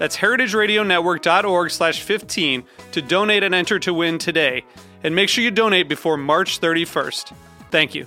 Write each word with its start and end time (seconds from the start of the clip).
That's 0.00 0.16
heritageradionetwork.org 0.16 1.70
slash 1.70 2.00
15 2.00 2.64
to 2.92 3.02
donate 3.02 3.42
and 3.42 3.54
enter 3.54 3.78
to 3.80 3.92
win 3.92 4.16
today. 4.16 4.64
And 5.04 5.14
make 5.14 5.28
sure 5.28 5.44
you 5.44 5.50
donate 5.50 5.90
before 5.90 6.16
March 6.16 6.58
31st. 6.58 7.34
Thank 7.70 7.94
you. 7.94 8.06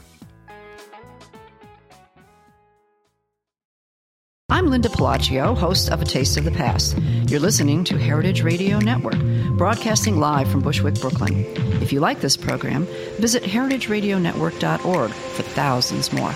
I'm 4.50 4.72
Linda 4.72 4.90
Pelaccio, 4.90 5.56
host 5.56 5.92
of 5.92 6.02
A 6.02 6.06
Taste 6.06 6.36
of 6.36 6.46
the 6.46 6.52
Past. 6.52 6.98
You're 7.28 7.40
listening 7.40 7.84
to 7.84 7.98
Heritage 8.00 8.42
Radio 8.42 8.80
Network, 8.80 9.20
broadcasting 9.56 10.20
live 10.20 10.50
from 10.50 10.62
Bushwick, 10.62 11.00
Brooklyn. 11.00 11.46
If 11.80 11.94
you 11.94 12.00
like 12.00 12.22
this 12.22 12.36
program, 12.36 12.88
visit 13.20 13.44
heritageradionetwork.org 13.44 15.12
for 15.12 15.44
thousands 15.44 16.12
more. 16.12 16.34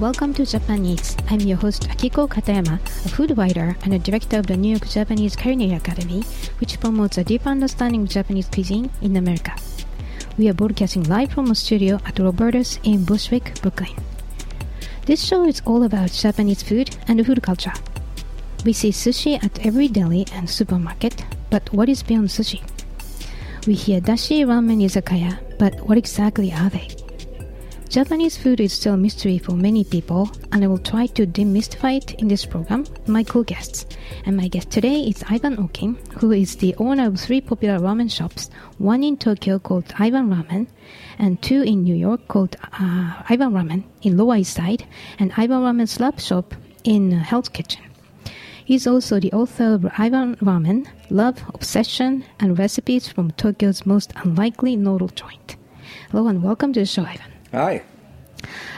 Welcome 0.00 0.34
to 0.34 0.44
Japan 0.44 0.84
Eats. 0.84 1.16
I'm 1.30 1.38
your 1.38 1.56
host 1.56 1.88
Akiko 1.88 2.28
Katayama, 2.28 2.80
a 3.06 3.08
food 3.08 3.38
writer 3.38 3.76
and 3.84 3.94
a 3.94 3.98
director 4.00 4.40
of 4.40 4.48
the 4.48 4.56
New 4.56 4.70
York 4.70 4.88
Japanese 4.88 5.36
Culinary 5.36 5.76
Academy, 5.76 6.22
which 6.58 6.80
promotes 6.80 7.16
a 7.16 7.22
deep 7.22 7.46
understanding 7.46 8.02
of 8.02 8.08
Japanese 8.08 8.48
cuisine 8.48 8.90
in 9.02 9.16
America. 9.16 9.54
We 10.36 10.48
are 10.48 10.52
broadcasting 10.52 11.04
live 11.04 11.30
from 11.30 11.48
a 11.52 11.54
studio 11.54 12.00
at 12.06 12.18
Roberta's 12.18 12.80
in 12.82 13.04
Bushwick, 13.04 13.62
Brooklyn. 13.62 13.94
This 15.06 15.24
show 15.24 15.46
is 15.46 15.62
all 15.64 15.84
about 15.84 16.10
Japanese 16.10 16.64
food 16.64 16.96
and 17.06 17.24
food 17.24 17.40
culture. 17.44 17.72
We 18.64 18.72
see 18.72 18.90
sushi 18.90 19.42
at 19.44 19.64
every 19.64 19.86
deli 19.86 20.26
and 20.32 20.50
supermarket, 20.50 21.24
but 21.50 21.72
what 21.72 21.88
is 21.88 22.02
beyond 22.02 22.30
sushi? 22.30 22.62
We 23.64 23.74
hear 23.74 24.00
dashi 24.00 24.44
ramen 24.44 24.82
izakaya, 24.82 25.38
but 25.56 25.86
what 25.86 25.98
exactly 25.98 26.52
are 26.52 26.68
they? 26.68 27.03
Japanese 27.94 28.36
food 28.36 28.58
is 28.58 28.72
still 28.72 28.94
a 28.94 28.96
mystery 28.96 29.38
for 29.38 29.52
many 29.52 29.84
people, 29.84 30.28
and 30.50 30.64
I 30.64 30.66
will 30.66 30.78
try 30.78 31.06
to 31.06 31.28
demystify 31.28 31.98
it 31.98 32.14
in 32.14 32.26
this 32.26 32.44
program 32.44 32.86
my 33.06 33.22
cool 33.22 33.44
guests. 33.44 33.86
And 34.26 34.36
my 34.36 34.48
guest 34.48 34.72
today 34.72 35.02
is 35.02 35.22
Ivan 35.28 35.58
Orkin, 35.58 35.94
who 36.14 36.32
is 36.32 36.56
the 36.56 36.74
owner 36.78 37.06
of 37.06 37.20
three 37.20 37.40
popular 37.40 37.78
ramen 37.78 38.10
shops, 38.10 38.50
one 38.78 39.04
in 39.04 39.16
Tokyo 39.16 39.60
called 39.60 39.94
Ivan 39.96 40.28
Ramen, 40.28 40.66
and 41.20 41.40
two 41.40 41.62
in 41.62 41.84
New 41.84 41.94
York 41.94 42.26
called 42.26 42.56
uh, 42.80 43.22
Ivan 43.28 43.52
Ramen 43.52 43.84
in 44.02 44.16
Lower 44.16 44.38
East 44.38 44.56
Side, 44.56 44.84
and 45.20 45.32
Ivan 45.36 45.60
Ramen 45.62 45.88
Slab 45.88 46.18
Shop 46.18 46.52
in 46.82 47.12
Hell's 47.12 47.48
Kitchen. 47.48 47.84
He's 48.64 48.88
also 48.88 49.20
the 49.20 49.32
author 49.32 49.72
of 49.72 49.86
Ivan 49.98 50.34
Ramen, 50.38 50.88
Love, 51.10 51.44
Obsession, 51.54 52.24
and 52.40 52.58
Recipes 52.58 53.06
from 53.06 53.30
Tokyo's 53.30 53.86
Most 53.86 54.12
Unlikely 54.16 54.74
Noodle 54.74 55.10
Joint. 55.14 55.54
Hello 56.10 56.26
and 56.26 56.42
welcome 56.42 56.72
to 56.72 56.80
the 56.80 56.86
show, 56.86 57.04
Ivan. 57.04 57.33
Hi. 57.54 57.82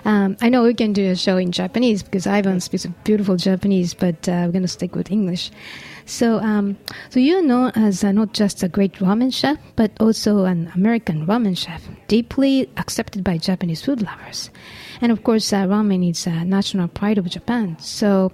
Um, 0.05 0.37
I 0.43 0.51
know 0.51 0.63
we 0.63 0.75
can 0.75 0.93
do 0.93 1.11
a 1.11 1.17
show 1.17 1.39
in 1.39 1.51
Japanese 1.51 2.03
because 2.03 2.27
Ivan 2.27 2.61
speaks 2.61 2.85
beautiful 3.05 3.37
Japanese, 3.37 3.95
but 3.95 4.29
uh, 4.29 4.45
we're 4.45 4.53
going 4.53 4.63
to 4.63 4.69
stick 4.69 4.95
with 4.95 5.11
English. 5.11 5.51
So, 6.05 6.41
um, 6.41 6.77
so 7.09 7.19
you're 7.19 7.43
known 7.43 7.73
as 7.75 8.05
uh, 8.05 8.13
not 8.13 8.35
just 8.35 8.63
a 8.63 8.69
great 8.69 8.93
ramen 8.97 9.33
chef, 9.33 9.57
but 9.77 9.93
also 9.99 10.45
an 10.45 10.71
American 10.75 11.27
ramen 11.27 11.57
chef, 11.57 11.89
deeply 12.07 12.69
accepted 12.77 13.25
by 13.25 13.39
Japanese 13.39 13.83
food 13.83 14.03
lovers. 14.03 14.51
And 15.01 15.11
of 15.11 15.25
course, 15.25 15.53
uh, 15.55 15.65
ramen 15.65 16.09
is 16.09 16.27
a 16.27 16.45
national 16.45 16.89
pride 16.89 17.17
of 17.17 17.25
Japan. 17.31 17.79
So, 17.81 18.31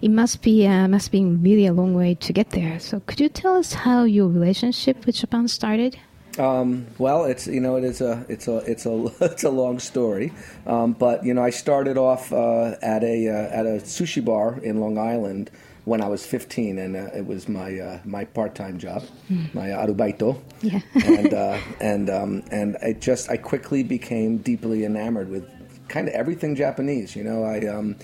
it 0.00 0.10
must 0.10 0.40
be 0.40 0.66
uh, 0.66 0.88
must 0.88 1.12
be 1.12 1.22
really 1.22 1.66
a 1.66 1.74
long 1.74 1.92
way 1.92 2.14
to 2.14 2.32
get 2.32 2.50
there. 2.50 2.80
So, 2.80 3.00
could 3.00 3.20
you 3.20 3.28
tell 3.28 3.56
us 3.56 3.74
how 3.74 4.04
your 4.04 4.26
relationship 4.26 5.04
with 5.04 5.16
Japan 5.16 5.48
started? 5.48 5.98
Um, 6.38 6.86
well, 6.98 7.24
it's 7.24 7.46
you 7.46 7.60
know 7.60 7.76
it 7.76 7.84
is 7.84 8.00
a 8.00 8.24
it's 8.28 8.48
a 8.48 8.58
it's 8.58 8.86
a 8.86 9.10
it's 9.20 9.44
a 9.44 9.50
long 9.50 9.78
story, 9.78 10.32
um, 10.66 10.92
but 10.92 11.24
you 11.24 11.34
know 11.34 11.42
I 11.42 11.50
started 11.50 11.98
off 11.98 12.32
uh, 12.32 12.76
at 12.82 13.04
a 13.04 13.28
uh, 13.28 13.58
at 13.58 13.66
a 13.66 13.80
sushi 13.80 14.24
bar 14.24 14.58
in 14.62 14.80
Long 14.80 14.98
Island 14.98 15.50
when 15.84 16.00
I 16.00 16.08
was 16.08 16.24
15, 16.24 16.78
and 16.78 16.96
uh, 16.96 17.10
it 17.14 17.26
was 17.26 17.48
my 17.48 17.78
uh, 17.78 18.00
my 18.04 18.24
part 18.24 18.54
time 18.54 18.78
job, 18.78 19.02
mm. 19.30 19.52
my 19.52 19.68
arubaito, 19.68 20.40
yeah, 20.62 20.80
and 20.94 21.34
uh, 21.44 21.58
and 21.80 22.10
um, 22.10 22.42
and 22.50 22.76
I 22.82 22.92
just 22.92 23.30
I 23.30 23.36
quickly 23.36 23.82
became 23.82 24.38
deeply 24.38 24.84
enamored 24.84 25.28
with 25.28 25.48
kind 25.88 26.08
of 26.08 26.14
everything 26.14 26.54
Japanese. 26.54 27.16
You 27.16 27.24
know, 27.24 27.44
I 27.44 27.66
um, 27.66 27.96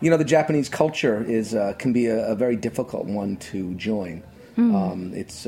you 0.00 0.10
know 0.10 0.16
the 0.16 0.24
Japanese 0.24 0.68
culture 0.68 1.24
is 1.24 1.54
uh, 1.54 1.74
can 1.78 1.92
be 1.92 2.06
a, 2.06 2.26
a, 2.28 2.34
very 2.34 2.56
difficult 2.56 3.06
one 3.06 3.36
to 3.38 3.74
join. 3.74 4.22
Mm. 4.56 5.14
it's 5.14 5.46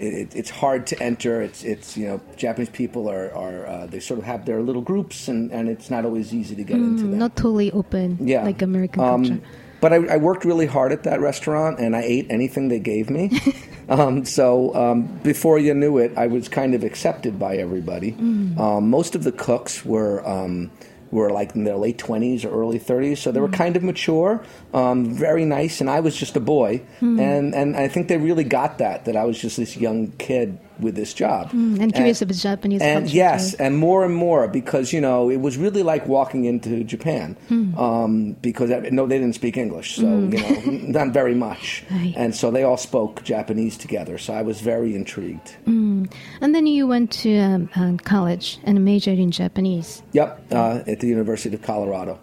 um, 0.00 0.06
it, 0.06 0.34
it's 0.34 0.50
hard 0.50 0.86
to 0.88 1.02
enter. 1.02 1.42
It's 1.42 1.64
it's 1.64 1.96
you 1.96 2.06
know 2.06 2.20
Japanese 2.36 2.70
people 2.70 3.08
are 3.08 3.34
are 3.34 3.66
uh, 3.66 3.86
they 3.86 4.00
sort 4.00 4.18
of 4.18 4.24
have 4.24 4.46
their 4.46 4.62
little 4.62 4.82
groups 4.82 5.28
and, 5.28 5.50
and 5.52 5.68
it's 5.68 5.90
not 5.90 6.04
always 6.04 6.34
easy 6.34 6.54
to 6.56 6.64
get 6.64 6.76
mm, 6.76 6.88
into 6.88 7.02
them. 7.04 7.18
Not 7.18 7.36
totally 7.36 7.72
open. 7.72 8.18
Yeah, 8.20 8.44
like 8.44 8.62
American 8.62 9.02
um, 9.02 9.24
culture. 9.24 9.42
But 9.80 9.92
I, 9.92 9.96
I, 10.14 10.16
worked 10.16 10.44
really 10.44 10.66
hard 10.66 10.90
at 10.90 11.04
that 11.04 11.20
restaurant 11.20 11.78
and 11.78 11.94
I 11.94 12.02
ate 12.02 12.26
anything 12.30 12.66
they 12.66 12.80
gave 12.80 13.10
me. 13.10 13.40
um, 13.88 14.24
so 14.24 14.74
um, 14.74 15.06
before 15.22 15.58
you 15.60 15.72
knew 15.72 15.98
it, 15.98 16.12
I 16.16 16.26
was 16.26 16.48
kind 16.48 16.74
of 16.74 16.82
accepted 16.82 17.38
by 17.38 17.56
everybody. 17.58 18.12
Mm. 18.12 18.58
Um, 18.58 18.90
most 18.90 19.14
of 19.14 19.22
the 19.22 19.30
cooks 19.30 19.84
were 19.84 20.26
um, 20.28 20.72
were 21.10 21.30
like 21.30 21.54
in 21.54 21.64
their 21.64 21.76
late 21.76 21.98
20s 21.98 22.44
or 22.44 22.48
early 22.48 22.78
30s, 22.78 23.18
so 23.18 23.32
they 23.32 23.40
were 23.40 23.48
mm. 23.48 23.54
kind 23.54 23.76
of 23.76 23.82
mature, 23.82 24.42
um, 24.74 25.14
very 25.14 25.44
nice, 25.44 25.80
and 25.80 25.88
I 25.88 26.00
was 26.00 26.16
just 26.16 26.36
a 26.36 26.40
boy. 26.40 26.82
Mm. 27.00 27.20
And, 27.20 27.54
and 27.54 27.76
I 27.76 27.88
think 27.88 28.08
they 28.08 28.16
really 28.16 28.44
got 28.44 28.78
that, 28.78 29.04
that 29.06 29.16
I 29.16 29.24
was 29.24 29.38
just 29.38 29.56
this 29.56 29.76
young 29.76 30.12
kid 30.12 30.58
with 30.80 30.94
this 30.94 31.14
job. 31.14 31.50
Mm, 31.50 31.80
and 31.80 31.94
curious 31.94 32.22
and, 32.22 32.30
about 32.30 32.40
Japanese 32.40 32.82
and. 32.82 33.10
Yes, 33.10 33.52
too. 33.52 33.56
and 33.60 33.76
more 33.78 34.04
and 34.04 34.14
more 34.14 34.48
because, 34.48 34.92
you 34.92 35.00
know, 35.00 35.30
it 35.30 35.40
was 35.40 35.56
really 35.56 35.82
like 35.82 36.06
walking 36.06 36.44
into 36.44 36.84
Japan 36.84 37.36
mm. 37.48 37.78
um, 37.78 38.32
because, 38.42 38.70
no, 38.90 39.06
they 39.06 39.18
didn't 39.18 39.34
speak 39.34 39.56
English, 39.56 39.96
so, 39.96 40.04
mm. 40.04 40.32
you 40.32 40.40
know, 40.40 40.88
not 41.00 41.12
very 41.12 41.34
much. 41.34 41.84
Right. 41.90 42.14
And 42.16 42.34
so 42.34 42.50
they 42.50 42.62
all 42.62 42.76
spoke 42.76 43.22
Japanese 43.24 43.76
together, 43.76 44.18
so 44.18 44.32
I 44.32 44.42
was 44.42 44.60
very 44.60 44.94
intrigued. 44.94 45.56
Mm. 45.66 46.12
And 46.40 46.54
then 46.54 46.66
you 46.66 46.86
went 46.86 47.12
to 47.12 47.38
um, 47.38 47.70
um, 47.74 47.98
college 47.98 48.58
and 48.64 48.84
majored 48.84 49.18
in 49.18 49.30
Japanese. 49.30 50.02
Yep, 50.12 50.52
uh, 50.52 50.82
at 50.86 51.00
the 51.00 51.06
University 51.06 51.54
of 51.54 51.62
Colorado. 51.62 52.18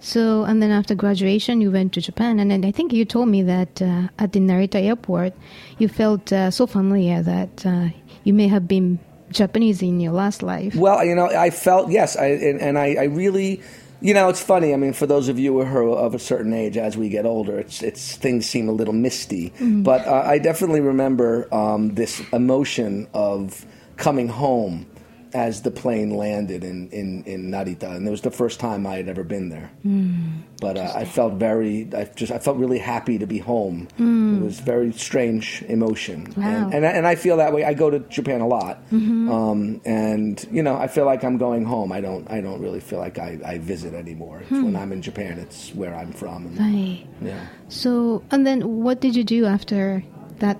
So, 0.00 0.44
and 0.44 0.62
then 0.62 0.70
after 0.70 0.94
graduation, 0.94 1.60
you 1.60 1.70
went 1.70 1.92
to 1.92 2.00
Japan, 2.00 2.40
and 2.40 2.50
then 2.50 2.64
I 2.64 2.72
think 2.72 2.92
you 2.92 3.04
told 3.04 3.28
me 3.28 3.42
that 3.42 3.80
uh, 3.82 4.08
at 4.18 4.32
the 4.32 4.40
Narita 4.40 4.82
airport, 4.82 5.34
you 5.78 5.88
felt 5.88 6.32
uh, 6.32 6.50
so 6.50 6.66
familiar 6.66 7.22
that 7.22 7.66
uh, 7.66 7.88
you 8.24 8.32
may 8.32 8.48
have 8.48 8.66
been 8.66 8.98
Japanese 9.30 9.82
in 9.82 10.00
your 10.00 10.12
last 10.12 10.42
life. 10.42 10.74
Well, 10.74 11.04
you 11.04 11.14
know, 11.14 11.26
I 11.26 11.50
felt 11.50 11.90
yes, 11.90 12.16
I, 12.16 12.26
and, 12.26 12.60
and 12.60 12.78
I, 12.78 12.94
I, 12.94 13.04
really. 13.04 13.62
You 14.02 14.14
know, 14.14 14.30
it's 14.30 14.42
funny. 14.42 14.72
I 14.72 14.78
mean, 14.78 14.94
for 14.94 15.04
those 15.04 15.28
of 15.28 15.38
you 15.38 15.62
who 15.62 15.78
are 15.78 15.98
of 15.98 16.14
a 16.14 16.18
certain 16.18 16.54
age, 16.54 16.78
as 16.78 16.96
we 16.96 17.10
get 17.10 17.26
older, 17.26 17.58
it's 17.58 17.82
it's 17.82 18.16
things 18.16 18.46
seem 18.46 18.66
a 18.66 18.72
little 18.72 18.94
misty. 18.94 19.50
Mm-hmm. 19.50 19.82
But 19.82 20.06
uh, 20.06 20.22
I 20.24 20.38
definitely 20.38 20.80
remember 20.80 21.52
um, 21.54 21.94
this 21.96 22.22
emotion 22.32 23.08
of 23.12 23.66
coming 23.98 24.28
home 24.28 24.89
as 25.32 25.62
the 25.62 25.70
plane 25.70 26.10
landed 26.16 26.64
in, 26.64 26.88
in, 26.90 27.22
in 27.24 27.50
Narita, 27.50 27.94
and 27.96 28.06
it 28.06 28.10
was 28.10 28.22
the 28.22 28.30
first 28.30 28.58
time 28.60 28.86
I 28.86 28.96
had 28.96 29.08
ever 29.08 29.24
been 29.24 29.48
there. 29.48 29.70
Hmm. 29.82 30.40
but 30.60 30.76
uh, 30.76 30.92
I 30.94 31.04
felt 31.06 31.34
very, 31.34 31.88
I 31.96 32.04
just, 32.04 32.30
I 32.32 32.38
felt 32.38 32.58
really 32.58 32.78
happy 32.78 33.16
to 33.18 33.26
be 33.26 33.38
home. 33.38 33.88
It 33.98 34.42
was 34.44 34.58
a 34.60 34.62
very 34.62 34.92
strange 34.92 35.62
emotion, 35.68 36.26
Hmm. 36.26 36.42
Wow. 36.42 36.46
and, 36.64 36.74
and 36.74 36.86
I- 36.86 36.90
and 37.00 37.06
I 37.06 37.14
feel 37.14 37.36
that 37.38 37.52
way. 37.54 37.64
I 37.64 37.72
go 37.74 37.88
to 37.90 37.98
Japan 38.00 38.40
a 38.42 38.46
lot, 38.48 38.82
Mm-hmm. 38.90 39.30
um, 39.30 39.80
and 39.84 40.46
you 40.50 40.62
know, 40.62 40.76
I 40.76 40.86
feel 40.88 41.04
like 41.06 41.24
I'm 41.24 41.38
going 41.38 41.64
home. 41.64 41.92
I 41.92 42.00
don't, 42.00 42.30
I 42.30 42.40
don't 42.40 42.60
really 42.60 42.80
feel 42.80 42.98
like 42.98 43.18
I, 43.18 43.38
I 43.44 43.58
visit 43.58 43.94
anymore. 43.94 44.40
It's 44.42 44.50
When 44.50 44.76
I'm 44.76 44.92
in 44.92 45.00
Japan, 45.02 45.38
it's 45.38 45.70
where 45.74 45.94
I'm 45.94 46.12
from. 46.12 46.46
And, 46.46 46.58
Right. 46.58 47.06
yeah. 47.22 47.46
So, 47.68 48.22
and 48.30 48.46
then 48.46 48.82
what 48.84 49.00
did 49.00 49.14
you 49.16 49.24
do 49.24 49.46
after 49.46 50.02
that 50.40 50.58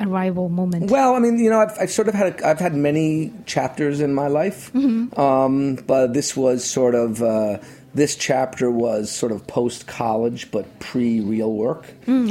arrival 0.00 0.48
moment? 0.48 0.90
Well, 0.90 1.14
I 1.14 1.18
mean, 1.18 1.38
you 1.38 1.50
know, 1.50 1.60
I've, 1.60 1.76
I've 1.80 1.90
sort 1.90 2.08
of 2.08 2.14
had 2.14 2.40
a, 2.40 2.46
I've 2.48 2.58
had 2.58 2.74
many 2.74 3.32
chapters 3.46 4.00
in 4.00 4.14
my 4.14 4.28
life, 4.28 4.74
um, 5.18 5.76
but 5.86 6.14
this 6.14 6.36
was 6.36 6.64
sort 6.64 6.94
of 6.94 7.22
uh, 7.22 7.58
this 7.94 8.16
chapter 8.16 8.70
was 8.70 9.10
sort 9.10 9.32
of 9.32 9.46
post 9.46 9.86
college, 9.86 10.50
but 10.50 10.78
pre 10.78 11.20
real 11.20 11.52
work. 11.52 11.92
Mm. 12.06 12.30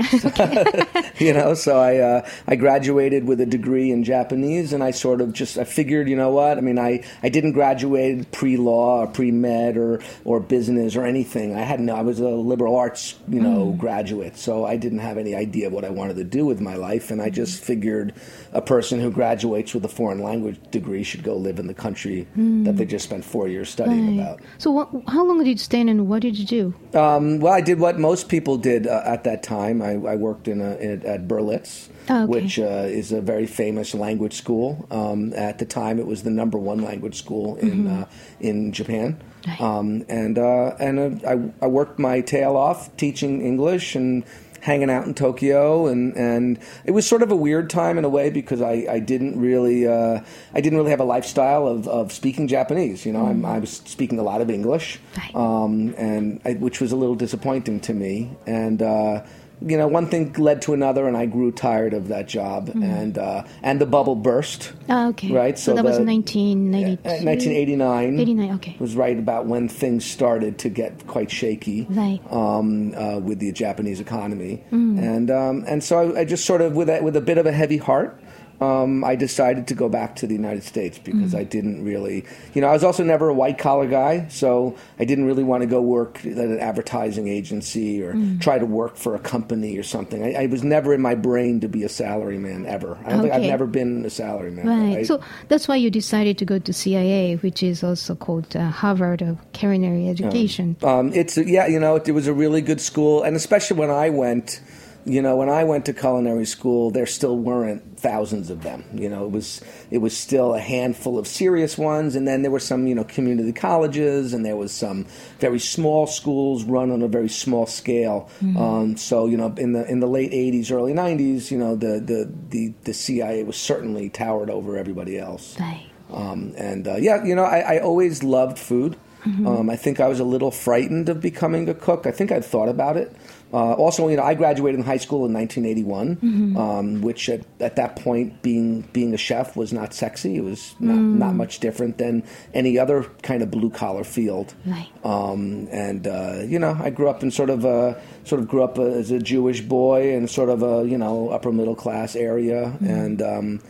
you 1.20 1.34
know, 1.34 1.54
so 1.54 1.80
I 1.80 1.98
uh, 1.98 2.30
I 2.48 2.56
graduated 2.56 3.26
with 3.26 3.42
a 3.42 3.46
degree 3.46 3.92
in 3.92 4.04
Japanese, 4.04 4.74
and 4.74 4.84
I 4.84 4.92
sort 4.92 5.22
of 5.22 5.34
just 5.34 5.58
I 5.58 5.64
figured, 5.66 6.10
you 6.10 6.16
know 6.16 6.32
what? 6.32 6.58
I 6.58 6.62
mean, 6.62 6.80
I, 6.80 7.04
I 7.22 7.30
didn't 7.30 7.52
graduate 7.54 8.32
pre 8.32 8.58
law 8.58 9.02
or 9.02 9.08
pre 9.08 9.32
med 9.32 9.78
or 9.78 10.02
or 10.26 10.40
business 10.40 10.96
or 10.96 11.06
anything. 11.06 11.56
I 11.56 11.62
had 11.62 11.80
no. 11.80 11.96
I 11.96 12.02
was 12.02 12.20
a 12.20 12.30
liberal 12.30 12.76
arts, 12.76 13.16
you 13.28 13.42
know, 13.42 13.74
mm. 13.74 13.78
graduate, 13.78 14.38
so 14.38 14.66
I 14.66 14.78
didn't 14.78 15.00
have 15.00 15.18
any 15.18 15.36
idea 15.36 15.70
what 15.70 15.86
I 15.86 15.90
wanted 15.90 16.16
to 16.18 16.24
do 16.24 16.46
with 16.46 16.62
my 16.62 16.76
life, 16.76 17.12
and 17.12 17.22
I 17.22 17.30
just 17.30 17.64
figured 17.64 18.14
a 18.54 18.62
person 18.62 19.00
who 19.00 19.12
graduates 19.12 19.74
with 19.74 19.86
a 19.86 19.90
foreign 19.90 20.24
language 20.24 20.60
degree 20.72 21.04
should 21.04 21.24
go 21.24 21.36
live 21.36 21.60
in 21.60 21.68
the 21.68 21.74
country 21.74 22.28
mm. 22.36 22.66
that 22.66 22.78
they 22.78 22.86
just 22.86 23.06
spent 23.06 23.24
four 23.24 23.48
years 23.48 23.70
studying 23.70 24.00
Right. 24.18 24.20
about. 24.20 24.42
So, 24.58 24.72
what, 24.72 24.90
how 25.08 25.26
long 25.26 25.40
did 25.50 25.60
you 25.60 25.64
stay 25.64 25.82
and 25.82 26.08
what 26.08 26.22
did 26.22 26.38
you 26.38 26.46
do? 26.46 27.00
Um, 27.00 27.40
well, 27.40 27.54
I 27.54 27.62
did 27.62 27.80
what 27.80 28.00
most 28.00 28.30
people 28.30 28.58
did 28.58 28.88
uh, 28.88 29.02
at 29.06 29.24
that 29.24 29.44
time. 29.44 29.82
I, 29.82 29.92
I 29.94 30.16
worked 30.16 30.48
in, 30.48 30.62
a, 30.62 30.76
in 30.76 31.06
at 31.06 31.28
Berlitz, 31.28 31.90
Oh, 32.12 32.24
okay. 32.24 32.32
which 32.32 32.58
uh, 32.60 32.64
is 32.88 33.12
a 33.12 33.22
very 33.22 33.46
famous 33.46 33.94
language 33.94 34.34
school. 34.34 34.88
Um, 34.90 35.34
at 35.34 35.60
the 35.60 35.66
time, 35.66 36.00
it 36.00 36.08
was 36.08 36.24
the 36.24 36.32
number 36.32 36.58
one 36.58 36.80
language 36.80 37.16
school 37.16 37.56
in 37.58 37.88
uh, 37.88 38.08
in 38.40 38.72
Japan. 38.72 39.22
Mm-hmm. 39.44 39.50
Right. 39.50 39.62
Um, 39.62 40.06
and 40.10 40.38
uh, 40.38 40.76
and 40.80 41.24
uh, 41.24 41.30
I, 41.62 41.66
I 41.66 41.68
worked 41.68 42.00
my 42.00 42.22
tail 42.22 42.56
off 42.58 42.96
teaching 42.98 43.42
English 43.42 43.96
and 43.96 44.24
hanging 44.62 44.90
out 44.90 45.06
in 45.06 45.14
Tokyo 45.14 45.88
and, 45.88 46.16
and 46.18 46.60
it 46.86 46.92
was 46.92 47.08
sort 47.08 47.22
of 47.24 47.32
a 47.32 47.36
weird 47.36 47.70
time 47.70 47.98
in 47.98 48.06
a 48.06 48.10
way 48.10 48.30
because 48.30 48.62
I, 48.62 48.86
I 48.90 49.00
didn't 49.00 49.40
really 49.40 49.88
uh, 49.88 50.22
I 50.54 50.62
didn't 50.62 50.78
really 50.78 50.92
have 50.92 51.00
a 51.00 51.06
lifestyle 51.06 51.68
of, 51.68 51.88
of 51.88 52.12
speaking 52.12 52.48
Japanese 52.48 53.06
you 53.06 53.14
know 53.14 53.26
I'm, 53.28 53.46
I 53.46 53.60
was 53.60 53.72
speaking 53.86 54.20
a 54.20 54.24
lot 54.24 54.42
of 54.42 54.50
English 54.50 55.00
Right. 55.18 55.36
um, 55.36 55.94
and 55.98 56.42
I, 56.46 56.54
which 56.54 56.80
was 56.82 56.92
a 56.92 56.96
little 56.96 57.16
disappointing 57.16 57.80
to 57.82 57.94
me 57.94 58.32
and 58.48 58.82
uh, 58.82 59.24
you 59.62 59.78
know 59.78 59.88
one 59.88 60.08
thing 60.08 60.32
led 60.34 60.62
to 60.64 60.74
another 60.74 61.08
and 61.08 61.18
I 61.18 61.26
grew 61.26 61.52
tired 61.52 61.94
of 61.94 62.08
that 62.10 62.28
job 62.28 62.70
and 62.70 63.18
uh, 63.18 63.44
and 63.62 63.82
the 63.82 63.86
bubble 63.86 64.16
burst 64.16 64.72
Ah, 64.88 65.08
okay. 65.10 65.32
Right, 65.32 65.58
So, 65.60 65.72
so 65.72 65.76
that 65.76 65.84
was 65.86 65.98
the- 65.98 66.04
1992. 66.06 67.26
1989 67.26 68.20
89, 68.20 68.52
okay. 68.56 68.76
was 68.80 68.96
right 68.96 69.18
about 69.18 69.46
when 69.48 69.68
things 69.68 70.06
started 70.06 70.58
to 70.60 70.70
get 70.70 71.06
quite 71.08 71.30
shaky 71.32 71.86
Right. 71.90 72.20
um, 72.32 72.94
uh, 72.96 73.20
with 73.20 73.40
the 73.40 73.52
Japanese 73.52 74.00
economy, 74.00 74.64
Mm. 74.72 74.98
and 75.02 75.32
um, 75.32 75.64
and 75.68 75.84
so 75.84 76.16
I, 76.16 76.22
I 76.22 76.26
just 76.26 76.46
sort 76.46 76.62
of 76.62 76.76
with 76.76 76.90
a, 76.90 77.02
with 77.02 77.16
a 77.16 77.22
bit 77.22 77.38
of 77.38 77.46
a 77.46 77.52
heavy 77.52 77.78
heart. 77.78 78.20
Um, 78.62 79.04
I 79.06 79.16
decided 79.16 79.68
to 79.68 79.74
go 79.74 79.88
back 79.88 80.16
to 80.18 80.28
the 80.28 80.34
United 80.34 80.64
States 80.64 81.00
because 81.00 81.34
Mm. 81.34 81.40
I 81.40 81.44
didn't 81.46 81.84
really, 81.86 82.26
you 82.54 82.62
know, 82.62 82.68
I 82.68 82.74
was 82.74 82.84
also 82.84 83.04
never 83.06 83.30
a 83.30 83.34
white 83.34 83.58
collar 83.58 83.88
guy, 83.88 84.26
so 84.30 84.76
I 85.00 85.06
didn't 85.06 85.26
really 85.26 85.44
want 85.46 85.62
to 85.62 85.68
go 85.68 85.82
work 85.82 86.20
at 86.26 86.34
an 86.38 86.60
advertising 86.60 87.28
agency 87.30 88.04
or 88.04 88.14
Mm. 88.14 88.42
try 88.42 88.60
to 88.60 88.66
work 88.66 88.98
for 88.98 89.16
a 89.16 89.20
company 89.20 89.78
or 89.78 89.84
something. 89.84 90.24
I, 90.24 90.44
I 90.44 90.46
was 90.48 90.62
never 90.64 90.94
in 90.94 91.02
my 91.02 91.16
brain 91.16 91.62
to 91.62 91.70
be 91.70 91.84
a 91.84 91.88
salaryman 91.88 92.66
ever. 92.66 92.98
I 93.06 93.12
don't 93.12 93.22
think 93.22 93.34
I've 93.34 93.44
never 93.44 93.66
been 93.66 94.04
a 94.06 94.10
salaryman. 94.10 94.66
Right. 94.66 94.98
I- 95.00 95.04
so 95.04 95.22
that's 95.48 95.68
why 95.70 95.78
you 95.78 95.90
decided 95.90 96.38
to 96.40 96.46
go 96.46 96.60
to 96.60 96.74
CIA, 96.74 97.36
which 97.38 97.64
is 97.64 97.84
also 97.84 98.14
called 98.16 98.56
uh, 98.56 98.70
Harvard 98.70 99.22
of 99.22 99.38
Culinary 99.54 100.10
Education. 100.10 100.76
Um, 100.84 101.12
it's 101.14 101.38
yeah, 101.38 101.66
you 101.68 101.80
know, 101.80 101.96
it, 101.96 102.10
it 102.10 102.12
was 102.12 102.28
a 102.28 102.34
really 102.34 102.62
good 102.62 102.82
school, 102.82 103.24
and 103.24 103.36
especially 103.38 103.78
when 103.80 103.90
I 103.90 104.10
went, 104.10 104.60
you 105.06 105.22
know, 105.22 105.36
when 105.36 105.50
I 105.50 105.64
went 105.64 105.86
to 105.86 105.94
culinary 105.94 106.46
school, 106.46 106.92
there 106.92 107.06
still 107.06 107.38
weren't 107.38 108.00
thousands 108.00 108.50
of 108.50 108.64
them. 108.64 108.84
You 108.94 109.10
know, 109.10 109.26
it 109.26 109.32
was 109.32 109.62
it 109.92 110.00
was 110.00 110.16
still 110.16 110.54
a 110.54 110.60
handful 110.60 111.18
of 111.18 111.28
serious 111.28 111.78
ones, 111.78 112.16
and 112.16 112.28
then 112.28 112.42
there 112.42 112.52
were 112.52 112.60
some, 112.60 112.88
you 112.88 112.96
know, 112.96 113.04
community 113.04 113.54
colleges, 113.54 114.34
and 114.34 114.46
there 114.46 114.56
was 114.56 114.72
some 114.72 115.06
very 115.40 115.60
small 115.60 116.06
schools 116.08 116.64
run 116.64 116.92
on 116.92 117.02
a 117.02 117.08
very 117.08 117.30
small 117.30 117.66
scale. 117.66 118.30
Um, 118.58 118.98
so 118.98 119.26
you 119.26 119.38
know, 119.38 119.54
in 119.58 119.74
the 119.74 119.90
in 119.90 120.00
the 120.00 120.08
late 120.08 120.32
'80s, 120.32 120.72
early 120.72 120.94
'90s, 120.94 121.52
you 121.52 121.58
know, 121.58 121.76
the 121.76 122.00
the 122.00 122.32
the, 122.50 122.74
the 122.84 122.94
CIA 122.94 123.44
was 123.44 123.58
certainly 123.58 124.10
towered 124.10 124.50
over 124.50 124.78
everybody 124.78 125.18
else. 125.18 125.60
Right. 125.60 125.86
Um, 126.12 126.54
and 126.58 126.88
uh, 126.88 126.96
yeah, 126.96 127.24
you 127.24 127.36
know, 127.36 127.44
I, 127.44 127.76
I 127.76 127.80
always 127.80 128.24
loved 128.24 128.58
food. 128.58 128.98
Um, 129.26 129.70
I 129.70 129.76
think 129.76 130.00
I 130.00 130.08
was 130.08 130.20
a 130.20 130.24
little 130.24 130.50
frightened 130.50 131.10
of 131.10 131.22
becoming 131.22 131.68
a 131.68 131.74
cook. 131.74 132.08
I 132.08 132.12
think 132.12 132.32
I'd 132.32 132.46
thought 132.46 132.70
about 132.70 132.98
it. 132.98 133.14
Uh, 133.52 133.74
also, 133.74 134.08
you 134.08 134.16
know, 134.16 134.24
I 134.24 134.36
graduated 134.36 134.80
in 134.80 134.86
high 134.86 134.98
school 134.98 135.26
in 135.26 135.34
1981, 135.34 136.56
um, 136.56 137.02
which 137.02 137.30
at, 137.30 137.42
at 137.60 137.78
that 137.78 137.96
point, 137.96 138.44
being 138.44 138.82
being 138.94 139.14
a 139.14 139.18
chef 139.18 139.56
was 139.56 139.74
not 139.74 139.94
sexy. 139.94 140.38
It 140.38 140.44
was 140.44 140.76
not, 140.80 140.98
not 140.98 141.36
much 141.36 141.60
different 141.60 141.98
than 141.98 142.24
any 142.54 142.78
other 142.78 143.04
kind 143.24 143.42
of 143.42 143.50
blue 143.50 143.72
collar 143.72 144.04
field. 144.04 144.54
Right. 144.68 144.88
Um, 145.04 145.68
and 145.72 146.06
uh, 146.06 146.42
you 146.46 146.60
know, 146.60 146.78
I 146.80 146.92
grew 146.92 147.10
up 147.10 147.24
in 147.24 147.32
sort 147.32 147.50
of 147.50 147.66
a 147.66 148.00
sort 148.24 148.40
of 148.40 148.48
grew 148.48 148.64
up 148.64 148.78
as 148.78 149.10
a 149.10 149.20
Jewish 149.20 149.62
boy 149.62 150.14
in 150.14 150.28
sort 150.28 150.50
of 150.50 150.62
a 150.62 150.88
you 150.88 150.98
know 150.98 151.30
upper 151.30 151.52
middle 151.52 151.76
class 151.76 152.16
area, 152.16 152.78
and 152.82 153.20
um, 153.22 153.62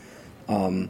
um, 0.49 0.89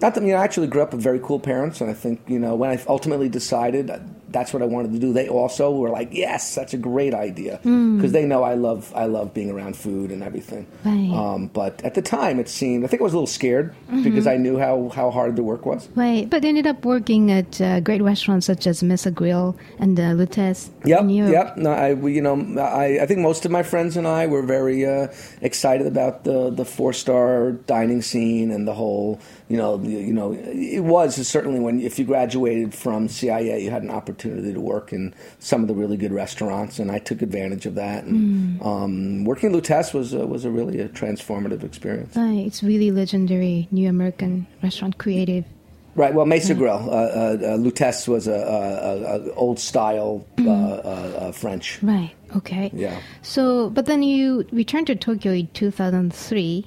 not 0.00 0.14
that 0.14 0.22
you 0.22 0.32
know, 0.32 0.38
I 0.38 0.44
actually 0.44 0.68
grew 0.68 0.82
up 0.82 0.92
with 0.92 1.02
very 1.02 1.18
cool 1.18 1.40
parents, 1.40 1.80
and 1.80 1.90
I 1.90 1.94
think 1.94 2.20
you 2.28 2.38
know 2.38 2.54
when 2.54 2.70
I 2.70 2.82
ultimately 2.86 3.28
decided 3.28 3.90
that's 4.30 4.52
what 4.52 4.62
I 4.62 4.66
wanted 4.66 4.92
to 4.92 4.98
do, 4.98 5.12
they 5.12 5.28
also 5.28 5.70
were 5.70 5.90
like, 5.90 6.08
"Yes, 6.12 6.54
that's 6.54 6.74
a 6.74 6.78
great 6.78 7.14
idea," 7.14 7.60
because 7.62 8.12
they 8.12 8.24
know 8.24 8.42
I 8.42 8.54
love 8.54 8.92
I 8.94 9.06
love 9.06 9.34
being 9.34 9.50
around 9.50 9.76
food 9.76 10.10
and 10.10 10.22
everything. 10.22 10.66
Right. 10.84 11.10
Um, 11.12 11.48
but 11.48 11.82
at 11.84 11.94
the 11.94 12.02
time, 12.02 12.38
it 12.38 12.48
seemed 12.48 12.84
I 12.84 12.88
think 12.88 13.02
I 13.02 13.04
was 13.04 13.12
a 13.12 13.16
little 13.16 13.26
scared 13.26 13.74
because 14.02 14.26
I 14.26 14.36
knew 14.36 14.58
how 14.58 14.90
how 14.94 15.10
hard 15.10 15.36
the 15.36 15.42
work 15.42 15.66
was. 15.66 15.88
Right. 15.94 16.28
But 16.28 16.44
ended 16.44 16.66
up 16.66 16.84
working 16.84 17.30
at 17.30 17.60
uh, 17.60 17.80
great 17.80 18.02
restaurants 18.02 18.46
such 18.46 18.66
as 18.66 18.82
Mesa 18.82 19.10
Grill 19.10 19.56
and 19.78 19.98
uh, 19.98 20.14
Lutèce 20.14 20.70
Yep, 20.84 21.04
yep. 21.08 21.56
No, 21.56 21.72
I, 21.72 21.92
you 21.92 22.22
know, 22.22 22.60
I, 22.60 23.00
I 23.02 23.06
think 23.06 23.20
most 23.20 23.44
of 23.44 23.50
my 23.50 23.62
friends 23.62 23.96
and 23.96 24.06
I 24.06 24.26
were 24.26 24.42
very 24.42 24.86
uh, 24.86 25.08
excited 25.42 25.86
about 25.86 26.24
the 26.24 26.50
the 26.50 26.64
four 26.64 26.92
star 26.92 27.52
dining 27.52 28.02
scene 28.02 28.50
and 28.50 28.66
the 28.66 28.74
whole, 28.74 29.20
you 29.50 29.56
know, 29.56 29.82
you 29.82 30.12
know, 30.12 30.32
it 30.32 30.84
was 30.84 31.26
certainly 31.26 31.58
when 31.58 31.80
if 31.80 31.98
you 31.98 32.04
graduated 32.04 32.72
from 32.72 33.08
CIA, 33.08 33.64
you 33.64 33.68
had 33.68 33.82
an 33.82 33.90
opportunity 33.90 34.52
to 34.52 34.60
work 34.60 34.92
in 34.92 35.12
some 35.40 35.62
of 35.62 35.66
the 35.66 35.74
really 35.74 35.96
good 35.96 36.12
restaurants, 36.12 36.78
and 36.78 36.88
I 36.88 37.00
took 37.00 37.20
advantage 37.20 37.66
of 37.66 37.74
that. 37.74 38.04
And 38.04 38.62
um, 38.62 39.24
working 39.24 39.48
at 39.48 39.52
was 39.92 40.14
uh, 40.14 40.24
was 40.24 40.44
a 40.44 40.50
really 40.50 40.78
a 40.78 40.88
transformative 40.88 41.64
experience. 41.64 42.14
Right. 42.14 42.46
It's 42.46 42.62
really 42.62 42.92
legendary 42.92 43.66
new 43.72 43.88
American 43.88 44.46
restaurant 44.62 44.98
creative. 44.98 45.44
Right. 45.96 46.14
Well, 46.14 46.26
Mesa 46.26 46.54
Grill, 46.54 46.88
uh, 46.88 46.92
uh, 46.92 47.54
uh, 47.54 47.56
was 48.06 48.28
a, 48.28 48.32
a, 48.32 49.30
a, 49.30 49.34
old 49.34 49.58
style 49.58 50.24
uh, 50.38 50.48
uh, 50.48 50.48
uh, 50.48 51.32
French. 51.32 51.82
Right. 51.82 52.14
Okay. 52.36 52.70
Yeah. 52.72 53.00
So, 53.22 53.70
but 53.70 53.86
then 53.86 54.04
you 54.04 54.46
returned 54.52 54.86
to 54.86 54.94
Tokyo 54.94 55.32
in 55.32 55.48
2003. 55.48 56.64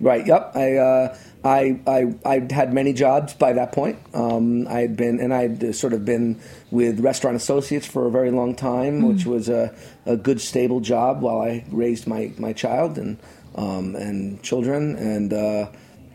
Right. 0.00 0.26
Yep. 0.26 0.52
I, 0.54 0.76
uh, 0.76 1.16
I, 1.44 1.80
I, 1.86 2.14
I 2.24 2.52
had 2.52 2.72
many 2.72 2.92
jobs 2.92 3.34
by 3.34 3.52
that 3.54 3.72
point. 3.72 3.98
Um, 4.12 4.66
I 4.68 4.80
had 4.80 4.96
been, 4.96 5.20
and 5.20 5.32
I 5.32 5.42
had 5.42 5.64
uh, 5.64 5.72
sort 5.72 5.92
of 5.92 6.04
been 6.04 6.40
with 6.70 7.00
Restaurant 7.00 7.36
Associates 7.36 7.86
for 7.86 8.06
a 8.06 8.10
very 8.10 8.30
long 8.30 8.54
time, 8.54 9.02
which 9.08 9.24
was 9.26 9.48
a, 9.48 9.74
a 10.04 10.16
good, 10.16 10.40
stable 10.40 10.80
job 10.80 11.22
while 11.22 11.40
I 11.40 11.64
raised 11.70 12.06
my, 12.06 12.32
my 12.36 12.52
child 12.52 12.98
and, 12.98 13.18
um, 13.54 13.94
and 13.94 14.42
children. 14.42 14.96
And, 14.96 15.32
uh, 15.32 15.70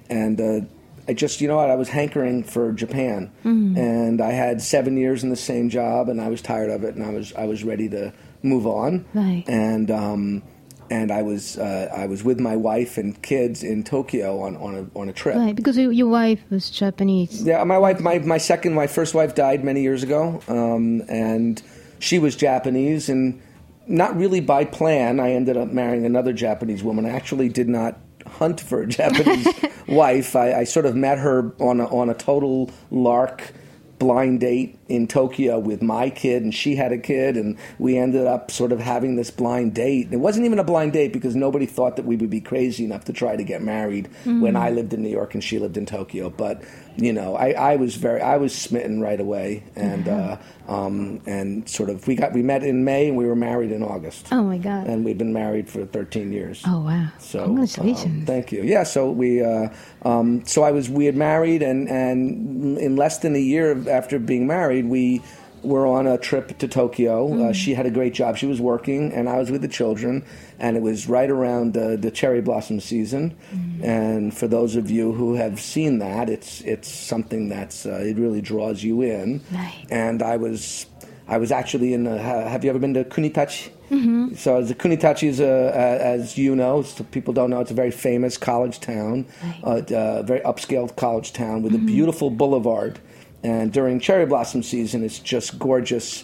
and, 0.09 0.41
uh, 0.41 0.65
I 1.07 1.13
just, 1.13 1.41
you 1.41 1.47
know 1.47 1.57
what, 1.57 1.71
I 1.71 1.75
was 1.75 1.89
hankering 1.89 2.43
for 2.43 2.71
Japan, 2.71 3.31
and 3.75 4.21
I 4.21 4.31
had 4.31 4.61
seven 4.61 4.97
years 4.97 5.23
in 5.23 5.29
the 5.29 5.35
same 5.35 5.69
job, 5.69 6.09
and 6.09 6.21
I 6.21 6.29
was 6.29 6.43
tired 6.43 6.69
of 6.69 6.83
it, 6.83 6.95
and 6.95 7.03
I 7.03 7.09
was, 7.09 7.33
I 7.33 7.45
was 7.45 7.63
ready 7.63 7.89
to 7.89 8.13
move 8.43 8.67
on. 8.67 9.03
Right. 9.13 9.43
And, 9.47 9.89
um, 9.89 10.43
and 10.91 11.11
I 11.11 11.21
was 11.23 11.57
uh, 11.57 11.89
I 11.95 12.05
was 12.05 12.23
with 12.23 12.39
my 12.39 12.55
wife 12.55 12.97
and 12.97 13.19
kids 13.23 13.63
in 13.63 13.83
Tokyo 13.83 14.41
on, 14.41 14.55
on 14.57 14.75
a 14.75 14.99
on 14.99 15.09
a 15.09 15.13
trip. 15.13 15.35
Right. 15.35 15.55
Because 15.55 15.77
your- 15.77 15.91
your 15.91 16.07
wife 16.09 16.41
was 16.51 16.69
Japanese. 16.69 17.41
Yeah, 17.43 17.63
my 17.63 17.77
wife, 17.79 17.99
my 17.99 18.19
my 18.19 18.37
second, 18.37 18.73
my 18.75 18.87
first 18.87 19.15
wife 19.15 19.33
died 19.33 19.63
many 19.63 19.81
years 19.81 20.03
ago, 20.03 20.41
um, 20.47 21.01
and 21.09 21.61
she 21.99 22.19
was 22.19 22.35
Japanese, 22.35 23.09
and 23.09 23.41
not 23.87 24.15
really 24.17 24.41
by 24.41 24.65
plan. 24.65 25.19
I 25.19 25.31
ended 25.31 25.57
up 25.57 25.69
marrying 25.69 26.05
another 26.05 26.33
Japanese 26.33 26.83
woman. 26.83 27.05
I 27.05 27.09
actually 27.09 27.49
did 27.49 27.69
not 27.69 27.97
hunt 28.27 28.59
for 28.61 28.81
a 28.81 28.87
Japanese 28.99 29.47
wife. 29.87 30.35
I, 30.35 30.53
I 30.61 30.63
sort 30.65 30.85
of 30.85 30.95
met 30.95 31.17
her 31.19 31.53
on 31.59 31.79
a, 31.79 31.85
on 31.87 32.09
a 32.09 32.13
total 32.13 32.69
lark 32.91 33.53
blind 33.99 34.39
date 34.39 34.77
in 34.91 35.07
Tokyo 35.07 35.57
with 35.57 35.81
my 35.81 36.09
kid, 36.09 36.43
and 36.43 36.53
she 36.53 36.75
had 36.75 36.91
a 36.91 36.97
kid, 36.97 37.37
and 37.37 37.57
we 37.79 37.97
ended 37.97 38.27
up 38.27 38.51
sort 38.51 38.71
of 38.71 38.79
having 38.79 39.15
this 39.15 39.31
blind 39.31 39.73
date. 39.73 40.09
It 40.11 40.17
wasn't 40.17 40.45
even 40.45 40.59
a 40.59 40.63
blind 40.63 40.93
date 40.93 41.13
because 41.13 41.35
nobody 41.35 41.65
thought 41.65 41.95
that 41.95 42.05
we 42.05 42.15
would 42.17 42.29
be 42.29 42.41
crazy 42.41 42.83
enough 42.85 43.05
to 43.05 43.13
try 43.13 43.35
to 43.35 43.43
get 43.43 43.61
married 43.61 44.09
Mm-hmm. 44.21 44.41
when 44.41 44.55
I 44.55 44.69
lived 44.71 44.93
in 44.93 45.01
New 45.01 45.09
York 45.09 45.33
and 45.33 45.43
she 45.43 45.57
lived 45.57 45.77
in 45.77 45.85
Tokyo. 45.85 46.29
But 46.29 46.61
you 46.97 47.13
know, 47.13 47.35
I, 47.35 47.51
I 47.51 47.75
was 47.77 47.95
very, 47.95 48.21
I 48.21 48.35
was 48.37 48.53
smitten 48.53 48.99
right 48.99 49.19
away, 49.19 49.63
and 49.77 50.07
uh, 50.09 50.37
um, 50.67 51.21
and 51.25 51.67
sort 51.69 51.89
of 51.89 52.05
we 52.07 52.15
got 52.15 52.33
we 52.33 52.43
met 52.43 52.63
in 52.63 52.83
May 52.83 53.07
and 53.07 53.15
we 53.17 53.25
were 53.25 53.35
married 53.35 53.71
in 53.71 53.81
August, 53.81 54.27
Oh 54.31 54.43
my 54.43 54.57
god. 54.57 54.87
and 54.87 55.05
we've 55.05 55.17
been 55.17 55.31
married 55.33 55.69
for 55.69 55.85
13 55.85 56.33
years. 56.33 56.61
oh 56.67 56.81
wow. 56.81 57.07
So 57.19 57.45
Congratulations. 57.45 58.05
um, 58.21 58.25
thank 58.25 58.51
you. 58.51 58.61
Yeah. 58.63 58.83
So 58.83 59.09
we, 59.09 59.41
uh, 59.41 59.69
um, 60.03 60.45
so 60.45 60.63
I 60.63 60.71
was, 60.71 60.89
we 60.89 61.05
had 61.05 61.15
married, 61.15 61.61
and 61.63 61.87
and 61.89 62.77
in 62.77 62.95
less 62.97 63.19
than 63.19 63.35
a 63.35 63.39
year 63.39 63.89
after 63.89 64.19
being 64.19 64.45
married, 64.45 64.80
we 64.83 65.21
were 65.63 65.85
on 65.85 66.07
a 66.07 66.17
trip 66.17 66.57
to 66.57 66.67
Tokyo. 66.67 67.49
Uh, 67.49 67.53
she 67.53 67.75
had 67.75 67.85
a 67.85 67.91
great 67.91 68.13
job. 68.15 68.35
She 68.35 68.47
was 68.47 68.59
working, 68.59 69.13
and 69.13 69.29
I 69.29 69.37
was 69.37 69.51
with 69.51 69.61
the 69.61 69.67
children. 69.67 70.25
And 70.57 70.75
it 70.75 70.81
was 70.81 71.07
right 71.07 71.29
around 71.29 71.77
uh, 71.77 71.97
the 71.97 72.09
cherry 72.09 72.41
blossom 72.41 72.79
season. 72.79 73.35
And 73.83 74.35
for 74.35 74.47
those 74.47 74.75
of 74.75 74.89
you 74.89 75.11
who 75.11 75.35
have 75.35 75.59
seen 75.59 75.99
that, 75.99 76.29
it's 76.29 76.61
it's 76.61 76.87
something 76.89 77.49
that's 77.49 77.85
uh, 77.85 77.99
it 78.03 78.17
really 78.17 78.41
draws 78.41 78.83
you 78.83 79.01
in. 79.01 79.41
And 79.89 80.21
I 80.23 80.37
was. 80.37 80.87
I 81.27 81.37
was 81.37 81.51
actually 81.51 81.93
in. 81.93 82.07
Uh, 82.07 82.17
ha- 82.21 82.49
have 82.49 82.63
you 82.65 82.69
ever 82.71 82.79
been 82.79 82.93
to 82.95 83.05
Kunitachi? 83.05 83.69
Mm-hmm. 83.89 84.35
So 84.35 84.61
the 84.63 84.75
Kunitachi 84.75 85.27
is, 85.29 85.39
a, 85.39 85.45
a, 85.45 85.99
as 86.15 86.37
you 86.37 86.55
know, 86.55 86.81
so 86.81 87.03
people 87.05 87.33
don't 87.33 87.49
know, 87.49 87.61
it's 87.61 87.71
a 87.71 87.73
very 87.73 87.91
famous 87.91 88.37
college 88.37 88.79
town, 88.81 89.25
Right. 89.63 89.91
uh, 89.91 89.95
uh, 89.95 90.23
very 90.23 90.39
upscale 90.41 90.93
college 90.95 91.31
town 91.31 91.61
with 91.61 91.73
a 91.75 91.77
beautiful 91.77 92.29
boulevard. 92.31 92.99
And 93.43 93.71
during 93.71 93.99
cherry 93.99 94.25
blossom 94.25 94.63
season, 94.63 95.03
it's 95.03 95.19
just 95.19 95.57
gorgeous, 95.57 96.23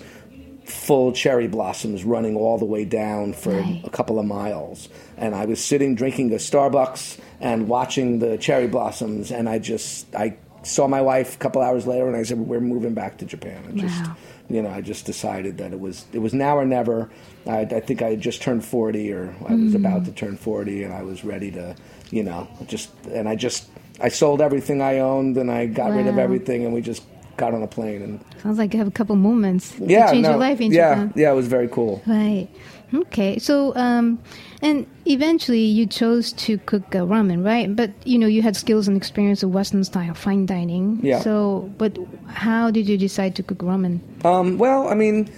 full 0.66 1.12
cherry 1.12 1.48
blossoms 1.48 2.04
running 2.04 2.36
all 2.36 2.58
the 2.58 2.66
way 2.66 2.86
down 2.86 3.34
for 3.34 3.52
Right. 3.54 3.82
a 3.84 3.90
couple 3.90 4.20
of 4.20 4.26
miles. 4.26 4.90
And 5.18 5.34
I 5.34 5.46
was 5.46 5.64
sitting 5.64 5.96
drinking 5.96 6.32
a 6.34 6.36
Starbucks 6.36 7.18
and 7.40 7.68
watching 7.68 8.20
the 8.20 8.38
cherry 8.38 8.68
blossoms, 8.68 9.32
and 9.32 9.48
I 9.50 9.60
just 9.60 10.14
I 10.16 10.36
saw 10.64 10.88
my 10.88 11.02
wife 11.02 11.36
a 11.36 11.38
couple 11.38 11.62
hours 11.62 11.88
later, 11.88 12.08
and 12.08 12.16
I 12.16 12.24
said, 12.24 12.40
"We're 12.40 12.60
moving 12.60 12.94
back 12.94 13.18
to 13.20 13.26
Japan." 13.26 13.64
I 13.70 13.72
just, 13.80 14.04
Wow. 14.04 14.16
you 14.50 14.62
know, 14.62 14.70
I 14.70 14.82
just 14.82 15.06
decided 15.06 15.58
that 15.60 15.72
it 15.72 15.80
was 15.80 16.06
it 16.14 16.20
was 16.20 16.34
now 16.34 16.58
or 16.58 16.66
never. 16.66 17.10
I, 17.48 17.60
I 17.62 17.80
think 17.80 18.02
I 18.02 18.10
had 18.10 18.22
just 18.22 18.42
turned 18.42 18.66
forty, 18.66 19.12
or 19.14 19.34
I 19.48 19.56
was 19.56 19.74
about 19.74 20.00
hmm. 20.00 20.06
to 20.06 20.12
turn 20.12 20.36
forty, 20.38 20.84
and 20.84 20.94
I 20.94 21.04
was 21.04 21.24
ready 21.24 21.52
to, 21.52 21.76
you 22.12 22.24
know, 22.24 22.48
just 22.68 22.90
and 23.12 23.30
I 23.30 23.36
just 23.36 23.70
I 24.00 24.10
sold 24.10 24.42
everything 24.42 24.82
I 24.82 25.00
owned, 25.00 25.38
and 25.38 25.52
I 25.52 25.66
got 25.66 25.92
rid 25.92 26.08
of 26.08 26.18
everything, 26.18 26.66
and 26.66 26.74
we 26.74 26.82
just 26.82 27.04
got 27.38 27.54
on 27.54 27.62
a 27.64 27.68
plane 27.68 28.02
and 28.02 28.20
Sounds 28.42 28.58
like 28.58 28.74
you 28.74 28.80
have 28.80 28.88
a 28.88 28.92
couple 28.92 29.16
moments 29.16 29.76
yeah, 29.80 30.08
to 30.08 30.14
change 30.14 30.24
no, 30.24 30.32
your 30.32 30.40
life 30.40 30.60
in 30.60 30.72
yeah, 30.72 30.90
Japan. 30.90 31.14
yeah, 31.16 31.32
it 31.32 31.36
was 31.36 31.48
very 31.48 31.68
cool. 31.68 32.02
Right. 32.08 32.48
Okay. 32.94 33.38
So, 33.40 33.76
um, 33.76 34.20
and 34.62 34.88
eventually 35.06 35.62
you 35.64 35.86
chose 35.86 36.34
to 36.34 36.58
cook 36.60 36.96
uh, 36.96 37.00
ramen, 37.00 37.46
right? 37.46 37.74
But 37.76 37.92
you 38.06 38.18
know, 38.18 38.28
you 38.28 38.42
had 38.42 38.56
skills 38.56 38.88
and 38.88 38.98
experience 38.98 39.44
of 39.44 39.52
Western 39.52 39.84
style 39.84 40.14
fine 40.14 40.46
dining. 40.46 41.00
Yeah. 41.04 41.20
So, 41.20 41.72
but 41.78 41.98
how 42.28 42.72
did 42.72 42.88
you 42.88 42.98
decide 42.98 43.36
to 43.36 43.44
cook 43.44 43.60
ramen? 43.60 44.00
Um, 44.26 44.58
well, 44.58 44.88
I 44.88 44.94
mean, 44.94 45.30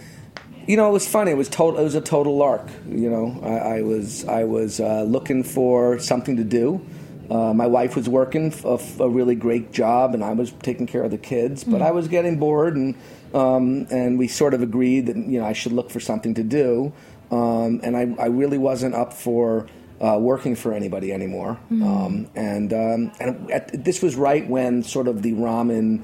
you 0.68 0.78
know, 0.78 0.88
it 0.90 0.94
was 0.94 1.08
funny. 1.08 1.32
It 1.32 1.38
was 1.38 1.50
total. 1.50 1.80
It 1.80 1.84
was 1.84 1.96
a 1.96 2.02
total 2.02 2.38
lark. 2.38 2.68
You 2.88 3.10
know, 3.10 3.40
I, 3.44 3.78
I 3.78 3.82
was 3.82 4.26
I 4.26 4.44
was 4.44 4.80
uh, 4.80 5.04
looking 5.04 5.44
for 5.44 6.00
something 6.00 6.38
to 6.38 6.44
do. 6.44 6.86
Uh, 7.30 7.54
my 7.54 7.68
wife 7.68 7.96
was 7.96 8.10
working 8.10 8.52
a 9.00 9.10
really 9.10 9.36
great 9.36 9.72
job, 9.72 10.14
and 10.16 10.24
I 10.24 10.34
was 10.34 10.52
taking 10.64 10.88
care 10.88 11.04
of 11.04 11.12
the 11.12 11.18
kids. 11.18 11.64
But 11.64 11.82
I 11.82 11.92
was 11.92 12.08
getting 12.08 12.40
bored, 12.40 12.76
and 12.76 12.96
um, 13.34 13.88
and 13.92 14.18
we 14.18 14.28
sort 14.28 14.54
of 14.54 14.62
agreed 14.64 15.06
that 15.08 15.16
you 15.16 15.40
know 15.40 15.46
I 15.46 15.54
should 15.54 15.72
look 15.74 15.90
for 15.92 16.00
something 16.00 16.34
to 16.36 16.44
do. 16.44 16.92
Um, 17.32 17.80
and 17.84 17.96
I, 17.96 18.16
I 18.20 18.26
really 18.28 18.58
wasn't 18.58 18.96
up 18.96 19.14
for 19.14 19.68
uh, 20.02 20.18
working 20.20 20.56
for 20.56 20.74
anybody 20.74 21.14
anymore. 21.14 21.60
Um, 21.70 22.28
and 22.36 22.74
um, 22.74 23.12
and 23.20 23.52
at, 23.52 23.84
this 23.86 24.02
was 24.02 24.16
right 24.16 24.50
when 24.50 24.82
sort 24.82 25.08
of 25.08 25.22
the 25.22 25.34
ramen 25.34 26.04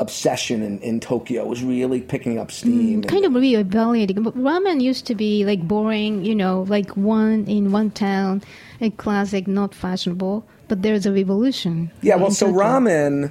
obsession 0.00 0.62
in, 0.62 0.78
in 0.80 0.98
Tokyo 1.00 1.46
was 1.46 1.62
really 1.62 2.00
picking 2.00 2.38
up 2.38 2.50
steam. 2.50 2.94
and- 3.02 3.08
Kind 3.08 3.24
of. 3.26 3.32
But 3.34 3.42
ramen 4.36 4.80
used 4.80 5.06
to 5.06 5.14
be 5.14 5.44
like 5.44 5.66
boring, 5.68 6.24
you 6.24 6.34
know, 6.34 6.64
like 6.68 6.90
one 6.96 7.44
in 7.46 7.70
one 7.72 7.90
town, 7.90 8.42
a 8.80 8.90
classic, 8.90 9.46
not 9.46 9.74
fashionable. 9.74 10.46
But 10.68 10.82
there's 10.82 11.06
a 11.06 11.12
revolution. 11.12 11.90
Yeah, 12.02 12.16
well, 12.16 12.30
so 12.30 12.52
ramen, 12.52 13.30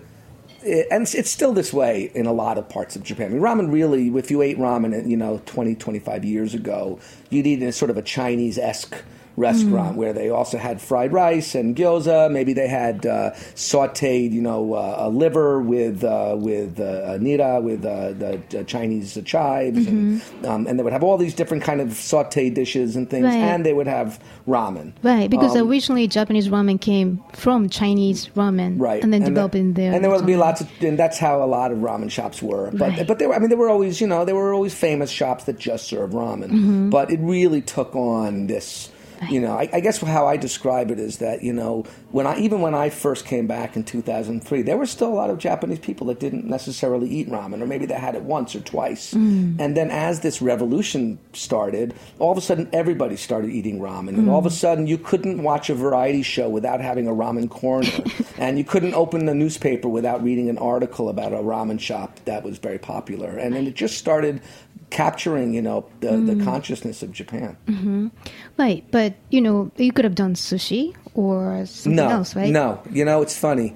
i- 0.63 0.86
and 0.92 1.02
it's- 1.04 1.16
it's 1.16 1.30
still 1.32 1.52
this 1.54 1.74
way 1.74 2.12
in 2.13 2.25
a 2.25 2.34
lot 2.34 2.58
of 2.58 2.70
parts 2.70 2.96
of 2.96 3.04
Japan. 3.04 3.28
I 3.28 3.30
mean, 3.34 3.42
ramen 3.42 3.72
really, 3.72 4.08
if 4.18 4.30
you 4.30 4.42
ate 4.42 4.58
ramen, 4.60 5.08
you 5.10 5.18
know, 5.18 5.42
20, 5.46 5.75
25 5.75 6.24
years 6.24 6.54
ago, 6.54 7.00
you'd 7.30 7.48
eat 7.48 7.62
in 7.62 7.68
a 7.68 7.72
sort 7.72 7.90
of 7.92 7.98
a 7.98 8.02
Chinese 8.02 8.58
esque 8.58 8.96
restaurant 9.36 9.98
where 9.98 10.13
they 10.13 10.30
also 10.30 10.58
had 10.58 10.80
fried 10.82 11.12
rice 11.13 11.56
and 11.56 11.75
gyoza. 11.75 12.32
Maybe 12.32 12.54
they 12.54 12.68
had 12.68 13.06
uh, 13.06 13.32
sautéed, 13.56 14.32
you 14.32 14.42
know, 14.42 14.74
uh, 14.74 14.96
a 15.00 15.10
liver 15.10 15.60
with 15.60 16.04
uh, 16.04 16.36
with 16.38 16.80
uh, 16.80 17.18
nira, 17.20 17.62
with 17.62 17.86
uh, 17.86 18.13
the 18.13 18.60
uh, 18.60 18.63
Chinese 18.63 19.18
chives, 19.25 19.88
and, 19.88 20.22
um, 20.46 20.68
and 20.68 20.78
they 20.78 20.84
would 20.84 20.94
have 20.94 21.04
all 21.04 21.18
these 21.18 21.34
different 21.34 21.63
kind 21.63 21.82
of 21.82 21.90
sauté 21.90 22.54
dishes 22.54 22.96
and 22.96 23.10
things, 23.10 23.25
Right. 23.25 23.36
and 23.38 23.66
they 23.66 23.74
would 23.74 23.88
have 23.88 24.20
ramen. 24.48 24.94
Right, 25.04 25.30
because 25.30 25.56
Um, 25.56 25.68
originally 25.70 26.08
Japanese 26.08 26.50
ramen 26.50 26.80
came 26.80 27.22
from 27.34 27.70
Chinese 27.70 28.30
ramen, 28.36 28.80
right 28.80 29.04
and 29.04 29.12
then 29.13 29.22
the- 29.24 29.30
developed 29.30 29.56
in 29.56 29.74
there. 29.74 29.94
and 29.94 30.04
there 30.04 30.12
would 30.12 30.25
be 30.25 30.36
lots 30.36 30.62
of 30.62 30.68
and 30.82 30.98
that's 31.00 31.18
how 31.18 31.42
a 31.44 31.46
lot 31.48 31.72
of 31.72 31.80
ramen 31.80 32.10
shops 32.12 32.42
were 32.42 32.70
but 32.72 32.90
Right. 32.90 33.08
but 33.08 33.20
they 33.20 33.28
were 33.28 33.34
i 33.36 33.40
mean 33.40 33.50
there 33.50 33.58
were 33.58 33.70
always 33.70 34.00
you 34.02 34.08
know 34.08 34.25
there 34.25 34.36
were 34.36 34.54
always 34.54 34.74
famous 34.74 35.10
shops 35.10 35.46
that 35.46 35.58
just 35.58 35.88
serve 35.88 36.12
ramen 36.12 36.50
Mm-hmm. 36.50 36.90
but 36.90 37.10
it 37.12 37.20
really 37.22 37.62
took 37.62 37.96
on 37.96 38.48
this 38.48 38.90
you 39.30 39.39
know 39.39 39.58
I, 39.58 39.70
I 39.74 39.80
guess 39.80 40.00
how 40.00 40.27
i 40.27 40.38
describe 40.38 40.92
it 40.92 41.00
is 41.00 41.18
that 41.18 41.44
you 41.44 41.53
know 41.53 41.84
when 42.12 42.27
i 42.27 42.38
even 42.39 42.62
when 42.62 42.74
i 42.75 42.89
first 42.89 43.25
came 43.25 43.48
back 43.48 43.75
in 43.75 43.84
2003 43.84 44.62
there 44.63 44.77
were 44.77 44.86
still 44.86 45.10
a 45.10 45.13
lot 45.13 45.30
of 45.30 45.38
japanese 45.38 45.80
people 45.80 46.08
that 46.08 46.20
didn't 46.20 46.46
necessarily 46.46 47.10
eat 47.10 47.30
ramen 47.30 47.62
or 47.62 47.68
maybe 47.68 47.86
they 47.86 47.94
had 47.96 48.15
it 48.15 48.24
once 48.24 48.56
or 48.56 48.60
twice 48.62 49.13
Mm. 49.13 49.60
and 49.60 49.77
then 49.77 49.89
as 49.92 50.22
this 50.22 50.42
revolution 50.42 51.20
started 51.34 51.94
all 52.20 52.32
of 52.32 52.38
a 52.38 52.42
sudden 52.42 52.70
everybody 52.74 53.15
started 53.15 53.51
eating 53.51 53.80
ramen 53.80 54.10
and 54.18 54.30
all 54.30 54.39
of 54.39 54.46
a 54.46 54.50
Mm. 54.50 54.53
sudden 54.53 54.88
you 54.88 54.98
couldn't 54.98 55.42
watch 55.44 55.70
a 55.70 55.75
variety 55.75 56.22
show 56.24 56.50
without 56.50 56.82
having 56.82 57.08
a 57.08 57.12
ramen 57.12 57.50
corner 57.50 57.89
and 58.38 58.58
you 58.58 58.63
couldn't 58.63 58.94
open 58.94 59.25
the 59.25 59.34
newspaper 59.36 59.88
without 59.88 60.24
reading 60.24 60.50
an 60.50 60.58
article 60.58 61.10
about 61.10 61.32
a 61.34 61.38
ramen 61.38 61.80
shop 61.80 62.20
that 62.25 62.44
was 62.44 62.58
very 62.58 62.80
popular 62.80 63.30
and 63.38 63.53
then 63.56 63.68
it 63.68 63.75
just 63.75 63.98
started 63.98 64.42
capturing 64.94 65.54
you 65.58 65.62
know 65.62 65.86
the, 66.02 66.08
Mm. 66.14 66.28
the 66.30 66.38
consciousness 66.46 67.02
of 67.04 67.12
japan 67.12 67.58
Right, 68.58 68.86
but 68.92 69.16
you 69.34 69.42
know, 69.42 69.72
you 69.78 69.92
could 69.92 70.06
have 70.06 70.14
done 70.16 70.36
sushi 70.36 70.94
or 71.16 71.66
something 71.66 71.96
no 71.98 72.10
else, 72.10 72.36
right? 72.36 72.52
no 72.54 72.80
you 72.92 73.04
know 73.04 73.22
it's 73.26 73.38
funny 73.38 73.74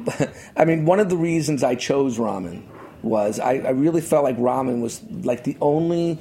i 0.56 0.64
mean 0.64 0.86
one 0.86 1.00
of 1.00 1.08
the 1.10 1.16
reasons 1.16 1.62
i 1.62 1.74
chose 1.74 2.18
ramen 2.18 2.62
was 3.02 3.40
I, 3.40 3.54
I 3.66 3.70
really 3.70 4.00
felt 4.00 4.22
like 4.22 4.38
ramen 4.38 4.80
was 4.80 5.02
like 5.26 5.42
the 5.44 5.56
only 5.60 6.18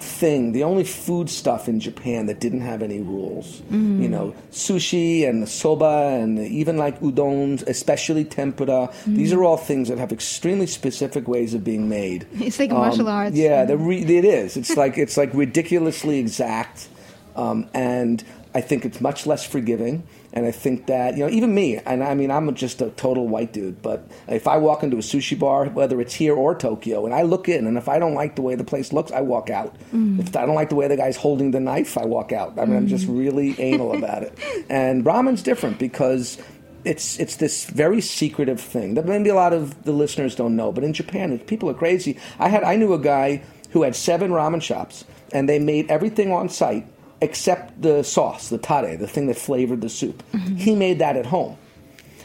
thing, 0.00 0.52
the 0.52 0.62
only 0.64 0.84
food 0.84 1.30
stuff 1.30 1.68
in 1.68 1.80
Japan 1.80 2.26
that 2.26 2.40
didn't 2.40 2.60
have 2.62 2.82
any 2.82 3.00
rules. 3.00 3.62
Mm. 3.70 4.02
You 4.02 4.08
know, 4.08 4.34
sushi 4.52 5.28
and 5.28 5.48
soba 5.48 6.18
and 6.20 6.38
even 6.38 6.76
like 6.76 7.00
udons, 7.00 7.66
especially 7.66 8.24
tempura. 8.24 8.90
These 9.06 9.32
Mm. 9.32 9.36
are 9.36 9.44
all 9.44 9.56
things 9.56 9.88
that 9.88 9.98
have 9.98 10.12
extremely 10.12 10.66
specific 10.66 11.26
ways 11.28 11.54
of 11.54 11.64
being 11.64 11.88
made. 11.88 12.26
It's 12.40 12.58
like 12.58 12.70
martial 12.70 13.08
arts. 13.08 13.32
Um, 13.36 13.40
Yeah, 13.42 13.64
they're 13.64 13.76
re- 13.76 14.02
it 14.02 14.24
is. 14.24 14.56
It's 14.56 14.76
like 14.82 14.98
it's 14.98 15.16
like 15.16 15.30
ridiculously 15.34 16.18
exact, 16.18 16.88
um, 17.36 17.68
and 17.74 18.22
I 18.54 18.60
think 18.60 18.84
it's 18.84 19.00
much 19.00 19.26
less 19.26 19.44
forgiving. 19.44 20.02
And 20.34 20.46
I 20.46 20.50
think 20.50 20.86
that 20.86 21.16
you 21.16 21.24
know, 21.24 21.30
even 21.30 21.54
me, 21.54 21.78
and 21.78 22.02
I 22.02 22.14
mean, 22.14 22.32
I'm 22.32 22.52
just 22.56 22.82
a 22.82 22.90
total 22.90 23.28
white 23.28 23.52
dude. 23.52 23.80
But 23.80 24.04
if 24.26 24.48
I 24.48 24.56
walk 24.56 24.82
into 24.82 24.96
a 24.96 25.00
sushi 25.00 25.38
bar, 25.38 25.66
whether 25.66 26.00
it's 26.00 26.12
here 26.12 26.34
or 26.34 26.56
Tokyo, 26.56 27.06
and 27.06 27.14
I 27.14 27.22
look 27.22 27.48
in, 27.48 27.68
and 27.68 27.78
if 27.78 27.88
I 27.88 28.00
don't 28.00 28.14
like 28.14 28.34
the 28.34 28.42
way 28.42 28.56
the 28.56 28.64
place 28.64 28.92
looks, 28.92 29.12
I 29.12 29.20
walk 29.20 29.48
out. 29.48 29.76
Mm. 29.94 30.18
If 30.18 30.36
I 30.36 30.44
don't 30.44 30.56
like 30.56 30.70
the 30.70 30.74
way 30.74 30.88
the 30.88 30.96
guy's 30.96 31.16
holding 31.16 31.52
the 31.52 31.60
knife, 31.60 31.96
I 31.96 32.04
walk 32.04 32.32
out. 32.32 32.58
I 32.58 32.64
mean, 32.64 32.76
I'm 32.76 32.88
just 32.88 33.06
mm. 33.06 33.16
really 33.16 33.54
anal 33.60 33.96
about 33.96 34.24
it. 34.24 34.36
And 34.68 35.04
ramen's 35.04 35.42
different 35.42 35.78
because 35.78 36.38
it's 36.84 37.18
it's 37.20 37.36
this 37.36 37.64
very 37.66 38.00
secretive 38.00 38.60
thing 38.60 38.94
that 38.94 39.06
maybe 39.06 39.30
a 39.30 39.34
lot 39.34 39.52
of 39.52 39.84
the 39.84 39.92
listeners 39.92 40.34
don't 40.34 40.56
know. 40.56 40.72
But 40.72 40.84
in 40.84 40.92
Japan, 40.92 41.38
people 41.40 41.70
are 41.70 41.74
crazy. 41.74 42.18
I 42.40 42.48
had 42.48 42.64
I 42.64 42.74
knew 42.76 42.92
a 42.92 42.98
guy 42.98 43.42
who 43.70 43.82
had 43.82 43.94
seven 43.94 44.30
ramen 44.30 44.62
shops, 44.62 45.04
and 45.32 45.48
they 45.48 45.58
made 45.58 45.90
everything 45.90 46.32
on 46.32 46.48
site 46.48 46.86
except 47.20 47.80
the 47.80 48.02
sauce, 48.02 48.48
the 48.48 48.58
tare, 48.58 48.96
the 48.96 49.06
thing 49.06 49.26
that 49.26 49.36
flavored 49.36 49.80
the 49.80 49.88
soup. 49.88 50.22
Mm-hmm. 50.32 50.56
He 50.56 50.74
made 50.74 50.98
that 50.98 51.16
at 51.16 51.26
home, 51.26 51.56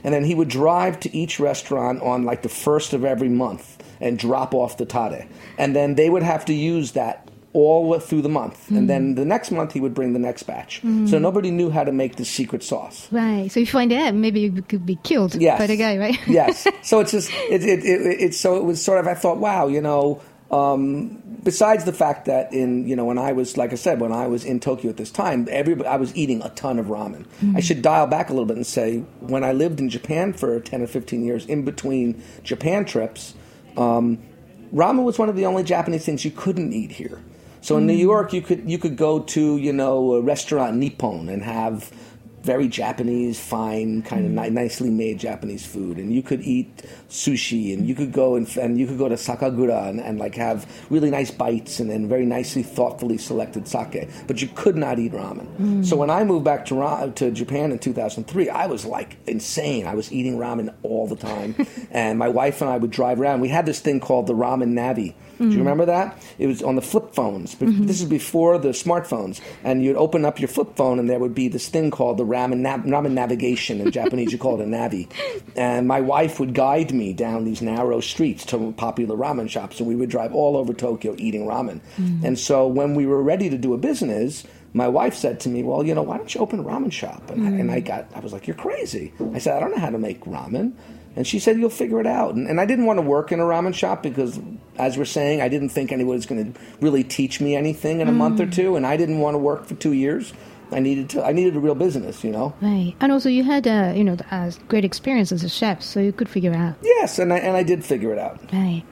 and 0.04 0.14
then 0.14 0.24
he 0.24 0.36
would 0.36 0.50
drive 0.50 1.00
to 1.02 1.16
each 1.16 1.40
restaurant 1.40 2.02
on 2.02 2.24
like 2.24 2.42
the 2.42 2.50
first 2.50 2.94
of 2.94 3.04
every 3.06 3.30
month 3.30 3.84
and 4.02 4.18
drop 4.18 4.54
off 4.54 4.78
the 4.78 4.86
tare, 4.86 5.28
and 5.58 5.76
then 5.76 5.96
they 5.96 6.10
would 6.10 6.24
have 6.24 6.46
to 6.46 6.54
use 6.54 6.94
that 6.94 7.30
all 7.52 8.00
through 8.00 8.22
the 8.22 8.30
month, 8.30 8.70
and 8.70 8.88
then 8.88 9.08
mm-hmm. 9.08 9.16
the 9.16 9.26
next 9.26 9.50
month 9.52 9.74
he 9.74 9.80
would 9.80 9.94
bring 9.94 10.14
the 10.14 10.20
next 10.20 10.44
batch. 10.44 10.82
So 10.82 10.88
mm-hmm. 10.88 11.22
nobody 11.22 11.50
knew 11.50 11.72
how 11.72 11.84
to 11.84 11.92
make 11.92 12.16
the 12.16 12.26
secret 12.26 12.62
sauce. 12.62 13.08
Right. 13.12 13.52
So 13.52 13.60
if 13.60 13.68
you 13.68 13.72
find 13.72 13.92
out, 13.92 14.14
maybe 14.14 14.42
you 14.42 14.62
could 14.62 14.86
be 14.86 14.98
killed 14.98 15.34
Yes. 15.36 15.58
by 15.58 15.66
the 15.66 15.76
guy, 15.76 15.98
right? 15.98 16.18
yes. 16.28 16.68
So 16.84 17.00
it's 17.00 17.12
just 17.12 17.32
it, 17.34 17.64
it, 17.64 17.84
it, 17.84 18.22
it 18.22 18.36
so 18.36 18.58
it 18.58 18.64
was 18.64 18.84
sort 18.84 19.00
of 19.00 19.08
I 19.08 19.16
thought 19.16 19.38
wow 19.38 19.68
you 19.68 19.82
know 19.82 20.22
um, 20.52 21.29
besides 21.44 21.86
the 21.86 21.94
fact 21.94 22.26
that 22.26 22.52
in 22.54 22.88
you 22.88 22.96
know 22.96 23.06
when 23.06 23.18
I 23.18 23.32
was 23.32 23.58
like 23.58 23.72
I 23.72 23.76
said 23.76 24.00
when 24.00 24.12
I 24.12 24.28
was 24.28 24.46
in 24.46 24.60
Tokyo 24.60 24.90
at 24.90 24.98
this 24.98 25.12
time 25.12 25.48
everybody 25.50 25.88
I 25.88 25.98
was 25.98 26.16
eating 26.16 26.42
a 26.42 26.50
ton 26.50 26.80
of 26.80 26.88
ramen. 26.88 27.26
Mm-hmm. 27.26 27.58
I 27.58 27.60
should 27.60 27.82
dial 27.82 28.08
back 28.08 28.30
a 28.30 28.34
little 28.34 28.46
bit 28.46 28.58
and 28.58 28.68
say 28.68 29.00
when 29.20 29.44
I 29.44 29.52
lived 29.52 29.80
in 29.80 29.90
Japan 29.90 30.34
for 30.34 30.60
ten 30.60 30.82
or 30.82 30.88
fifteen 30.88 31.24
years 31.24 31.46
in 31.46 31.66
between 31.66 32.22
Japan 32.44 32.86
trips. 32.86 33.34
Um, 33.78 34.20
ramen 34.74 35.04
was 35.04 35.18
one 35.18 35.30
of 35.30 35.36
the 35.36 35.46
only 35.46 35.64
Japanese 35.64 36.06
things 36.06 36.26
you 36.26 36.32
couldn't 36.32 36.74
eat 36.74 36.92
here. 36.92 37.22
So 37.62 37.78
in 37.78 37.86
New 37.86 37.94
mm-hmm. 37.94 38.02
York, 38.02 38.34
you 38.34 38.42
could 38.42 38.70
you 38.70 38.78
could 38.78 38.98
go 38.98 39.20
to 39.20 39.58
you 39.58 39.74
know 39.74 40.14
a 40.14 40.22
restaurant 40.22 40.78
Nippon 40.78 41.30
and 41.30 41.44
have 41.44 41.92
very 42.42 42.68
Japanese, 42.68 43.40
fine, 43.40 44.02
kind 44.02 44.26
of 44.26 44.32
mm-hmm. 44.32 44.56
ni- 44.56 44.62
nicely 44.62 44.90
made 44.90 45.20
Japanese 45.20 45.66
food, 45.66 45.98
and 45.98 46.14
you 46.14 46.24
could 46.24 46.42
eat 46.42 46.84
sushi, 47.10 47.74
and 47.74 47.88
you 47.88 47.96
could 47.96 48.12
go 48.12 48.36
and, 48.36 48.48
and 48.58 48.80
you 48.80 48.88
could 48.88 48.98
go 48.98 49.10
to 49.10 49.16
Sakagura 49.16 49.90
and, 49.90 50.00
and 50.00 50.20
like 50.20 50.36
have 50.36 50.66
really 50.90 51.10
nice 51.10 51.32
bites 51.32 51.80
and 51.80 51.90
then 51.90 52.08
very 52.08 52.26
nicely, 52.26 52.64
thoughtfully 52.64 53.18
selected 53.18 53.68
sake, 53.68 54.10
but 54.28 54.42
you 54.42 54.48
could 54.56 54.76
not 54.76 55.00
eat 55.00 55.12
ramen. 55.12 55.48
Mm. 55.58 55.86
So 55.86 55.96
when 55.98 56.10
I 56.10 56.24
moved 56.24 56.46
back 56.46 56.66
to 56.68 56.76
ra- 56.76 57.08
to 57.08 57.32
Japan 57.32 57.72
in 57.72 57.80
2003, 57.80 58.50
I 58.50 58.68
was 58.68 58.86
like 58.86 59.18
insane. 59.28 59.88
I 59.88 59.96
was 59.96 60.12
eating 60.12 60.38
ramen 60.38 60.74
all 60.84 61.08
the 61.08 61.16
time, 61.16 61.56
and 61.92 62.20
my 62.20 62.30
wife 62.30 62.62
and 62.62 62.70
I 62.70 62.78
would 62.78 62.92
drive 62.92 63.20
around. 63.20 63.42
We 63.42 63.50
had 63.50 63.66
this 63.66 63.80
thing 63.80 64.00
called 64.00 64.28
the 64.28 64.36
ramen 64.36 64.74
navi. 64.74 65.16
Do 65.38 65.46
you 65.46 65.52
mm. 65.52 65.58
remember 65.60 65.86
that? 65.86 66.22
It 66.38 66.48
was 66.48 66.62
on 66.62 66.76
the 66.76 66.82
flip 66.82 67.14
phones. 67.16 67.56
But 67.56 67.70
mm-hmm. 67.70 67.86
This 67.86 68.02
is 68.02 68.10
before 68.10 68.58
the 68.58 68.70
smartphones, 68.70 69.40
and 69.64 69.84
you'd 69.84 69.96
open 69.96 70.26
up 70.26 70.40
your 70.40 70.50
flip 70.50 70.76
phone, 70.76 71.00
and 71.00 71.10
there 71.10 71.18
would 71.18 71.34
be 71.34 71.48
this 71.48 71.70
thing 71.70 71.92
called 71.92 72.18
the 72.18 72.26
ramen, 72.26 72.58
nav- 72.58 72.82
ramen 72.82 73.12
navigation. 73.12 73.80
In 73.80 73.92
Japanese, 73.92 74.34
you 74.34 74.38
call 74.38 74.60
it 74.60 74.64
a 74.64 74.68
navi. 74.68 75.10
And 75.56 75.88
my 75.88 76.00
wife 76.00 76.40
would 76.40 76.54
guide 76.54 76.94
me 76.94 76.99
down 77.14 77.46
these 77.46 77.62
narrow 77.62 78.00
streets 78.00 78.46
to 78.48 78.74
popular 78.74 79.16
ramen 79.16 79.50
shops, 79.50 79.80
and 79.80 79.88
we 79.88 79.96
would 79.96 80.10
drive 80.10 80.34
all 80.34 80.58
over 80.58 80.74
Tokyo 80.74 81.16
eating 81.18 81.46
ramen. 81.46 81.82
Mm. 81.98 82.24
And 82.24 82.40
so 82.40 82.68
when 82.68 82.96
we 82.96 83.06
were 83.06 83.22
ready 83.22 83.50
to 83.50 83.58
do 83.58 83.74
a 83.74 83.78
business. 83.78 84.46
My 84.72 84.88
wife 84.88 85.16
said 85.16 85.40
to 85.40 85.50
me, 85.50 85.64
"Well, 85.64 85.84
you 85.84 85.96
know, 85.96 86.04
why 86.04 86.18
don't 86.18 86.32
you 86.32 86.42
open 86.42 86.60
a 86.60 86.64
ramen 86.64 86.92
shop?" 86.92 87.32
And, 87.32 87.44
I, 87.44 87.50
and 87.60 87.72
mm. 87.72 87.74
I 87.74 87.80
got, 87.80 88.06
I 88.14 88.20
was 88.20 88.32
like, 88.32 88.46
"You're 88.46 88.56
crazy." 88.56 89.12
I 89.34 89.40
said, 89.40 89.58
"I 89.58 89.60
don't 89.60 89.72
know 89.72 89.80
how 89.80 89.90
to 89.90 89.98
make 89.98 90.26
ramen." 90.26 90.74
And 91.16 91.26
she 91.28 91.40
said, 91.40 91.58
You'll 91.58 91.70
figure 91.70 92.00
it 92.00 92.08
out. 92.08 92.36
And, 92.36 92.48
and 92.48 92.62
I 92.62 92.66
didn't 92.66 92.86
want 92.86 92.98
to 92.98 93.02
work 93.02 93.32
in 93.32 93.40
a 93.40 93.44
ramen 93.44 93.74
shop 93.74 94.04
because, 94.04 94.40
as 94.78 94.98
we're 94.98 95.06
saying, 95.06 95.42
I 95.42 95.50
didn't 95.50 95.70
think 95.70 95.92
anyone 95.92 96.16
was 96.16 96.26
going 96.26 96.54
to 96.54 96.60
really 96.80 97.04
teach 97.04 97.42
me 97.42 97.56
anything 97.56 98.00
in 98.00 98.08
a 98.08 98.12
month 98.12 98.40
or 98.40 98.46
mm. 98.46 98.54
two. 98.54 98.76
And 98.76 98.86
I 98.86 98.96
didn't 98.96 99.20
want 99.20 99.34
to 99.34 99.40
work 99.40 99.66
for 99.66 99.76
two 99.76 99.94
years. 99.94 100.34
I 100.72 100.80
needed 100.80 101.10
to. 101.12 101.24
I 101.26 101.32
needed 101.32 101.56
a 101.56 101.60
real 101.60 101.76
business, 101.76 102.24
you 102.24 102.32
know. 102.32 102.54
Right. 102.62 102.94
And 103.00 103.12
also, 103.12 103.30
you 103.30 103.44
had, 103.44 103.68
uh, 103.68 103.94
you 103.96 104.04
know, 104.04 104.18
a 104.32 104.54
great 104.68 104.86
experience 104.86 105.32
as 105.32 105.44
a 105.44 105.50
chef, 105.50 105.82
so 105.82 106.00
you 106.00 106.12
could 106.12 106.30
figure 106.30 106.52
it 106.52 106.58
out. 106.58 106.76
Yes, 106.84 107.20
and 107.20 107.34
I 107.34 107.38
and 107.40 107.56
I 107.58 107.64
did 107.64 107.84
figure 107.84 108.12
it 108.14 108.20
out. 108.20 108.40
Right. 108.54 108.84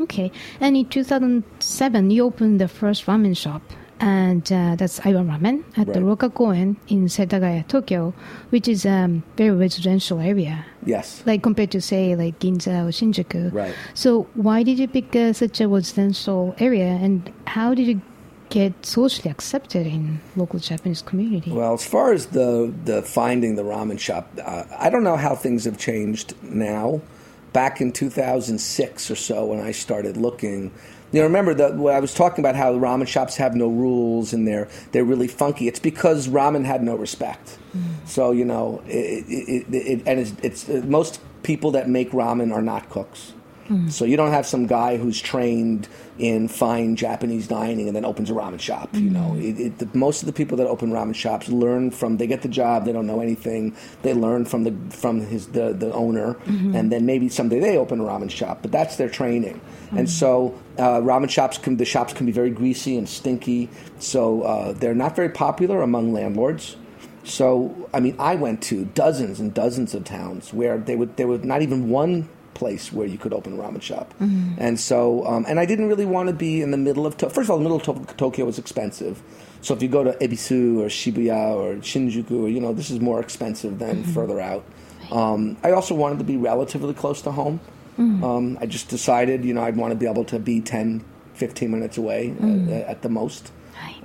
Okay. 0.00 0.30
And 0.60 0.76
in 0.76 0.86
2007, 0.88 2.10
you 2.10 2.24
opened 2.24 2.60
the 2.60 2.68
first 2.68 3.06
ramen 3.06 3.36
shop, 3.36 3.62
and 4.00 4.42
uh, 4.52 4.74
that's 4.76 4.98
Ivan 5.06 5.28
Ramen 5.28 5.62
at 5.76 5.86
the 5.92 6.02
Right. 6.02 6.18
Rokakoen 6.18 6.76
in 6.88 7.06
Setagaya, 7.06 7.66
Tokyo, 7.68 8.12
which 8.50 8.66
is 8.68 8.84
a 8.84 8.90
um, 8.90 9.22
very 9.36 9.50
residential 9.56 10.18
area, 10.20 10.64
Yes. 10.84 11.22
like 11.24 11.42
compared 11.42 11.70
to, 11.72 11.80
say, 11.80 12.16
like 12.16 12.38
Ginza 12.40 12.82
or 12.84 12.90
Shinjuku. 12.90 13.52
Right. 13.52 13.74
So, 13.94 14.26
why 14.34 14.62
did 14.64 14.78
you 14.78 14.88
pick 14.88 15.14
uh, 15.14 15.32
such 15.32 15.60
a 15.60 15.68
residential 15.68 16.54
area, 16.58 16.88
and 17.00 17.30
how 17.46 17.74
did 17.74 17.86
you 17.86 18.00
get 18.52 18.84
socially 18.84 19.30
accepted 19.30 19.86
in 19.86 20.20
local 20.36 20.58
Japanese 20.58 21.02
community? 21.02 21.50
Well, 21.50 21.74
as 21.74 21.86
far 21.86 22.12
as 22.12 22.26
the 22.26 22.72
the 22.84 23.02
finding 23.02 23.56
the 23.56 23.62
ramen 23.62 23.98
shop, 23.98 24.30
uh, 24.44 24.64
I 24.78 24.90
don't 24.90 25.04
know 25.04 25.16
how 25.16 25.34
things 25.34 25.64
have 25.64 25.78
changed 25.78 26.34
now. 26.42 27.00
Back 27.52 27.82
in 27.82 27.92
2006 27.92 29.10
or 29.10 29.14
so, 29.14 29.44
when 29.44 29.60
I 29.60 29.72
started 29.72 30.16
looking, 30.16 30.72
you 31.12 31.20
know, 31.20 31.24
remember 31.24 31.52
that 31.54 31.72
I 31.72 32.00
was 32.00 32.14
talking 32.14 32.42
about 32.42 32.56
how 32.56 32.72
ramen 32.72 33.06
shops 33.06 33.36
have 33.36 33.54
no 33.54 33.68
rules 33.68 34.32
and 34.32 34.46
they're 34.46 34.68
they're 34.92 35.04
really 35.04 35.28
funky. 35.28 35.68
It's 35.68 35.80
because 35.80 36.28
ramen 36.28 36.64
had 36.64 36.82
no 36.82 36.94
respect. 36.96 37.58
So 38.04 38.32
you 38.32 38.44
know, 38.44 38.82
it, 38.86 39.24
it, 39.28 39.66
it, 39.68 39.74
it, 39.74 40.02
and 40.06 40.20
it's, 40.20 40.32
it's 40.42 40.68
uh, 40.68 40.82
most 40.86 41.20
people 41.42 41.70
that 41.72 41.88
make 41.88 42.10
ramen 42.12 42.52
are 42.52 42.62
not 42.62 42.88
cooks. 42.90 43.32
So 43.88 44.04
you 44.04 44.16
don't 44.16 44.30
have 44.30 44.46
some 44.46 44.66
guy 44.66 44.96
who's 44.96 45.20
trained 45.20 45.88
in 46.18 46.48
fine 46.48 46.96
Japanese 46.96 47.48
dining 47.48 47.86
and 47.86 47.96
then 47.96 48.04
opens 48.04 48.30
a 48.30 48.34
ramen 48.34 48.60
shop. 48.60 48.90
You 48.94 49.10
know, 49.10 49.34
it, 49.36 49.58
it, 49.58 49.78
the, 49.78 49.88
most 49.96 50.22
of 50.22 50.26
the 50.26 50.32
people 50.32 50.56
that 50.58 50.66
open 50.66 50.90
ramen 50.90 51.14
shops 51.14 51.48
learn 51.48 51.90
from. 51.90 52.16
They 52.18 52.26
get 52.26 52.42
the 52.42 52.48
job. 52.48 52.84
They 52.84 52.92
don't 52.92 53.06
know 53.06 53.20
anything. 53.20 53.76
They 54.02 54.14
learn 54.14 54.44
from 54.44 54.64
the 54.64 54.74
from 54.94 55.20
his 55.20 55.48
the, 55.48 55.72
the 55.72 55.92
owner, 55.92 56.36
and 56.76 56.92
then 56.92 57.06
maybe 57.06 57.28
someday 57.28 57.60
they 57.60 57.76
open 57.76 58.00
a 58.00 58.04
ramen 58.04 58.30
shop. 58.30 58.58
But 58.62 58.72
that's 58.72 58.96
their 58.96 59.08
training. 59.08 59.60
And 59.92 60.08
so 60.08 60.58
uh, 60.78 61.00
ramen 61.00 61.30
shops 61.30 61.58
can 61.58 61.76
the 61.76 61.84
shops 61.84 62.12
can 62.12 62.26
be 62.26 62.32
very 62.32 62.50
greasy 62.50 62.96
and 62.96 63.08
stinky. 63.08 63.68
So 63.98 64.42
uh, 64.42 64.72
they're 64.72 64.94
not 64.94 65.16
very 65.16 65.30
popular 65.30 65.82
among 65.82 66.12
landlords. 66.12 66.76
So 67.24 67.88
I 67.94 68.00
mean, 68.00 68.16
I 68.18 68.34
went 68.34 68.62
to 68.64 68.84
dozens 68.86 69.40
and 69.40 69.54
dozens 69.54 69.94
of 69.94 70.04
towns 70.04 70.52
where 70.52 70.78
they 70.78 70.96
would 70.96 71.16
there 71.16 71.26
was 71.26 71.44
not 71.44 71.62
even 71.62 71.88
one 71.88 72.28
place 72.54 72.92
where 72.92 73.06
you 73.06 73.18
could 73.18 73.32
open 73.32 73.54
a 73.54 73.56
ramen 73.56 73.82
shop, 73.82 74.14
and 74.20 74.78
so 74.78 75.26
um, 75.26 75.44
and 75.48 75.58
I 75.60 75.66
didn't 75.66 75.88
really 75.88 76.04
want 76.06 76.28
to 76.28 76.34
be 76.34 76.62
in 76.62 76.70
the 76.70 76.76
middle 76.76 77.06
of 77.06 77.16
to- 77.18 77.30
first 77.30 77.46
of 77.46 77.50
all 77.50 77.58
the 77.58 77.62
middle 77.62 77.76
of 77.78 77.84
to- 78.08 78.14
Tokyo 78.16 78.44
was 78.44 78.58
expensive. 78.58 79.22
So 79.60 79.74
if 79.74 79.82
you 79.82 79.88
go 79.88 80.02
to 80.04 80.12
Ebisu 80.14 80.78
or 80.80 80.86
Shibuya 80.86 81.54
or 81.54 81.76
Shinjuku, 81.76 82.52
you 82.52 82.60
know 82.60 82.72
this 82.72 82.90
is 82.90 82.98
more 83.00 83.20
expensive 83.20 83.78
than 83.78 84.02
further 84.04 84.40
out. 84.40 84.64
Um, 85.10 85.56
I 85.62 85.72
also 85.72 85.94
wanted 85.94 86.18
to 86.18 86.24
be 86.24 86.36
relatively 86.36 86.94
close 86.94 87.22
to 87.22 87.32
home. 87.32 87.60
Um, 87.98 88.58
I 88.60 88.66
just 88.66 88.88
decided, 88.88 89.44
you 89.44 89.54
know, 89.54 89.62
I'd 89.62 89.76
want 89.76 89.92
to 89.92 89.96
be 89.96 90.06
able 90.06 90.24
to 90.24 90.38
be 90.38 90.60
10, 90.60 91.04
15 91.34 91.70
minutes 91.70 91.98
away 91.98 92.34
uh, 92.42 92.90
at 92.90 93.02
the 93.02 93.08
most. 93.08 93.52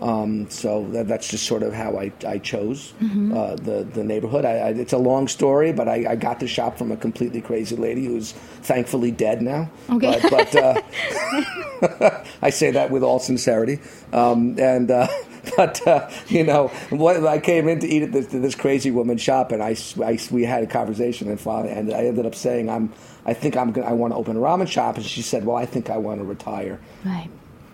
Um, 0.01 0.49
so 0.49 0.85
that, 0.91 1.07
that's 1.07 1.27
just 1.29 1.45
sort 1.45 1.63
of 1.63 1.73
how 1.73 1.97
I, 1.97 2.11
I 2.25 2.37
chose 2.37 2.93
uh, 3.01 3.55
the 3.55 3.87
the 3.93 4.03
neighborhood. 4.03 4.45
I, 4.45 4.57
I, 4.57 4.69
it's 4.69 4.93
a 4.93 4.97
long 4.97 5.27
story, 5.27 5.71
but 5.73 5.87
I, 5.87 6.05
I 6.11 6.15
got 6.15 6.39
the 6.39 6.47
shop 6.47 6.77
from 6.77 6.91
a 6.91 6.97
completely 6.97 7.41
crazy 7.41 7.75
lady 7.75 8.05
who's 8.05 8.31
thankfully 8.31 9.11
dead 9.11 9.41
now. 9.41 9.69
Okay. 9.89 10.19
But, 10.21 10.51
but 10.51 10.55
uh, 10.55 10.81
I 12.41 12.49
say 12.49 12.71
that 12.71 12.91
with 12.91 13.03
all 13.03 13.19
sincerity. 13.19 13.79
Um, 14.13 14.55
and 14.59 14.89
uh, 14.91 15.07
but 15.57 15.85
uh, 15.87 16.09
you 16.27 16.43
know, 16.43 16.67
what, 16.89 17.25
I 17.25 17.39
came 17.39 17.67
in 17.67 17.79
to 17.79 17.87
eat 17.87 18.03
at 18.03 18.11
this, 18.11 18.27
this 18.27 18.55
crazy 18.55 18.91
woman's 18.91 19.21
shop, 19.21 19.51
and 19.51 19.61
I, 19.63 19.75
I- 20.03 20.19
we 20.31 20.43
had 20.43 20.63
a 20.63 20.67
conversation, 20.67 21.29
and 21.29 21.39
finally, 21.39 21.71
and 21.73 21.91
I 21.93 22.05
ended 22.05 22.25
up 22.25 22.35
saying, 22.35 22.69
"I'm 22.69 22.93
I 23.25 23.33
think 23.33 23.55
I'm 23.57 23.71
gonna, 23.71 23.87
I 23.87 23.93
want 23.93 24.13
to 24.13 24.17
open 24.17 24.37
a 24.37 24.39
ramen 24.39 24.67
shop," 24.67 24.95
and 24.97 25.05
she 25.05 25.21
said, 25.21 25.45
"Well, 25.45 25.55
I 25.57 25.65
think 25.65 25.89
I 25.89 25.97
want 25.97 26.19
to 26.19 26.25
retire." 26.25 26.79
Right. 27.05 27.29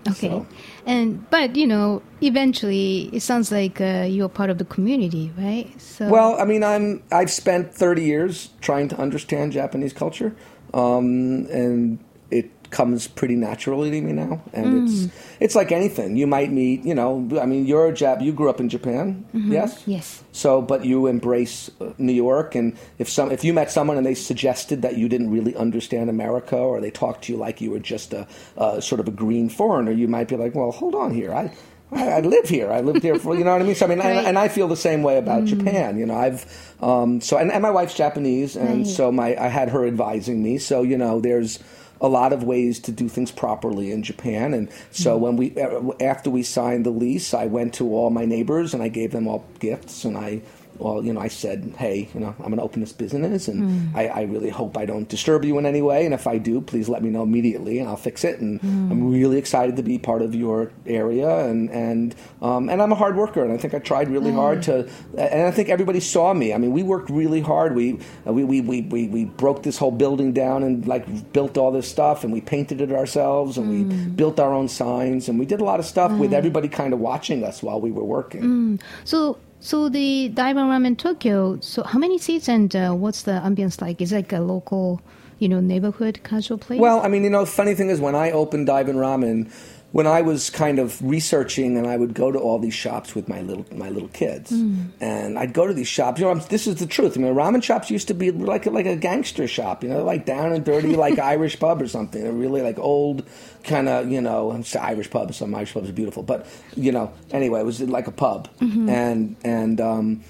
Okay. 0.09 0.29
So- 0.29 0.45
And 0.85 1.29
but 1.29 1.55
you 1.55 1.67
know, 1.67 2.01
eventually, 2.21 3.09
it 3.13 3.21
sounds 3.21 3.51
like 3.51 3.79
uh, 3.79 4.05
you're 4.09 4.29
part 4.29 4.49
of 4.49 4.57
the 4.57 4.65
community, 4.65 5.31
right? 5.37 5.69
So 5.79 6.09
Well, 6.09 6.35
I 6.39 6.45
mean, 6.45 6.63
I'm 6.63 7.03
I've 7.11 7.31
spent 7.31 7.73
30 7.73 8.03
years 8.03 8.49
trying 8.61 8.89
to 8.89 8.97
understand 9.01 9.53
Japanese 9.53 9.93
culture, 9.93 10.35
um, 10.73 11.47
and 11.51 11.99
it 12.31 12.51
comes 12.73 13.07
pretty 13.07 13.35
naturally 13.37 13.89
to 13.91 14.01
me 14.01 14.11
now. 14.11 14.41
And 14.51 14.83
it's 14.89 15.07
it's 15.39 15.55
like 15.55 15.71
anything. 15.71 16.17
You 16.17 16.27
might 16.27 16.51
meet, 16.51 16.83
you 16.83 16.93
know, 16.93 17.25
I 17.39 17.45
mean, 17.45 17.65
you're 17.65 17.87
a 17.87 17.93
Jap. 17.93 18.21
You 18.21 18.33
grew 18.33 18.49
up 18.49 18.59
in 18.59 18.67
Japan, 18.67 19.23
yes, 19.33 19.81
yes. 19.85 20.23
So, 20.33 20.61
but 20.61 20.83
you 20.83 21.07
embrace 21.07 21.69
uh, 21.79 21.93
New 21.97 22.11
York, 22.13 22.55
and 22.55 22.75
if 22.97 23.07
some 23.07 23.31
if 23.31 23.43
you 23.45 23.53
met 23.53 23.71
someone 23.71 23.95
and 23.97 24.05
they 24.05 24.15
suggested 24.15 24.81
that 24.81 24.97
you 24.97 25.07
didn't 25.07 25.31
really 25.31 25.55
understand 25.55 26.09
America, 26.09 26.57
or 26.57 26.81
they 26.81 26.91
talked 26.91 27.23
to 27.25 27.31
you 27.31 27.37
like 27.39 27.61
you 27.61 27.71
were 27.71 27.79
just 27.93 28.11
a 28.13 28.27
uh, 28.57 28.81
sort 28.81 28.99
of 28.99 29.07
a 29.07 29.11
green 29.11 29.47
foreigner, 29.49 29.91
you 29.93 30.07
might 30.09 30.27
be 30.27 30.35
like, 30.35 30.53
well, 30.55 30.71
hold 30.71 30.95
on 30.95 31.13
here, 31.13 31.31
I. 31.33 31.53
I, 31.95 32.09
I 32.09 32.19
live 32.21 32.49
here. 32.49 32.71
I 32.71 32.81
lived 32.81 33.03
here 33.03 33.19
for 33.19 33.37
you 33.37 33.43
know 33.43 33.51
what 33.53 33.61
I 33.61 33.65
mean. 33.65 33.75
So 33.75 33.85
I 33.85 33.89
mean, 33.89 33.99
Right. 33.99 34.17
and, 34.17 34.27
and 34.29 34.39
I 34.39 34.47
feel 34.47 34.67
the 34.67 34.75
same 34.75 35.03
way 35.03 35.19
about 35.19 35.45
Japan. 35.45 35.99
You 35.99 36.07
know, 36.07 36.15
I've 36.17 36.41
um, 36.81 37.21
so 37.21 37.37
and, 37.37 37.51
and 37.51 37.61
my 37.61 37.69
wife's 37.69 37.93
Japanese, 37.93 38.55
and 38.57 38.77
Right. 38.77 38.87
so 38.87 39.11
my 39.11 39.37
I 39.37 39.45
had 39.47 39.69
her 39.69 39.85
advising 39.85 40.41
me. 40.41 40.57
So 40.57 40.81
you 40.81 40.97
know, 40.97 41.21
there's 41.21 41.59
a 42.03 42.07
lot 42.07 42.33
of 42.33 42.43
ways 42.43 42.79
to 42.81 42.91
do 42.91 43.07
things 43.07 43.31
properly 43.31 43.89
in 43.89 44.03
Japan. 44.03 44.53
And 44.53 44.69
so 44.91 45.13
mm-hmm. 45.13 45.23
when 45.23 45.37
we 45.37 45.59
uh, 45.59 46.05
after 46.05 46.29
we 46.29 46.43
signed 46.43 46.85
the 46.85 46.91
lease, 46.91 47.33
I 47.33 47.45
went 47.45 47.73
to 47.75 47.95
all 47.95 48.09
my 48.09 48.25
neighbors 48.25 48.73
and 48.73 48.83
I 48.83 48.89
gave 48.89 49.11
them 49.11 49.27
all 49.27 49.45
gifts, 49.59 50.05
and 50.05 50.17
I 50.17 50.41
well, 50.83 51.01
you 51.01 51.13
know, 51.13 51.21
I 51.21 51.29
said, 51.29 51.73
hey, 51.77 52.09
you 52.13 52.19
know, 52.19 52.35
I'm 52.39 52.47
going 52.47 52.57
to 52.57 52.61
open 52.61 52.81
this 52.81 52.91
business, 52.91 53.47
and 53.47 53.63
hmm. 53.63 53.97
I, 53.97 54.07
I 54.07 54.21
really 54.23 54.49
hope 54.49 54.77
I 54.77 54.85
don't 54.85 55.07
disturb 55.07 55.45
you 55.45 55.57
in 55.57 55.65
any 55.65 55.81
way. 55.81 56.03
And 56.03 56.13
if 56.13 56.27
I 56.27 56.37
do, 56.37 56.59
please 56.59 56.89
let 56.89 57.01
me 57.01 57.09
know 57.09 57.23
immediately, 57.23 57.79
and 57.79 57.87
I'll 57.87 57.95
fix 57.95 58.25
it. 58.25 58.41
And 58.41 58.59
hmm. 58.59 58.91
I'm 58.91 59.09
really 59.09 59.37
excited 59.37 59.77
to 59.77 59.83
be 59.83 59.97
part 59.97 60.21
of 60.21 60.35
your 60.35 60.73
area, 60.85 61.45
and 61.45 61.69
and 61.69 62.13
um, 62.41 62.67
and 62.69 62.81
I'm 62.81 62.91
a 62.91 62.95
hard 62.95 63.15
worker, 63.15 63.41
and 63.41 63.53
I 63.53 63.57
think 63.57 63.73
I 63.73 63.79
tried 63.79 64.09
really 64.09 64.31
hmm. 64.31 64.37
hard 64.37 64.63
to, 64.63 64.89
and 65.17 65.47
I 65.47 65.51
think 65.51 65.69
everybody 65.69 66.01
saw 66.01 66.33
me. 66.33 66.53
I 66.53 66.57
mean, 66.57 66.73
we 66.73 66.83
worked 66.83 67.09
really 67.09 67.39
hard. 67.39 67.75
We 67.75 67.99
we, 68.25 68.43
we, 68.43 68.59
we, 68.59 68.81
we 68.81 69.07
we 69.07 69.23
broke 69.23 69.63
this 69.63 69.77
whole 69.77 69.91
building 69.91 70.33
down 70.33 70.63
and 70.63 70.85
like 70.85 71.31
built 71.31 71.57
all 71.57 71.71
this 71.71 71.89
stuff, 71.89 72.25
and 72.25 72.33
we 72.33 72.41
painted 72.41 72.81
it 72.81 72.91
ourselves, 72.91 73.57
and 73.57 73.69
we 73.69 73.83
built 74.09 74.37
our 74.37 74.53
own 74.53 74.67
signs, 74.67 75.29
and 75.29 75.39
we 75.39 75.45
did 75.45 75.61
a 75.61 75.63
lot 75.63 75.79
of 75.79 75.85
stuff 75.85 76.11
with 76.11 76.33
everybody 76.33 76.67
kind 76.67 76.91
of 76.91 76.99
watching 76.99 77.45
us 77.45 77.63
while 77.63 77.79
we 77.79 77.89
were 77.89 78.03
working. 78.03 78.79
So, 79.05 79.37
so 79.63 79.87
the 79.87 80.29
Daivan 80.33 80.67
Ramen 80.67 80.97
Tokyo. 80.97 81.57
So, 81.61 81.83
how 81.83 81.97
many 81.97 82.17
seats 82.17 82.49
and 82.49 82.75
uh, 82.75 82.91
what's 82.91 83.23
the 83.23 83.31
ambience 83.31 83.81
like? 83.81 84.01
Is 84.01 84.11
it 84.11 84.15
like 84.17 84.33
a 84.33 84.41
local, 84.41 85.01
you 85.39 85.47
know, 85.47 85.61
neighborhood 85.61 86.19
casual 86.25 86.57
place? 86.57 86.81
Well, 86.81 86.99
I 86.99 87.07
mean, 87.07 87.23
you 87.23 87.29
know, 87.29 87.45
funny 87.45 87.73
thing 87.73 87.89
is, 87.89 88.01
when 88.01 88.13
I 88.13 88.31
opened 88.31 88.67
the 88.67 88.73
Ivan 88.73 88.97
Ramen, 88.97 89.49
when 89.93 90.07
I 90.07 90.23
was 90.23 90.49
kind 90.49 90.79
of 90.79 90.99
researching, 91.03 91.77
and 91.77 91.85
I 91.85 91.97
would 91.97 92.15
go 92.15 92.31
to 92.31 92.39
all 92.39 92.57
these 92.57 92.73
shops 92.73 93.13
with 93.13 93.29
my 93.29 93.41
little 93.43 93.63
my 93.71 93.89
little 93.89 94.09
kids, 94.09 94.51
and 94.99 95.37
I'd 95.37 95.53
go 95.53 95.67
to 95.67 95.73
these 95.73 95.87
shops. 95.87 96.19
You 96.19 96.25
know, 96.25 96.31
I'm, 96.31 96.39
this 96.49 96.65
is 96.65 96.77
the 96.77 96.87
truth. 96.87 97.15
I 97.15 97.21
mean, 97.21 97.35
ramen 97.35 97.61
shops 97.61 97.91
used 97.91 98.07
to 98.07 98.15
be 98.15 98.31
like 98.31 98.65
like 98.65 98.87
a 98.87 98.95
gangster 98.95 99.47
shop. 99.47 99.83
You 99.83 99.89
know, 99.89 100.03
like 100.03 100.25
down 100.25 100.51
and 100.51 100.65
dirty, 100.65 100.95
like 101.05 101.19
Irish 101.19 101.59
pub 101.59 101.79
or 101.79 101.87
something. 101.87 102.23
They're 102.23 102.33
really 102.33 102.63
like 102.63 102.79
old, 102.79 103.23
kind 103.63 103.87
of. 103.87 104.09
You 104.09 104.19
know, 104.19 104.51
I'm 104.51 104.65
Irish 104.81 105.11
pub. 105.11 105.31
Some 105.35 105.53
Irish 105.53 105.75
pubs 105.75 105.89
are 105.89 105.93
beautiful, 105.93 106.23
but 106.23 106.47
you 106.75 106.91
know, 106.91 107.13
anyway, 107.29 107.59
it 107.59 107.65
was 107.65 107.79
like 107.79 108.07
a 108.07 108.11
pub, 108.11 108.49
and 108.89 109.35
and. 109.43 109.79
um 109.79 110.23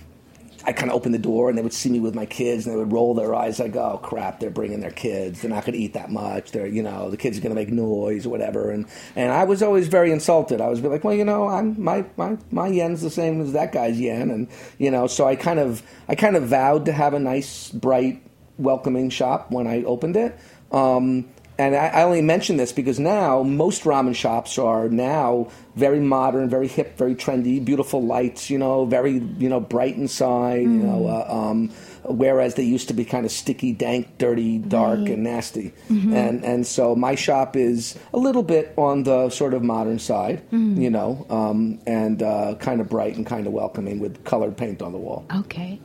I 0.66 0.72
kind 0.72 0.90
of 0.90 0.96
opened 0.96 1.14
the 1.14 1.20
door 1.20 1.50
and 1.50 1.58
they 1.58 1.62
would 1.62 1.74
see 1.74 1.90
me 1.90 2.00
with 2.00 2.16
my 2.16 2.26
kids 2.26 2.66
and 2.66 2.74
they 2.74 2.78
would 2.78 2.92
roll 2.92 3.14
their 3.14 3.36
eyes 3.36 3.60
like, 3.60 3.76
oh 3.76 4.00
crap, 4.02 4.40
they're 4.40 4.50
bringing 4.50 4.80
their 4.80 4.92
kids. 4.92 5.42
They're 5.42 5.52
not 5.52 5.66
going 5.66 5.74
to 5.74 5.80
eat 5.80 5.94
that 5.94 6.10
much. 6.10 6.52
They're, 6.52 6.68
you 6.68 6.82
know, 6.82 7.10
the 7.10 7.18
kids 7.18 7.38
are 7.38 7.42
going 7.42 7.54
to 7.54 7.60
make 7.60 7.70
noise 7.70 8.26
or 8.26 8.30
whatever. 8.30 8.72
And, 8.72 8.86
and 9.16 9.32
I 9.32 9.44
was 9.44 9.62
always 9.62 9.88
very 9.88 10.12
insulted. 10.12 10.62
I 10.62 10.70
was 10.70 10.82
like, 10.82 11.04
well, 11.04 11.14
you 11.14 11.26
know, 11.26 11.50
I'm, 11.50 11.82
my, 11.82 12.06
my, 12.16 12.38
my 12.52 12.68
yen's 12.68 13.02
the 13.02 13.10
same 13.10 13.42
as 13.42 13.52
that 13.54 13.74
guy's 13.74 14.00
yen. 14.00 14.32
And, 14.32 14.48
you 14.78 14.90
know, 14.90 15.08
so 15.08 15.28
I 15.28 15.36
kind 15.36 15.60
of, 15.60 15.84
I 16.08 16.16
kind 16.16 16.36
of 16.36 16.44
vowed 16.44 16.86
to 16.86 16.94
have 16.94 17.14
a 17.14 17.20
nice, 17.20 17.70
bright, 17.70 18.24
welcoming 18.58 19.10
shop 19.10 19.52
when 19.52 19.68
I 19.68 19.84
opened 19.84 20.16
it. 20.16 20.40
Um, 20.72 21.30
and 21.58 21.76
I, 21.76 21.88
I 21.88 22.04
only 22.04 22.22
mention 22.22 22.58
this 22.58 22.72
because 22.72 23.00
now 23.00 23.44
most 23.44 23.84
ramen 23.84 24.16
shops 24.16 24.58
are 24.58 24.90
now 24.90 25.50
very 25.76 26.00
modern, 26.00 26.50
very 26.50 26.68
hip, 26.68 26.98
very 26.98 27.16
trendy, 27.16 27.64
beautiful 27.64 28.04
lights, 28.04 28.50
you 28.50 28.58
know, 28.58 28.86
very 28.86 29.14
you 29.14 29.50
know 29.50 29.60
bright 29.60 29.96
inside, 29.96 30.62
you 30.62 30.68
know. 30.68 31.08
Uh, 31.08 31.34
um, 31.34 31.70
whereas 32.06 32.56
they 32.56 32.64
used 32.64 32.88
to 32.90 32.94
be 32.94 33.06
kind 33.06 33.26
of 33.26 33.32
sticky, 33.32 33.72
dank, 33.72 34.18
dirty, 34.18 34.58
dark, 34.58 35.00
and 35.00 35.24
nasty. 35.24 35.74
And 35.90 36.44
and 36.44 36.68
so 36.68 36.96
my 36.96 37.16
shop 37.16 37.56
is 37.56 37.98
a 38.14 38.18
little 38.18 38.44
bit 38.44 38.74
on 38.78 39.04
the 39.04 39.30
sort 39.30 39.54
of 39.54 39.64
modern 39.64 40.00
side, 40.00 40.44
you 40.52 40.90
know, 40.90 41.26
um, 41.30 41.80
and 41.88 42.22
uh, 42.22 42.56
kind 42.60 42.82
of 42.82 42.90
bright 42.90 43.16
and 43.16 43.26
kind 43.26 43.48
of 43.48 43.54
welcoming 43.54 44.00
with 44.00 44.24
colored 44.24 44.58
paint 44.58 44.82
on 44.82 44.92
the 44.92 44.98
wall. 44.98 45.26
Okay. 45.36 45.80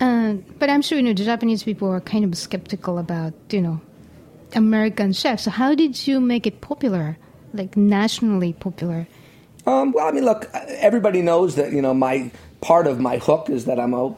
Uh, 0.00 0.34
but 0.58 0.68
I'm 0.68 0.82
sure, 0.82 0.98
you 0.98 1.04
know, 1.04 1.14
the 1.14 1.24
Japanese 1.24 1.62
people 1.62 1.88
are 1.88 2.00
kind 2.00 2.24
of 2.24 2.36
skeptical 2.36 2.98
about, 2.98 3.32
you 3.50 3.62
know, 3.62 3.80
American 4.56 5.12
chefs. 5.12 5.44
So 5.44 5.50
how 5.50 5.74
did 5.74 6.06
you 6.06 6.20
make 6.20 6.46
it 6.46 6.60
popular, 6.60 7.16
like 7.52 7.76
nationally 7.76 8.54
popular? 8.54 9.06
Um, 9.66 9.92
well, 9.92 10.06
I 10.06 10.12
mean, 10.12 10.24
look, 10.24 10.48
everybody 10.54 11.22
knows 11.22 11.56
that 11.56 11.72
you 11.72 11.82
know 11.82 11.94
my 11.94 12.30
part 12.60 12.86
of 12.86 12.98
my 12.98 13.18
hook 13.18 13.50
is 13.50 13.66
that 13.66 13.78
I'm 13.78 13.94
a 13.94 14.14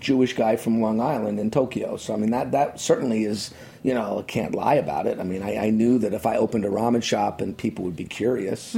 Jewish 0.00 0.34
guy 0.34 0.56
from 0.56 0.80
Long 0.80 1.00
Island 1.00 1.38
in 1.38 1.50
Tokyo. 1.50 1.96
So 1.96 2.14
I 2.14 2.16
mean 2.16 2.30
that 2.30 2.52
that 2.52 2.80
certainly 2.80 3.24
is 3.24 3.52
you 3.86 3.94
know 3.98 4.24
can't 4.34 4.54
lie 4.64 4.78
about 4.86 5.04
it. 5.10 5.16
I 5.22 5.24
mean 5.30 5.42
I, 5.50 5.52
I 5.66 5.70
knew 5.70 5.94
that 6.02 6.12
if 6.20 6.24
I 6.32 6.34
opened 6.44 6.64
a 6.70 6.72
ramen 6.78 7.02
shop 7.12 7.34
and 7.42 7.50
people 7.64 7.82
would 7.86 7.96
be 8.04 8.08
curious. 8.22 8.74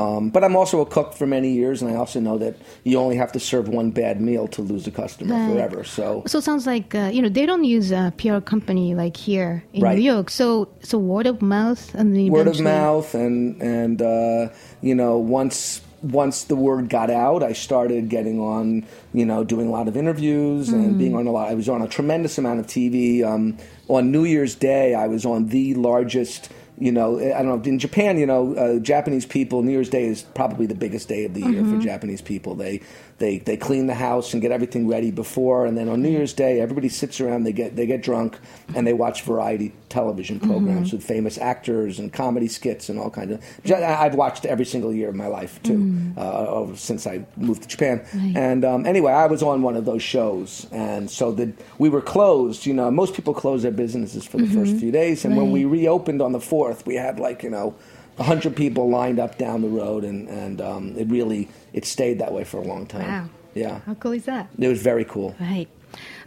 Um, 0.00 0.30
but 0.34 0.40
I'm 0.44 0.56
also 0.60 0.76
a 0.86 0.86
cook 0.96 1.14
for 1.20 1.26
many 1.26 1.50
years, 1.60 1.76
and 1.82 1.88
I 1.92 1.96
also 2.02 2.18
know 2.20 2.36
that 2.44 2.54
you 2.88 2.98
only 3.04 3.16
have 3.22 3.32
to 3.36 3.40
serve 3.50 3.64
one 3.80 3.88
bad 4.02 4.16
meal 4.28 4.44
to 4.56 4.60
lose 4.72 4.84
a 4.86 4.90
customer 5.02 5.34
Right. 5.34 5.48
forever. 5.50 5.80
So 5.84 6.04
So 6.26 6.38
it 6.40 6.44
sounds 6.50 6.66
like 6.66 6.88
uh, 6.94 7.10
you 7.14 7.22
know 7.22 7.30
they 7.38 7.46
don't 7.50 7.64
use 7.78 7.88
a 8.02 8.04
PR 8.20 8.40
company 8.52 8.86
like 9.02 9.16
here 9.28 9.52
in 9.72 9.82
Right. 9.82 9.96
New 9.98 10.04
York. 10.14 10.28
So 10.40 10.46
so 10.90 10.94
word 10.98 11.26
of 11.32 11.36
mouth 11.56 11.82
and 11.98 12.06
then 12.14 12.26
word 12.36 12.48
of 12.48 12.60
mouth 12.60 13.08
and 13.24 13.36
and 13.62 13.98
uh, 14.02 14.48
you 14.88 14.94
know 15.00 15.14
once 15.40 15.80
once 16.02 16.44
the 16.44 16.54
word 16.56 16.88
got 16.88 17.10
out 17.10 17.42
i 17.42 17.52
started 17.52 18.08
getting 18.08 18.38
on 18.40 18.86
you 19.12 19.26
know 19.26 19.42
doing 19.42 19.66
a 19.66 19.70
lot 19.70 19.88
of 19.88 19.96
interviews 19.96 20.68
and 20.68 20.96
being 20.98 21.14
on 21.14 21.26
a 21.26 21.30
lot 21.30 21.48
i 21.48 21.54
was 21.54 21.68
on 21.68 21.82
a 21.82 21.88
tremendous 21.88 22.38
amount 22.38 22.60
of 22.60 22.66
tv 22.66 23.24
um, 23.24 23.56
on 23.88 24.12
new 24.12 24.24
year's 24.24 24.54
day 24.54 24.94
i 24.94 25.06
was 25.06 25.26
on 25.26 25.48
the 25.48 25.74
largest 25.74 26.50
you 26.78 26.92
know 26.92 27.18
i 27.18 27.42
don't 27.42 27.46
know 27.46 27.62
in 27.68 27.78
japan 27.78 28.16
you 28.16 28.26
know 28.26 28.54
uh, 28.54 28.78
japanese 28.78 29.26
people 29.26 29.62
new 29.62 29.72
year's 29.72 29.88
day 29.88 30.04
is 30.04 30.22
probably 30.34 30.66
the 30.66 30.74
biggest 30.74 31.08
day 31.08 31.24
of 31.24 31.34
the 31.34 31.40
year 31.40 31.64
for 31.64 31.78
japanese 31.78 32.22
people. 32.22 32.54
They 32.54 32.80
they 33.18 33.38
they 33.38 33.56
clean 33.56 33.86
the 33.86 33.94
house 33.94 34.32
and 34.32 34.40
get 34.40 34.52
everything 34.52 34.86
ready 34.86 35.10
before 35.10 35.66
and 35.66 35.76
then 35.76 35.88
on 35.88 36.00
new 36.02 36.08
year's 36.08 36.32
day 36.32 36.60
everybody 36.60 36.88
sits 36.88 37.20
around 37.20 37.44
they 37.44 37.52
get 37.52 37.76
they 37.76 37.86
get 37.86 38.02
drunk 38.02 38.38
and 38.74 38.86
they 38.86 38.92
watch 38.92 39.22
variety 39.22 39.72
television 39.88 40.38
programs 40.38 40.92
with 40.92 41.02
famous 41.02 41.38
actors 41.38 41.98
and 41.98 42.12
comedy 42.12 42.46
skits 42.48 42.88
and 42.88 42.98
all 42.98 43.10
kinds 43.10 43.32
of 43.32 43.72
i've 43.72 44.14
watched 44.14 44.44
every 44.44 44.64
single 44.64 44.92
year 44.92 45.08
of 45.08 45.14
my 45.14 45.26
life 45.26 45.60
too 45.62 46.12
uh, 46.16 46.74
since 46.74 47.06
i 47.06 47.24
moved 47.36 47.62
to 47.62 47.68
japan. 47.68 48.04
Right. 48.14 48.36
and 48.36 48.64
um, 48.64 48.86
anyway 48.86 49.12
i 49.12 49.26
was 49.26 49.42
on 49.42 49.62
one 49.62 49.76
of 49.76 49.84
those 49.84 50.02
shows 50.02 50.66
and 50.70 51.10
so 51.10 51.32
the, 51.32 51.52
we 51.78 51.88
were 51.88 52.02
closed 52.02 52.66
you 52.66 52.74
know 52.74 52.90
most 52.90 53.14
people 53.14 53.34
close 53.34 53.62
their 53.62 53.72
businesses 53.72 54.24
for 54.26 54.38
the 54.38 54.46
first 54.46 54.76
few 54.76 54.92
days 54.92 55.24
and 55.24 55.36
when 55.36 55.50
we 55.50 55.64
reopened 55.64 56.22
on 56.22 56.32
the 56.32 56.40
fourth 56.40 56.86
we 56.86 56.94
had 56.94 57.18
like 57.18 57.42
you 57.42 57.50
know 57.50 57.74
100 58.18 58.54
people 58.54 58.88
lined 58.90 59.18
up 59.18 59.38
down 59.38 59.62
the 59.62 59.68
road 59.68 60.04
and, 60.04 60.28
and 60.28 60.60
um, 60.60 60.94
it 60.96 61.08
really 61.08 61.48
it 61.72 61.84
stayed 61.84 62.18
that 62.18 62.32
way 62.32 62.44
for 62.44 62.58
a 62.58 62.64
long 62.64 62.86
time 62.86 63.06
Wow. 63.08 63.28
yeah 63.54 63.80
How 63.86 63.94
cool 63.94 64.12
is 64.12 64.24
that? 64.26 64.48
it 64.58 64.68
was 64.68 64.82
very 64.82 65.04
cool 65.04 65.34
Right. 65.40 65.68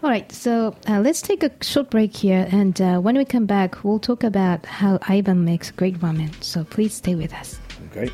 All 0.03 0.09
right. 0.09 0.31
So 0.31 0.75
uh, 0.89 0.99
let's 1.01 1.21
take 1.21 1.43
a 1.43 1.51
short 1.61 1.91
break 1.91 2.15
here, 2.17 2.47
and 2.51 2.81
uh, 2.81 2.97
when 2.99 3.15
we 3.15 3.23
come 3.25 3.45
back, 3.45 3.83
we'll 3.83 3.99
talk 3.99 4.23
about 4.23 4.65
how 4.65 4.97
Ivan 5.07 5.45
makes 5.45 5.69
great 5.69 5.99
ramen. 5.99 6.31
So 6.43 6.63
please 6.63 6.95
stay 6.95 7.13
with 7.13 7.31
us. 7.31 7.59
great 7.93 8.11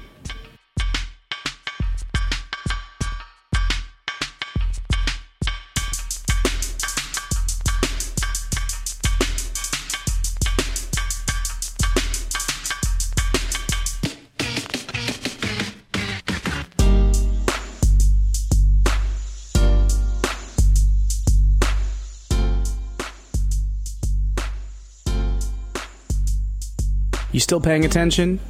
still 27.48 27.62
paying 27.62 27.86
attention? 27.86 28.42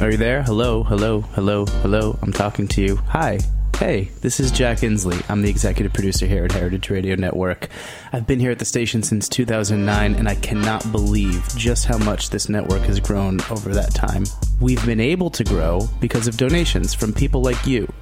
Are 0.00 0.10
you 0.10 0.16
there? 0.16 0.42
Hello, 0.42 0.82
hello, 0.82 1.20
hello, 1.20 1.66
hello. 1.66 2.18
I'm 2.22 2.32
talking 2.32 2.66
to 2.68 2.80
you. 2.80 2.96
Hi. 3.08 3.38
Hey, 3.76 4.04
this 4.22 4.40
is 4.40 4.50
Jack 4.50 4.82
Inglis. 4.82 5.28
I'm 5.28 5.42
the 5.42 5.50
executive 5.50 5.92
producer 5.92 6.24
here 6.24 6.42
at 6.46 6.52
Heritage 6.52 6.88
Radio 6.88 7.16
Network. 7.16 7.68
I've 8.14 8.26
been 8.26 8.40
here 8.40 8.50
at 8.50 8.58
the 8.58 8.64
station 8.64 9.02
since 9.02 9.28
2009, 9.28 10.14
and 10.14 10.26
I 10.26 10.36
cannot 10.36 10.90
believe 10.90 11.46
just 11.54 11.84
how 11.84 11.98
much 11.98 12.30
this 12.30 12.48
network 12.48 12.80
has 12.84 12.98
grown 12.98 13.42
over 13.50 13.74
that 13.74 13.94
time. 13.94 14.24
We've 14.58 14.86
been 14.86 15.00
able 15.00 15.28
to 15.32 15.44
grow 15.44 15.86
because 16.00 16.26
of 16.26 16.38
donations 16.38 16.94
from 16.94 17.12
people 17.12 17.42
like 17.42 17.66
you. 17.66 17.92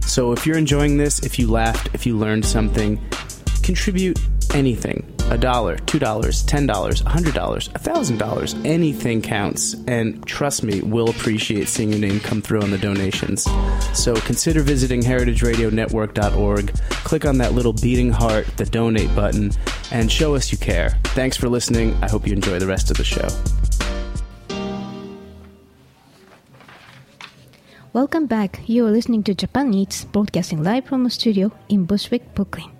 So 0.00 0.32
if 0.32 0.48
you're 0.48 0.58
enjoying 0.58 0.96
this, 0.96 1.20
if 1.20 1.38
you 1.38 1.48
laughed, 1.48 1.90
if 1.94 2.06
you 2.06 2.18
learned 2.18 2.44
something, 2.44 3.00
contribute 3.62 4.18
anything 4.54 5.12
a 5.32 5.38
dollar, 5.38 5.76
two 5.78 5.98
dollars, 5.98 6.42
ten 6.42 6.66
dollars, 6.66 7.00
a 7.00 7.08
hundred 7.08 7.34
dollars, 7.34 7.70
a 7.74 7.78
thousand 7.78 8.18
dollars. 8.18 8.54
Anything 8.64 9.22
counts. 9.22 9.74
And 9.86 10.24
trust 10.26 10.62
me, 10.62 10.82
we'll 10.82 11.08
appreciate 11.08 11.68
seeing 11.68 11.90
your 11.90 12.00
name 12.00 12.20
come 12.20 12.42
through 12.42 12.60
on 12.60 12.70
the 12.70 12.76
donations. 12.76 13.44
So 13.94 14.14
consider 14.14 14.60
visiting 14.62 15.00
heritageradionetwork.org, 15.00 16.74
click 17.04 17.24
on 17.24 17.38
that 17.38 17.52
little 17.52 17.72
beating 17.72 18.10
heart, 18.10 18.46
the 18.58 18.66
donate 18.66 19.14
button, 19.16 19.52
and 19.90 20.12
show 20.12 20.34
us 20.34 20.52
you 20.52 20.58
care. 20.58 20.98
Thanks 21.14 21.36
for 21.36 21.48
listening. 21.48 21.94
I 22.02 22.10
hope 22.10 22.26
you 22.26 22.34
enjoy 22.34 22.58
the 22.58 22.66
rest 22.66 22.90
of 22.90 22.98
the 22.98 23.04
show. 23.04 23.28
Welcome 27.94 28.26
back. 28.26 28.60
You 28.66 28.86
are 28.86 28.90
listening 28.90 29.22
to 29.24 29.34
Japan 29.34 29.72
Eats, 29.72 30.04
broadcasting 30.04 30.62
live 30.62 30.84
from 30.84 31.06
a 31.06 31.10
studio 31.10 31.52
in 31.70 31.84
Bushwick, 31.84 32.34
Brooklyn. 32.34 32.70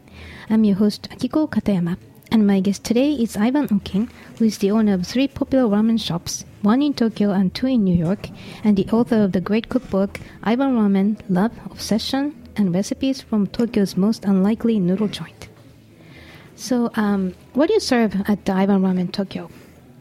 I'm 0.50 0.64
your 0.64 0.76
host 0.76 1.08
Akiko 1.10 1.48
Katayama, 1.48 1.96
and 2.30 2.46
my 2.46 2.60
guest 2.60 2.84
today 2.84 3.12
is 3.12 3.36
Ivan 3.36 3.68
Orkin, 3.68 4.10
who 4.38 4.44
is 4.44 4.58
the 4.58 4.70
owner 4.70 4.94
of 4.94 5.06
three 5.06 5.28
popular 5.28 5.64
ramen 5.64 6.00
shops, 6.00 6.44
one 6.62 6.82
in 6.82 6.94
Tokyo 6.94 7.30
and 7.30 7.54
two 7.54 7.66
in 7.68 7.84
New 7.84 7.96
York, 7.96 8.28
and 8.64 8.76
the 8.76 8.88
author 8.88 9.22
of 9.22 9.32
the 9.32 9.40
great 9.40 9.68
cookbook 9.68 10.20
Ivan 10.42 10.74
Ramen: 10.76 11.20
Love, 11.28 11.52
Obsession, 11.66 12.34
and 12.56 12.74
Recipes 12.74 13.20
from 13.20 13.46
Tokyo's 13.46 13.96
Most 13.96 14.24
Unlikely 14.24 14.80
Noodle 14.80 15.08
Joint. 15.08 15.48
So, 16.56 16.90
um, 16.94 17.34
what 17.54 17.68
do 17.68 17.74
you 17.74 17.80
serve 17.80 18.14
at 18.28 18.44
the 18.44 18.52
Ivan 18.52 18.82
Ramen 18.82 19.12
Tokyo? 19.12 19.48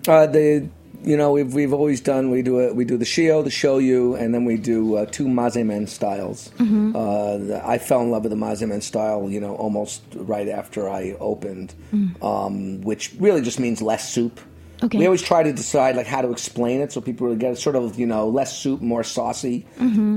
Uh, 0.07 0.25
the 0.27 0.67
you 1.03 1.17
know 1.17 1.31
we've 1.31 1.53
we've 1.53 1.73
always 1.73 2.01
done 2.01 2.29
we 2.29 2.41
do 2.41 2.59
a, 2.59 2.73
we 2.73 2.85
do 2.85 2.97
the 2.97 3.05
shio, 3.05 3.43
the 3.43 3.49
shoyu, 3.49 4.19
and 4.19 4.33
then 4.33 4.45
we 4.45 4.57
do 4.57 4.95
uh, 4.95 5.05
two 5.07 5.25
mazemen 5.25 5.87
styles. 5.87 6.49
Mm-hmm. 6.57 6.95
Uh, 6.95 7.59
I 7.63 7.77
fell 7.77 8.01
in 8.01 8.11
love 8.11 8.23
with 8.23 8.31
the 8.31 8.37
mazemen 8.37 8.81
style, 8.81 9.29
you 9.29 9.39
know, 9.39 9.55
almost 9.55 10.03
right 10.15 10.47
after 10.47 10.89
I 10.89 11.15
opened, 11.19 11.73
um, 12.21 12.81
which 12.81 13.13
really 13.19 13.41
just 13.41 13.59
means 13.59 13.81
less 13.81 14.11
soup. 14.13 14.39
Mm. 14.39 14.45
Okay. 14.83 14.97
We 14.97 15.05
always 15.05 15.21
try 15.21 15.43
to 15.43 15.53
decide 15.53 15.95
like 15.95 16.07
how 16.07 16.21
to 16.23 16.31
explain 16.31 16.81
it 16.81 16.91
so 16.91 17.01
people 17.01 17.27
really 17.27 17.37
get 17.37 17.51
it. 17.51 17.57
Sort 17.57 17.75
of 17.75 17.99
you 17.99 18.07
know 18.07 18.27
less 18.29 18.57
soup, 18.57 18.81
more 18.81 19.03
saucy. 19.03 19.65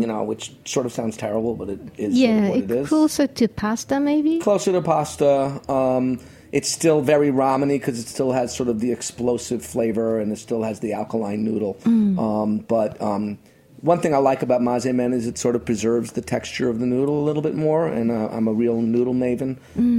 You 0.01 0.07
know, 0.07 0.23
which 0.25 0.53
sort 0.64 0.87
of 0.87 0.92
sounds 0.92 1.16
terrible, 1.18 1.55
but 1.55 1.68
it 1.68 1.81
is 1.99 2.18
sort 2.18 2.31
of 2.31 2.35
Mm-hmm. 2.35 2.44
Yeah, 2.44 2.49
what 2.49 2.59
it 2.59 2.70
it 2.70 2.70
is 2.70 2.88
closer 2.88 3.27
to 3.27 3.49
pasta, 3.49 4.01
maybe. 4.01 4.38
closer 4.38 4.73
to 4.73 4.81
pasta. 4.81 5.61
Um, 5.70 6.18
it's 6.55 6.71
still 6.71 7.01
very 7.03 7.31
rameny 7.33 7.79
because 7.81 7.99
it 7.99 8.07
still 8.07 8.31
has 8.31 8.55
sort 8.55 8.69
of 8.69 8.79
the 8.79 8.93
explosive 8.93 9.64
flavor 9.64 10.21
and 10.21 10.31
it 10.33 10.38
still 10.38 10.62
has 10.62 10.79
the 10.79 10.93
alkaline 10.93 11.43
noodle. 11.43 11.77
Um, 11.85 12.59
but 12.59 13.01
um, 13.03 13.38
one 13.81 13.99
thing 14.01 14.14
I 14.14 14.19
like 14.19 14.43
about 14.43 14.61
mazemen 14.61 15.12
is 15.12 15.27
it 15.27 15.37
sort 15.37 15.57
of 15.57 15.64
preserves 15.64 16.12
the 16.12 16.23
texture 16.23 16.69
of 16.69 16.79
the 16.79 16.87
noodle 16.87 17.19
a 17.21 17.25
little 17.25 17.43
bit 17.43 17.57
more. 17.57 17.88
And 17.88 18.12
uh, 18.12 18.29
I'm 18.31 18.47
a 18.47 18.53
real 18.53 18.81
noodle 18.81 19.14
maven, 19.14 19.59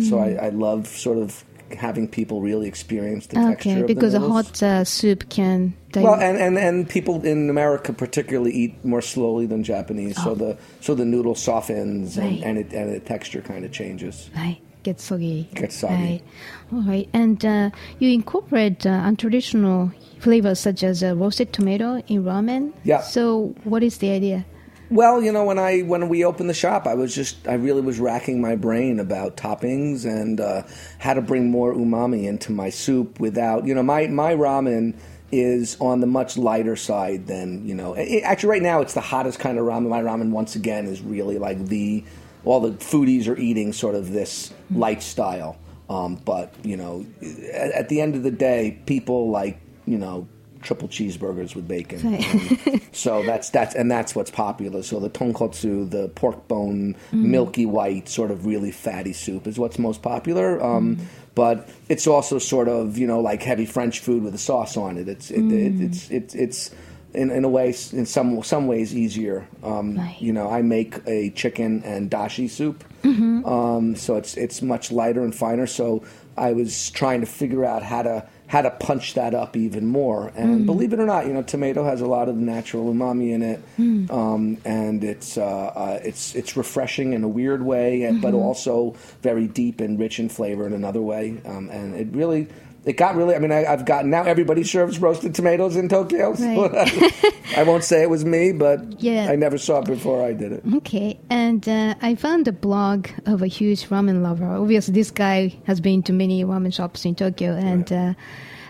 so 0.10 0.18
I, 0.20 0.46
I 0.48 0.50
love 0.50 0.88
sort 0.88 1.18
of 1.18 1.44
having 1.76 2.08
people 2.08 2.42
really 2.42 2.68
experience 2.68 3.28
the 3.28 3.36
texture 3.36 3.70
Okay, 3.72 3.94
because 3.94 4.14
a 4.14 4.20
hot 4.22 4.64
uh, 4.64 4.86
soup 4.86 5.28
can. 5.30 5.74
Well, 5.94 6.16
and, 6.16 6.38
and, 6.38 6.58
and 6.58 6.88
people 6.88 7.26
in 7.26 7.50
America 7.50 7.92
particularly 7.92 8.54
eat 8.54 8.86
more 8.86 9.02
slowly 9.02 9.46
than 9.46 9.64
Japanese, 9.64 10.16
so 10.24 10.36
the 10.36 10.58
so 10.80 10.94
the 10.96 11.06
noodle 11.06 11.36
softens 11.36 12.18
Oh. 12.18 12.22
Right. 12.22 12.42
and, 12.44 12.44
and 12.44 12.58
it 12.60 12.74
and 12.74 12.94
the 12.96 13.00
texture 13.00 13.42
kind 13.42 13.66
of 13.66 13.72
changes. 13.72 14.30
Right, 14.36 14.60
gets 14.86 15.04
soggy. 15.04 15.50
Gets 15.54 15.76
soggy. 15.76 15.94
Right. 15.94 16.22
All 16.72 16.82
right, 16.82 17.10
and 17.12 17.44
uh, 17.46 17.70
you 18.00 18.12
incorporate 18.12 18.86
uh, 18.86 18.90
untraditional 18.90 19.94
flavors 20.20 20.60
such 20.60 20.84
as 20.84 21.04
uh, 21.04 21.16
roasted 21.16 21.52
tomato 21.52 21.98
in 22.08 22.24
ramen. 22.24 22.74
Yeah. 22.84 23.02
So, 23.02 23.54
what 23.66 23.84
is 23.84 23.98
the 23.98 24.12
idea? 24.12 24.46
Well, 24.92 25.22
you 25.22 25.32
know, 25.32 25.44
when 25.44 25.58
I 25.58 25.82
when 25.82 26.10
we 26.10 26.24
opened 26.24 26.50
the 26.50 26.54
shop, 26.54 26.86
I 26.86 26.94
was 26.94 27.14
just 27.14 27.48
I 27.48 27.56
really 27.56 27.82
was 27.82 28.00
racking 28.00 28.40
my 28.40 28.56
brain 28.56 29.00
about 29.00 29.36
toppings 29.36 30.06
and 30.06 30.40
uh, 30.40 30.64
how 31.00 31.16
to 31.16 31.22
bring 31.22 31.50
more 31.50 31.74
umami 31.74 32.26
into 32.26 32.52
my 32.52 32.70
soup 32.70 33.20
without 33.20 33.66
you 33.66 33.74
know 33.74 33.84
my 33.84 34.08
my 34.08 34.34
ramen 34.34 34.96
is 35.32 35.76
on 35.82 36.02
the 36.02 36.08
much 36.08 36.38
lighter 36.38 36.76
side 36.76 37.26
than 37.26 37.68
you 37.68 37.74
know 37.74 37.96
it, 37.96 38.22
actually 38.22 38.50
right 38.50 38.62
now 38.62 38.80
it's 38.80 38.94
the 38.94 39.02
hottest 39.02 39.40
kind 39.40 39.58
of 39.58 39.66
ramen 39.66 39.90
my 39.90 40.02
ramen 40.02 40.30
once 40.30 40.56
again 40.56 40.86
is 40.86 41.02
really 41.02 41.40
like 41.40 41.66
the 41.66 42.04
all 42.46 42.60
the 42.60 42.72
foodies 42.74 43.28
are 43.28 43.38
eating 43.38 43.74
sort 43.74 43.96
of 43.96 44.12
this 44.12 44.54
light 44.72 45.04
style 45.04 45.58
um, 45.90 46.16
but 46.16 46.54
you 46.64 46.78
know 46.78 47.06
at, 47.54 47.72
at 47.72 47.90
the 47.90 48.02
end 48.02 48.16
of 48.16 48.24
the 48.24 48.32
day 48.32 48.80
people 48.86 49.30
like 49.30 49.60
you 49.86 49.98
know 49.98 50.28
triple 50.62 50.88
cheeseburgers 50.88 51.56
with 51.56 51.68
bacon 51.68 52.16
And 52.16 52.82
so 52.92 53.22
that's 53.22 53.52
that's 53.52 53.76
and 53.76 53.92
that's 53.92 54.16
what's 54.16 54.32
popular. 54.32 54.82
So 54.82 55.00
the 55.00 55.12
tonkotsu, 55.12 55.88
the 55.92 56.10
pork 56.10 56.48
bone, 56.48 56.96
milky 57.12 57.68
white, 57.68 58.10
sort 58.10 58.32
of 58.32 58.48
really 58.48 58.72
fatty 58.72 59.14
soup 59.14 59.46
is 59.46 59.60
what's 59.60 59.78
most 59.78 60.02
popular. 60.02 60.60
Um, 60.64 60.98
But 61.36 61.70
it's 61.90 62.08
also 62.08 62.40
sort 62.40 62.68
of 62.68 62.98
you 62.98 63.06
know 63.06 63.20
like 63.20 63.44
heavy 63.44 63.66
French 63.66 64.00
food 64.00 64.24
with 64.24 64.34
a 64.34 64.40
sauce 64.40 64.76
on 64.78 64.98
it. 64.98 65.08
It's 65.08 65.30
it, 65.30 65.44
it, 65.52 65.82
it's 65.82 66.10
it's 66.10 66.34
it's 66.34 66.72
in, 67.16 67.32
in 67.32 67.44
a 67.44 67.50
way 67.50 67.68
in 67.94 68.06
some 68.06 68.44
some 68.44 68.68
ways 68.68 68.96
easier. 68.96 69.48
Um, 69.64 69.98
Right. 69.98 70.16
You 70.20 70.34
know, 70.34 70.50
I 70.50 70.62
make 70.62 71.00
a 71.08 71.30
chicken 71.32 71.82
and 71.84 72.12
dashi 72.12 72.50
soup, 72.50 72.84
um, 73.46 73.96
so 73.96 74.16
it's 74.18 74.36
it's 74.38 74.62
much 74.62 74.92
lighter 74.92 75.24
and 75.24 75.34
finer. 75.34 75.68
So 75.68 76.04
I 76.38 76.54
was 76.54 76.90
trying 76.92 77.22
to 77.22 77.28
figure 77.28 77.64
out 77.66 77.82
how 77.84 78.02
to 78.04 78.28
how 78.48 78.62
to 78.62 78.70
punch 78.70 79.16
that 79.16 79.34
up 79.34 79.58
even 79.58 79.88
more. 79.88 80.32
And 80.36 80.68
believe 80.68 80.94
it 80.94 81.00
or 81.00 81.06
not, 81.08 81.26
you 81.26 81.34
know, 81.34 81.42
tomato 81.42 81.84
has 81.84 82.02
a 82.02 82.06
lot 82.06 82.30
of 82.30 82.36
the 82.36 82.42
natural 82.44 82.94
umami 82.94 83.32
in 83.32 83.42
it, 83.42 83.60
um, 84.12 84.58
and 84.66 85.04
it's 85.04 85.38
uh, 85.38 85.46
uh, 85.46 86.00
it's 86.04 86.36
it's 86.36 86.56
refreshing 86.58 87.14
in 87.14 87.24
a 87.24 87.28
weird 87.28 87.64
way, 87.64 88.04
and, 88.04 88.22
but 88.22 88.34
also 88.36 88.96
very 89.24 89.48
deep 89.48 89.82
and 89.82 89.98
rich 90.00 90.20
in 90.20 90.30
flavor 90.30 90.68
in 90.68 90.74
another 90.74 91.02
way. 91.02 91.38
Um, 91.46 91.70
and 91.70 91.96
it 91.96 92.08
really. 92.12 92.48
It 92.86 92.98
got 92.98 93.16
really. 93.16 93.36
I 93.36 93.40
mean, 93.40 93.52
I, 93.52 93.66
I've 93.66 93.84
gotten 93.86 94.12
now. 94.12 94.24
Everybody 94.24 94.64
serves 94.64 95.00
roasted 95.00 95.34
tomatoes 95.34 95.76
in 95.76 95.90
Tokyo. 95.90 96.36
so 96.36 96.72
I 97.58 97.64
won't 97.64 97.84
say 97.84 98.04
it 98.04 98.10
was 98.12 98.24
me, 98.24 98.52
but 98.52 99.02
Yeah. 99.02 99.28
I 99.28 99.36
never 99.36 99.58
saw 99.58 99.80
it 99.80 99.86
before 99.86 100.24
I 100.24 100.34
did 100.34 100.52
it. 100.52 100.64
Okay, 100.76 101.20
and 101.30 101.68
uh, 101.68 101.96
I 102.02 102.14
found 102.16 102.48
a 102.48 102.52
blog 102.52 103.08
of 103.26 103.42
a 103.42 103.48
huge 103.48 103.88
ramen 103.90 104.22
lover. 104.22 104.46
Obviously, 104.46 104.94
this 104.94 105.10
guy 105.10 105.56
has 105.66 105.82
been 105.82 106.04
to 106.04 106.14
many 106.14 106.44
ramen 106.46 106.72
shops 106.74 107.06
in 107.06 107.16
Tokyo, 107.16 107.54
and 107.54 107.92
uh, 107.92 108.14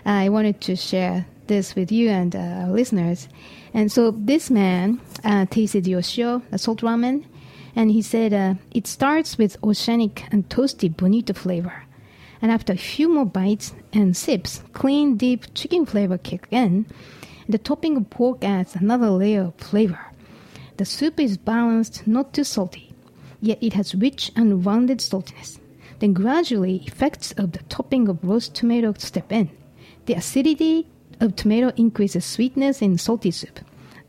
I 0.06 0.30
wanted 0.30 0.60
to 0.62 0.76
share 0.76 1.26
this 1.46 1.74
with 1.74 1.92
you 1.92 2.08
and 2.08 2.34
uh, 2.34 2.38
our 2.38 2.70
listeners. 2.70 3.28
And 3.74 3.92
so, 3.92 4.12
this 4.12 4.50
man 4.50 4.98
uh, 5.24 5.44
tasted 5.50 5.86
Yoshio, 5.86 6.40
a 6.52 6.56
salt 6.58 6.80
ramen, 6.80 7.24
and 7.74 7.90
he 7.90 8.00
said 8.00 8.32
uh, 8.32 8.54
it 8.70 8.86
starts 8.86 9.36
with 9.36 9.62
oceanic 9.62 10.24
and 10.32 10.48
toasty 10.48 10.88
bonito 10.96 11.34
flavor. 11.34 11.84
And 12.42 12.50
after 12.50 12.72
a 12.72 12.76
few 12.76 13.12
more 13.12 13.26
bites 13.26 13.74
and 13.92 14.16
sips, 14.16 14.62
clean, 14.72 15.16
deep 15.16 15.54
chicken 15.54 15.86
flavor 15.86 16.18
kick 16.18 16.46
in. 16.50 16.86
The 17.48 17.58
topping 17.58 17.96
of 17.96 18.10
pork 18.10 18.44
adds 18.44 18.74
another 18.74 19.10
layer 19.10 19.42
of 19.42 19.54
flavor. 19.54 20.00
The 20.76 20.84
soup 20.84 21.18
is 21.18 21.38
balanced, 21.38 22.06
not 22.06 22.34
too 22.34 22.44
salty, 22.44 22.92
yet 23.40 23.58
it 23.62 23.72
has 23.72 23.94
rich 23.94 24.30
and 24.36 24.66
rounded 24.66 24.98
saltiness. 24.98 25.58
Then 26.00 26.12
gradually, 26.12 26.82
effects 26.86 27.32
of 27.32 27.52
the 27.52 27.62
topping 27.70 28.08
of 28.08 28.22
roast 28.22 28.54
tomato 28.54 28.92
step 28.98 29.32
in. 29.32 29.50
The 30.04 30.14
acidity 30.14 30.86
of 31.20 31.36
tomato 31.36 31.72
increases 31.76 32.24
sweetness 32.24 32.82
in 32.82 32.98
salty 32.98 33.30
soup. 33.30 33.60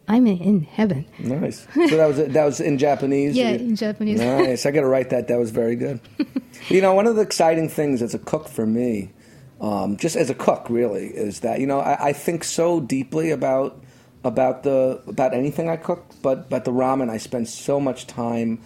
I'm 0.08 0.26
in 0.26 0.62
heaven. 0.62 1.06
Nice. 1.20 1.68
So 1.74 1.98
that 1.98 2.08
was 2.08 2.18
that 2.18 2.46
was 2.46 2.60
in 2.62 2.78
Japanese. 2.78 3.36
Yeah, 3.36 3.50
in 3.50 3.76
Japanese. 3.76 4.20
Nice. 4.20 4.66
I 4.66 4.72
got 4.72 4.82
to 4.82 4.88
write 4.88 5.10
that. 5.10 5.28
That 5.28 5.38
was 5.38 5.52
very 5.52 5.76
good. 5.76 6.00
you 6.70 6.82
know, 6.82 6.94
one 6.94 7.08
of 7.08 7.16
the 7.16 7.22
exciting 7.22 7.68
things 7.68 8.02
as 8.02 8.14
a 8.14 8.20
cook 8.20 8.48
for 8.48 8.66
me, 8.66 9.12
um, 9.60 9.98
just 9.98 10.16
as 10.16 10.30
a 10.30 10.34
cook, 10.34 10.70
really, 10.70 11.08
is 11.08 11.42
that 11.42 11.60
you 11.60 11.68
know 11.68 11.80
I, 11.80 12.08
I 12.10 12.14
think 12.14 12.46
so 12.46 12.80
deeply 12.80 13.32
about 13.32 13.82
about 14.24 14.64
the 14.64 15.02
about 15.08 15.34
anything 15.34 15.70
I 15.70 15.76
cook, 15.76 16.06
but 16.22 16.50
but 16.50 16.64
the 16.64 16.72
ramen 16.72 17.10
I 17.10 17.18
spend 17.18 17.50
so 17.50 17.80
much 17.80 18.08
time. 18.08 18.62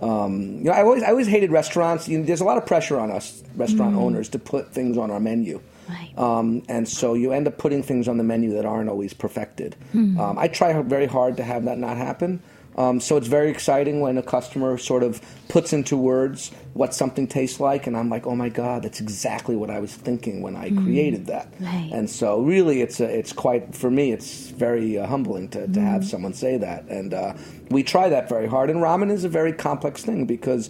Um, 0.00 0.58
you 0.58 0.64
know, 0.64 0.72
I 0.72 0.82
always 0.82 1.02
I 1.02 1.08
always 1.08 1.26
hated 1.26 1.50
restaurants. 1.50 2.08
You 2.08 2.18
know, 2.18 2.24
there's 2.24 2.40
a 2.40 2.44
lot 2.44 2.56
of 2.56 2.66
pressure 2.66 3.00
on 3.00 3.10
us 3.10 3.42
restaurant 3.56 3.96
owners 3.96 4.28
to 4.30 4.38
put 4.38 4.72
things 4.72 4.96
on 4.96 5.10
our 5.10 5.20
menu. 5.20 5.60
Right. 5.88 6.12
Um, 6.16 6.62
and 6.68 6.88
so 6.88 7.14
you 7.14 7.32
end 7.32 7.46
up 7.46 7.58
putting 7.58 7.82
things 7.82 8.08
on 8.08 8.18
the 8.18 8.24
menu 8.24 8.52
that 8.54 8.64
aren't 8.64 8.88
always 8.88 9.12
perfected. 9.12 9.76
Um, 10.18 10.38
I 10.38 10.48
try 10.48 10.80
very 10.82 11.06
hard 11.06 11.36
to 11.38 11.44
have 11.44 11.64
that 11.64 11.78
not 11.78 11.96
happen. 11.96 12.42
Um, 12.76 13.00
so 13.00 13.16
it's 13.16 13.28
very 13.28 13.50
exciting 13.50 14.00
when 14.00 14.18
a 14.18 14.22
customer 14.22 14.78
sort 14.78 15.04
of 15.04 15.20
puts 15.48 15.72
into 15.72 15.96
words 15.96 16.50
what 16.72 16.92
something 16.92 17.28
tastes 17.28 17.60
like, 17.60 17.86
and 17.86 17.96
I'm 17.96 18.08
like, 18.10 18.26
oh 18.26 18.34
my 18.34 18.48
god, 18.48 18.82
that's 18.82 19.00
exactly 19.00 19.54
what 19.54 19.70
I 19.70 19.78
was 19.78 19.94
thinking 19.94 20.42
when 20.42 20.56
I 20.56 20.70
created 20.70 21.26
that. 21.26 21.52
Right. 21.60 21.90
And 21.92 22.10
so 22.10 22.40
really, 22.40 22.80
it's 22.80 22.98
a, 22.98 23.04
it's 23.04 23.32
quite 23.32 23.76
for 23.76 23.90
me, 23.90 24.10
it's 24.10 24.48
very 24.50 24.98
uh, 24.98 25.06
humbling 25.06 25.48
to, 25.50 25.68
to 25.68 25.80
have 25.80 26.04
someone 26.04 26.34
say 26.34 26.56
that, 26.58 26.84
and 26.86 27.14
uh, 27.14 27.34
we 27.70 27.84
try 27.84 28.08
that 28.08 28.28
very 28.28 28.48
hard. 28.48 28.70
And 28.70 28.80
ramen 28.80 29.10
is 29.10 29.22
a 29.22 29.28
very 29.28 29.52
complex 29.52 30.02
thing 30.02 30.26
because 30.26 30.68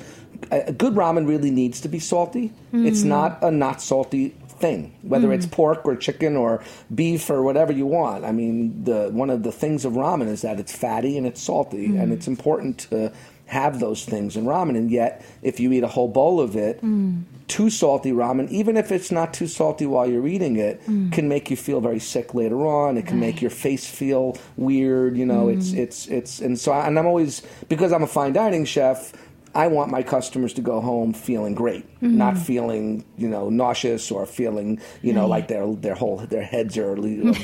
a, 0.53 0.65
a 0.67 0.73
good 0.73 0.95
ramen 0.95 1.27
really 1.27 1.51
needs 1.51 1.81
to 1.81 1.89
be 1.89 1.99
salty. 1.99 2.53
It's 2.75 3.03
not 3.03 3.43
a 3.43 3.51
not 3.51 3.81
salty 3.81 4.35
thing, 4.59 4.95
whether 5.03 5.33
it's 5.33 5.47
mm. 5.47 5.53
pork 5.53 5.83
or 5.85 5.97
chicken 5.97 6.37
or 6.37 6.63
beef 6.95 7.31
or 7.31 7.43
whatever 7.43 7.73
you 7.73 7.87
want. 7.87 8.25
I 8.25 8.33
mean, 8.33 8.85
the 8.85 9.11
one 9.11 9.31
of 9.31 9.43
the 9.43 9.53
things 9.53 9.85
of 9.85 9.95
ramen 9.95 10.29
is 10.29 10.43
that 10.43 10.61
it's 10.61 10.75
fatty 10.77 11.17
and 11.17 11.27
it's 11.27 11.43
salty, 11.43 11.89
mm. 11.89 12.01
and 12.01 12.13
it's 12.13 12.27
important 12.27 12.79
to 12.91 13.13
have 13.47 13.79
those 13.79 14.05
things 14.05 14.37
in 14.37 14.45
ramen. 14.45 14.71
And 14.71 14.91
yet, 14.91 15.25
if 15.43 15.61
you 15.61 15.71
eat 15.73 15.85
a 15.85 15.89
whole 15.89 16.09
bowl 16.09 16.41
of 16.41 16.57
it, 16.57 16.81
mm. 16.83 17.23
too 17.47 17.69
salty 17.69 18.11
ramen, 18.13 18.49
even 18.51 18.77
if 18.77 18.91
it's 18.91 19.11
not 19.11 19.35
too 19.35 19.47
salty 19.47 19.87
while 19.87 20.09
you're 20.09 20.27
eating 20.27 20.57
it, 20.57 20.81
can 21.13 21.29
make 21.29 21.51
you 21.51 21.57
feel 21.57 21.81
very 21.81 22.01
sick 22.01 22.35
later 22.35 22.67
on. 22.67 22.97
It 22.97 23.07
can 23.07 23.21
make 23.21 23.43
your 23.43 23.51
face 23.51 23.87
feel 23.87 24.37
weird. 24.57 25.17
You 25.19 25.27
know, 25.27 25.49
it's 25.49 25.73
it's 25.73 26.09
it's 26.09 26.41
and 26.41 26.59
so 26.59 26.73
I, 26.73 26.87
and 26.87 26.99
I'm 26.99 27.07
always 27.07 27.43
because 27.69 27.93
I'm 27.93 28.03
a 28.03 28.07
fine 28.09 28.33
dining 28.33 28.65
chef. 28.65 29.13
I 29.55 29.69
want 29.69 29.91
my 29.91 30.03
customers 30.03 30.53
to 30.55 30.61
go 30.61 30.81
home 30.81 31.13
feeling 31.13 31.55
great, 31.55 31.85
not 32.03 32.37
feeling 32.37 33.05
you 33.17 33.29
know 33.29 33.51
nauseous 33.51 34.11
or 34.11 34.27
feeling 34.27 34.81
you 35.03 35.13
know 35.13 35.27
like 35.27 35.49
their 35.49 35.73
their 35.75 35.95
whole 35.95 36.19
their 36.19 36.43
heads 36.43 36.77
are 36.77 36.97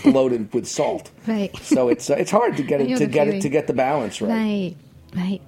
bloated 0.02 0.52
with 0.52 0.66
salt. 0.66 1.10
Right. 1.26 1.54
So 1.58 1.88
it's 1.88 2.10
uh, 2.10 2.14
it's 2.14 2.30
hard 2.30 2.56
to 2.56 2.62
get 2.62 2.80
it 2.80 2.88
to 2.98 3.06
the 3.06 3.06
get 3.06 3.28
it 3.28 3.42
to 3.42 3.48
get 3.48 3.66
the 3.66 3.72
balance 3.72 4.20
right. 4.20 4.30
Right, 4.30 4.76
right. 5.14 5.42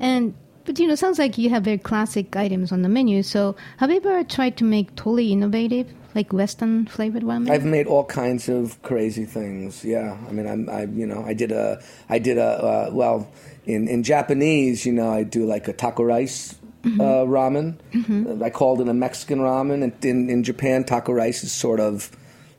And 0.00 0.34
but 0.66 0.78
you 0.78 0.88
know, 0.88 0.96
sounds 0.96 1.18
like 1.18 1.38
you 1.38 1.48
have 1.50 1.62
very 1.62 1.78
classic 1.78 2.34
items 2.36 2.72
on 2.72 2.82
the 2.82 2.88
menu. 2.88 3.22
So 3.22 3.54
have 3.78 3.90
you 3.90 3.96
ever 3.96 4.24
tried 4.24 4.56
to 4.58 4.64
make 4.64 4.94
totally 4.96 5.32
innovative, 5.32 5.92
like 6.14 6.32
Western 6.32 6.86
flavored 6.86 7.22
ramen? 7.22 7.50
I've 7.50 7.64
made 7.64 7.86
all 7.86 8.04
kinds 8.04 8.48
of 8.48 8.82
crazy 8.82 9.24
things. 9.24 9.84
Yeah, 9.84 10.18
I 10.28 10.32
mean, 10.32 10.46
I'm, 10.46 10.68
I, 10.68 10.84
you 10.84 11.06
know, 11.06 11.22
I 11.24 11.34
did 11.34 11.52
a, 11.52 11.80
I 12.08 12.18
did 12.18 12.36
a, 12.36 12.44
uh, 12.44 12.90
well, 12.92 13.30
in 13.66 13.88
in 13.88 14.02
Japanese, 14.02 14.86
you 14.86 14.92
know, 14.92 15.12
I 15.12 15.24
do 15.24 15.44
like 15.44 15.68
a 15.68 15.72
taco 15.72 16.04
rice 16.04 16.54
mm-hmm. 16.82 17.00
uh, 17.00 17.24
ramen. 17.24 17.76
Mm-hmm. 17.92 18.42
Uh, 18.42 18.44
I 18.46 18.50
called 18.50 18.80
it 18.80 18.88
a 18.88 18.94
Mexican 18.94 19.40
ramen. 19.40 19.82
And 19.82 20.04
in, 20.04 20.30
in 20.30 20.44
Japan, 20.44 20.84
taco 20.84 21.12
rice 21.12 21.42
is 21.44 21.52
sort 21.52 21.80
of 21.80 22.10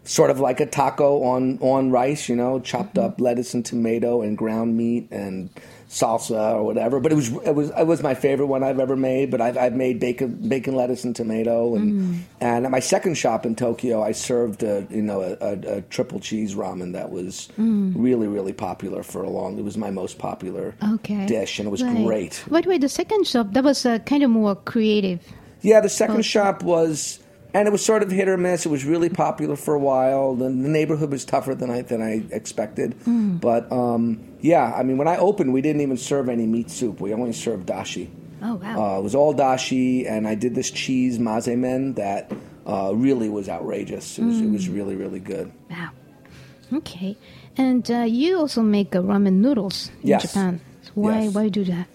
sort 0.04 0.30
of 0.30 0.39
like 0.39 0.60
a 0.60 0.65
taco 0.65 1.24
on 1.24 1.58
on 1.60 1.91
rice. 1.91 2.30
You 2.30 2.36
know, 2.36 2.60
chopped 2.60 2.96
mm-hmm. 2.96 3.06
up 3.06 3.22
lettuce 3.22 3.54
and 3.54 3.65
tomato 3.65 4.22
and 4.22 4.38
ground 4.38 4.78
meat 4.78 5.08
and 5.12 5.50
salsa 5.89 6.54
or 6.56 6.63
whatever. 6.63 7.00
But 7.00 7.12
it 7.12 7.15
was 7.15 7.30
it 7.30 7.56
was 7.56 7.69
it 7.69 7.88
was 7.88 8.04
my 8.04 8.13
favorite 8.13 8.47
one 8.47 8.63
I've 8.63 8.80
ever 8.80 8.95
made. 8.95 9.32
But 9.32 9.41
I've, 9.41 9.58
I've 9.58 9.73
made 9.73 10.00
bacon 10.00 10.47
bacon 10.50 10.76
lettuce 10.76 11.04
and 11.04 11.15
tomato 11.15 11.76
and 11.76 12.26
and 12.41 12.65
at 12.65 12.71
my 12.71 12.80
second 12.80 13.15
shop 13.15 13.45
in 13.45 13.56
Tokyo, 13.56 14.02
I 14.04 14.12
served 14.12 14.63
a 14.63 14.86
you 14.89 15.02
know 15.02 15.21
a, 15.21 15.38
a, 15.39 15.78
a 15.78 15.82
triple 15.84 16.19
cheese 16.19 16.56
ramen 16.56 16.93
that 16.93 17.10
was 17.12 17.50
really 17.58 18.28
really 18.28 18.54
popular 18.54 19.04
for 19.04 19.23
a 19.23 19.30
long. 19.30 19.58
It 19.58 19.63
was 19.63 19.78
my 19.78 19.91
most 19.91 20.17
popular 20.19 20.76
Okay. 20.93 21.26
dish, 21.26 21.60
and 21.60 21.67
it 21.67 21.71
was 21.71 21.84
Right. 21.84 22.06
great. 22.06 22.43
By 22.50 22.62
the 22.62 22.69
way, 22.69 22.78
the 22.78 22.89
second 22.89 23.26
shop 23.28 23.54
that 23.54 23.63
was 23.63 23.86
uh, 23.86 24.00
kind 24.00 24.23
of 24.23 24.30
more 24.30 24.56
creative. 24.56 25.21
Yeah, 25.62 25.80
the 25.80 25.89
second 25.89 26.23
shop 26.23 26.62
was, 26.63 27.19
and 27.54 27.67
it 27.67 27.71
was 27.71 27.84
sort 27.84 28.04
of 28.04 28.12
hit 28.12 28.28
or 28.28 28.38
miss. 28.38 28.65
It 28.65 28.69
was 28.69 28.86
really 28.86 29.10
popular 29.10 29.56
for 29.56 29.73
a 29.73 29.80
while. 29.80 30.36
The, 30.36 30.45
the 30.45 30.50
neighborhood 30.69 31.10
was 31.12 31.26
tougher 31.26 31.56
than 31.56 31.69
I 31.71 31.82
than 31.82 32.02
I 32.02 32.23
expected. 32.36 32.95
But 33.06 33.71
um, 33.71 34.19
yeah, 34.41 34.73
I 34.76 34.84
mean, 34.84 34.97
when 34.97 35.08
I 35.08 35.17
opened, 35.17 35.54
we 35.54 35.62
didn't 35.62 35.82
even 35.82 35.97
serve 35.97 36.30
any 36.30 36.45
meat 36.45 36.69
soup. 36.69 37.00
We 37.02 37.13
only 37.13 37.34
served 37.34 37.67
dashi. 37.67 38.10
Oh 38.41 38.56
wow! 38.56 38.95
Uh, 38.95 39.00
it 39.00 39.04
was 39.04 39.15
all 39.15 39.34
dashi, 39.34 40.10
and 40.10 40.28
I 40.28 40.36
did 40.36 40.54
this 40.56 40.69
cheese 40.71 41.17
mazemen 41.19 41.95
that 41.95 42.32
uh, 42.67 42.91
really 42.93 43.30
was 43.30 43.50
outrageous. 43.50 44.19
It 44.19 44.26
was, 44.26 44.39
it 44.41 44.50
was 44.50 44.69
really 44.69 44.95
really 44.95 45.19
good. 45.19 45.52
wow. 45.69 45.89
Okay, 46.73 47.17
and 47.58 47.89
uh, 47.89 48.00
you 48.04 48.38
also 48.38 48.62
make 48.62 48.95
uh, 48.95 49.00
ramen 49.00 49.34
noodles 49.41 49.89
in 50.04 50.10
Yes. 50.10 50.21
Japan. 50.23 50.62
Why? 50.93 51.21
Yes. 51.23 51.34
Why 51.34 51.50
do 51.50 51.63
that? 51.65 51.88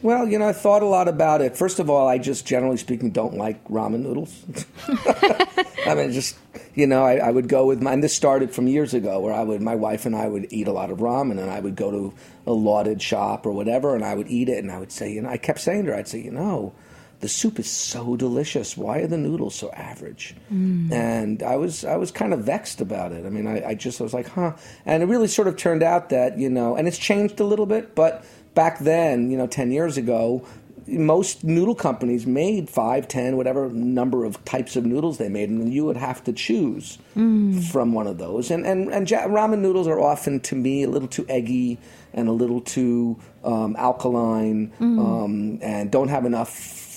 Well, 0.00 0.28
you 0.28 0.38
know, 0.38 0.48
I 0.48 0.52
thought 0.52 0.82
a 0.82 0.86
lot 0.86 1.08
about 1.08 1.40
it. 1.40 1.56
First 1.56 1.80
of 1.80 1.90
all, 1.90 2.06
I 2.06 2.18
just 2.18 2.46
generally 2.46 2.76
speaking 2.76 3.10
don't 3.10 3.34
like 3.34 3.66
ramen 3.68 4.00
noodles. 4.00 4.44
I 5.86 5.94
mean, 5.94 6.12
just 6.12 6.36
you 6.74 6.86
know, 6.86 7.04
I, 7.04 7.16
I 7.16 7.30
would 7.30 7.48
go 7.48 7.66
with 7.66 7.82
my. 7.82 7.92
And 7.92 8.04
this 8.04 8.14
started 8.14 8.54
from 8.54 8.68
years 8.68 8.94
ago, 8.94 9.18
where 9.18 9.34
I 9.34 9.42
would, 9.42 9.60
my 9.60 9.74
wife 9.74 10.06
and 10.06 10.14
I 10.14 10.28
would 10.28 10.52
eat 10.52 10.68
a 10.68 10.72
lot 10.72 10.90
of 10.90 10.98
ramen, 10.98 11.40
and 11.40 11.50
I 11.50 11.58
would 11.58 11.74
go 11.74 11.90
to 11.90 12.14
a 12.46 12.52
lauded 12.52 13.02
shop 13.02 13.46
or 13.46 13.52
whatever, 13.52 13.96
and 13.96 14.04
I 14.04 14.14
would 14.14 14.28
eat 14.28 14.48
it, 14.48 14.58
and 14.58 14.70
I 14.70 14.78
would 14.78 14.92
say, 14.92 15.12
you 15.12 15.22
know, 15.22 15.28
I 15.28 15.38
kept 15.38 15.60
saying 15.60 15.86
to 15.86 15.90
her, 15.90 15.98
I'd 15.98 16.06
say, 16.06 16.20
you 16.20 16.30
know, 16.30 16.72
the 17.20 17.28
soup 17.28 17.58
is 17.58 17.68
so 17.68 18.16
delicious. 18.16 18.76
Why 18.76 18.98
are 18.98 19.06
the 19.08 19.18
noodles 19.18 19.56
so 19.56 19.70
average? 19.72 20.36
Mm. 20.52 20.92
And 20.92 21.42
I 21.42 21.56
was, 21.56 21.84
I 21.84 21.96
was 21.96 22.12
kind 22.12 22.32
of 22.32 22.44
vexed 22.44 22.80
about 22.80 23.10
it. 23.10 23.26
I 23.26 23.30
mean, 23.30 23.48
I, 23.48 23.70
I 23.70 23.74
just 23.74 24.00
I 24.00 24.04
was 24.04 24.14
like, 24.14 24.28
huh. 24.28 24.52
And 24.86 25.02
it 25.02 25.06
really 25.06 25.26
sort 25.26 25.48
of 25.48 25.56
turned 25.56 25.82
out 25.82 26.10
that 26.10 26.38
you 26.38 26.48
know, 26.48 26.76
and 26.76 26.86
it's 26.86 26.98
changed 26.98 27.40
a 27.40 27.44
little 27.44 27.66
bit, 27.66 27.96
but 27.96 28.24
back 28.54 28.78
then, 28.80 29.30
you 29.30 29.36
know, 29.38 29.46
ten 29.46 29.70
years 29.72 29.96
ago, 29.96 30.44
most 30.86 31.44
noodle 31.44 31.74
companies 31.74 32.26
made 32.26 32.70
five, 32.70 33.06
ten, 33.08 33.36
whatever 33.36 33.68
number 33.68 34.24
of 34.24 34.42
types 34.46 34.74
of 34.74 34.86
noodles 34.86 35.18
they 35.18 35.28
made, 35.28 35.50
and 35.50 35.72
you 35.72 35.84
would 35.84 35.98
have 35.98 36.24
to 36.24 36.32
choose 36.32 36.98
from 37.14 37.92
one 37.92 38.06
of 38.06 38.18
those. 38.18 38.50
And 38.50 38.66
and 38.66 38.90
and 38.92 39.06
ramen 39.06 39.58
noodles 39.58 39.86
are 39.86 40.00
often, 40.00 40.40
to 40.40 40.54
me, 40.56 40.84
a 40.84 40.88
little 40.88 41.08
too 41.08 41.26
eggy 41.28 41.78
and 42.14 42.26
a 42.28 42.32
little 42.32 42.60
too 42.62 43.18
um, 43.44 43.76
alkaline, 43.76 44.72
um, 44.80 45.58
and 45.62 45.90
don't 45.90 46.08
have 46.08 46.24
enough 46.24 46.48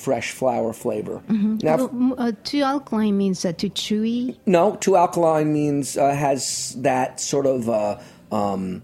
fresh 0.02 0.32
flour 0.32 0.74
flavor. 0.74 1.22
Now, 1.30 1.76
Well, 1.78 1.90
m- 1.90 2.14
uh, 2.18 2.32
too 2.44 2.64
alkaline 2.64 3.18
means 3.18 3.44
uh, 3.46 3.52
too 3.52 3.70
chewy. 3.70 4.38
no, 4.46 4.76
too 4.78 4.96
alkaline 4.96 5.52
means 5.54 5.98
uh, 5.98 6.14
has 6.16 6.76
that 6.80 7.20
sort 7.20 7.46
of 7.46 7.70
uh, 7.70 8.00
um, 8.32 8.82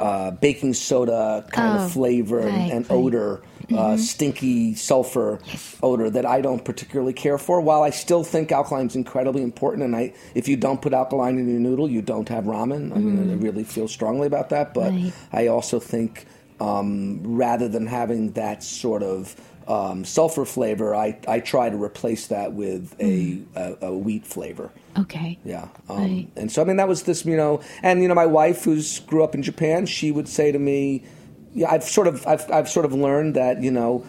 uh, 0.00 0.30
baking 0.32 0.74
soda 0.74 1.44
kind 1.52 1.76
Oh, 1.76 1.84
of 1.84 1.92
flavor 1.92 2.40
and, 2.40 2.56
right, 2.56 2.72
and 2.72 2.88
right. 2.90 2.96
odor, 2.96 3.42
uh, 3.76 3.96
stinky 3.96 4.74
sulfur 4.74 5.38
odor 5.82 6.08
that 6.10 6.24
I 6.26 6.40
don't 6.40 6.64
particularly 6.64 7.12
care 7.12 7.38
for. 7.38 7.60
While 7.60 7.82
I 7.82 7.90
still 7.90 8.24
think 8.24 8.50
alkaline 8.50 8.86
is 8.86 8.96
incredibly 8.96 9.42
important, 9.42 9.84
and 9.84 9.94
I, 9.94 10.14
if 10.34 10.48
you 10.48 10.56
don't 10.56 10.80
put 10.82 10.92
alkaline 10.92 11.38
in 11.38 11.48
your 11.48 11.60
noodle, 11.60 11.88
you 11.88 12.02
don't 12.02 12.28
have 12.30 12.44
ramen. 12.44 12.90
I 12.96 12.98
mean, 12.98 13.30
I 13.30 13.34
really 13.34 13.64
feel 13.64 13.86
strongly 13.88 14.26
about 14.26 14.48
that. 14.50 14.74
But 14.74 14.90
Right. 14.92 15.12
I 15.32 15.46
also 15.48 15.78
think 15.78 16.26
um, 16.60 17.20
rather 17.22 17.68
than 17.68 17.86
having 17.86 18.32
that 18.32 18.62
sort 18.62 19.02
of 19.02 19.36
um, 19.70 20.04
sulfur 20.04 20.44
flavor, 20.44 20.96
I, 20.96 21.16
I 21.28 21.38
try 21.38 21.70
to 21.70 21.80
replace 21.80 22.26
that 22.26 22.52
with 22.54 22.96
a, 22.98 23.40
a, 23.54 23.76
a 23.86 23.96
wheat 23.96 24.26
flavor. 24.26 24.72
Okay. 24.98 25.38
Yeah. 25.44 25.68
Um, 25.88 25.98
Right. 25.98 26.28
And 26.34 26.50
so, 26.50 26.60
I 26.60 26.64
mean, 26.64 26.76
that 26.78 26.88
was 26.88 27.04
this, 27.04 27.24
you 27.24 27.36
know, 27.36 27.60
and, 27.82 28.02
you 28.02 28.08
know, 28.08 28.14
my 28.14 28.26
wife 28.26 28.64
who's 28.64 28.98
grew 29.00 29.22
up 29.22 29.32
in 29.32 29.44
Japan, 29.44 29.86
she 29.86 30.10
would 30.10 30.28
say 30.28 30.50
to 30.50 30.58
me, 30.58 31.04
yeah, 31.54 31.70
I've 31.70 31.84
sort 31.84 32.08
of, 32.08 32.26
I've, 32.26 32.50
I've 32.50 32.68
sort 32.68 32.84
of 32.84 32.92
learned 32.92 33.36
that, 33.36 33.62
you 33.62 33.70
know, 33.70 34.04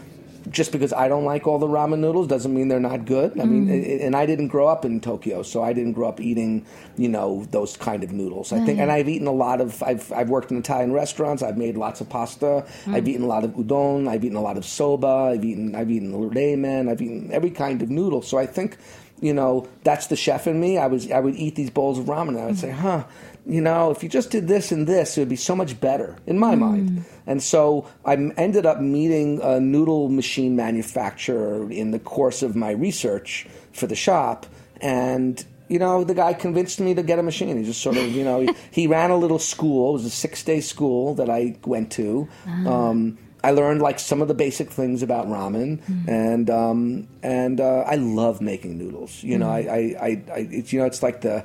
just 0.50 0.72
because 0.72 0.92
I 0.94 1.08
don't 1.08 1.26
like 1.26 1.46
all 1.48 1.60
the 1.60 1.68
ramen 1.68 2.00
noodles 2.00 2.28
doesn't 2.28 2.54
mean 2.54 2.68
they're 2.68 2.80
not 2.80 3.06
good. 3.06 3.40
I 3.40 3.46
mean, 3.46 3.68
Mm. 3.68 3.72
a- 3.72 4.04
and 4.06 4.16
I 4.16 4.26
didn't 4.26 4.48
grow 4.48 4.68
up 4.68 4.84
in 4.86 5.00
Tokyo, 5.00 5.44
so 5.44 5.62
I 5.62 5.74
didn't 5.74 5.94
grow 5.94 6.08
up 6.10 6.20
eating, 6.20 6.64
you 6.98 7.08
know, 7.10 7.46
those 7.52 7.78
kind 7.78 8.04
of 8.04 8.12
noodles. 8.12 8.52
I 8.52 8.60
think, 8.66 8.80
and 8.80 8.92
I've 8.92 9.08
eaten 9.08 9.28
a 9.28 9.32
lot 9.32 9.62
of. 9.62 9.82
I've 9.84 10.12
I've 10.12 10.30
worked 10.30 10.52
in 10.52 10.58
Italian 10.58 10.94
restaurants. 10.94 11.44
I've 11.44 11.58
made 11.58 11.78
lots 11.78 12.02
of 12.02 12.10
pasta. 12.10 12.64
Mm. 12.86 12.96
I've 12.96 13.08
eaten 13.08 13.24
a 13.24 13.28
lot 13.28 13.44
of 13.44 13.52
udon. 13.52 14.08
I've 14.08 14.24
eaten 14.26 14.38
a 14.38 14.42
lot 14.42 14.58
of 14.58 14.66
soba. 14.66 15.32
I've 15.34 15.46
eaten 15.46 15.76
I've 15.76 15.92
eaten 15.92 16.12
ramen. 16.32 16.90
I've 16.90 17.02
eaten 17.02 17.30
every 17.32 17.52
kind 17.52 17.82
of 17.82 17.90
noodle. 17.90 18.22
So 18.22 18.38
I 18.38 18.46
think, 18.48 18.78
you 19.20 19.34
know, 19.34 19.68
that's 19.84 20.08
the 20.08 20.16
chef 20.16 20.48
in 20.48 20.60
me. 20.60 20.78
I 20.78 20.88
was 20.88 21.12
I 21.12 21.20
would 21.20 21.36
eat 21.36 21.56
these 21.56 21.70
bowls 21.70 22.00
of 22.00 22.06
ramen 22.06 22.30
and 22.30 22.40
I 22.40 22.46
would 22.48 22.58
say, 22.60 22.72
huh. 22.72 23.04
You 23.46 23.62
know, 23.62 23.90
if 23.92 24.04
you 24.04 24.10
just 24.10 24.30
did 24.30 24.48
this 24.48 24.72
and 24.72 24.86
this, 24.88 25.18
it 25.18 25.22
would 25.22 25.30
be 25.30 25.36
so 25.36 25.56
much 25.56 25.80
better 25.80 26.16
in 26.28 26.38
my 26.38 26.56
mind. 26.56 27.06
And 27.26 27.42
so 27.42 27.88
I 28.06 28.14
ended 28.38 28.66
up 28.66 28.80
meeting 28.80 29.40
a 29.42 29.60
noodle 29.60 30.10
machine 30.10 30.56
manufacturer 30.56 31.72
in 31.72 31.92
the 31.92 32.00
course 32.00 32.44
of 32.44 32.56
my 32.56 32.72
research 32.72 33.48
for 33.72 33.88
the 33.88 33.96
shop. 33.96 34.46
And, 34.80 35.44
you 35.70 35.80
know, 35.80 36.04
the 36.04 36.14
guy 36.14 36.34
convinced 36.34 36.80
me 36.80 36.94
to 36.94 37.02
get 37.04 37.18
a 37.18 37.24
machine. 37.24 37.58
He 37.58 37.64
just 37.64 37.82
sort 37.82 37.98
of, 37.98 38.12
you 38.12 38.24
know, 38.24 38.42
he, 38.42 38.50
he 38.72 38.88
ran 38.88 39.10
a 39.10 39.18
little 39.18 39.40
school. 39.40 39.90
It 39.90 39.94
was 39.94 40.06
a 40.06 40.10
six 40.12 40.44
day 40.44 40.62
school 40.62 41.16
that 41.16 41.30
I 41.30 41.58
went 41.66 41.92
to. 41.94 42.28
Um, 42.68 43.18
I 43.44 43.52
learned 43.52 43.82
like 43.82 43.98
some 43.98 44.22
of 44.22 44.28
the 44.28 44.36
basic 44.36 44.70
things 44.70 45.02
about 45.02 45.26
ramen, 45.26 45.80
and 46.08 46.48
um, 46.52 47.08
and 47.24 47.60
uh, 47.60 47.80
I 47.88 47.96
love 47.96 48.40
making 48.40 48.78
noodles. 48.78 49.24
You 49.24 49.40
know, 49.40 49.50
I, 49.50 49.60
I, 49.60 49.78
I, 49.78 50.24
I 50.32 50.48
it's, 50.52 50.72
you 50.72 50.80
know, 50.80 50.86
it's 50.86 51.02
like 51.02 51.22
the. 51.22 51.44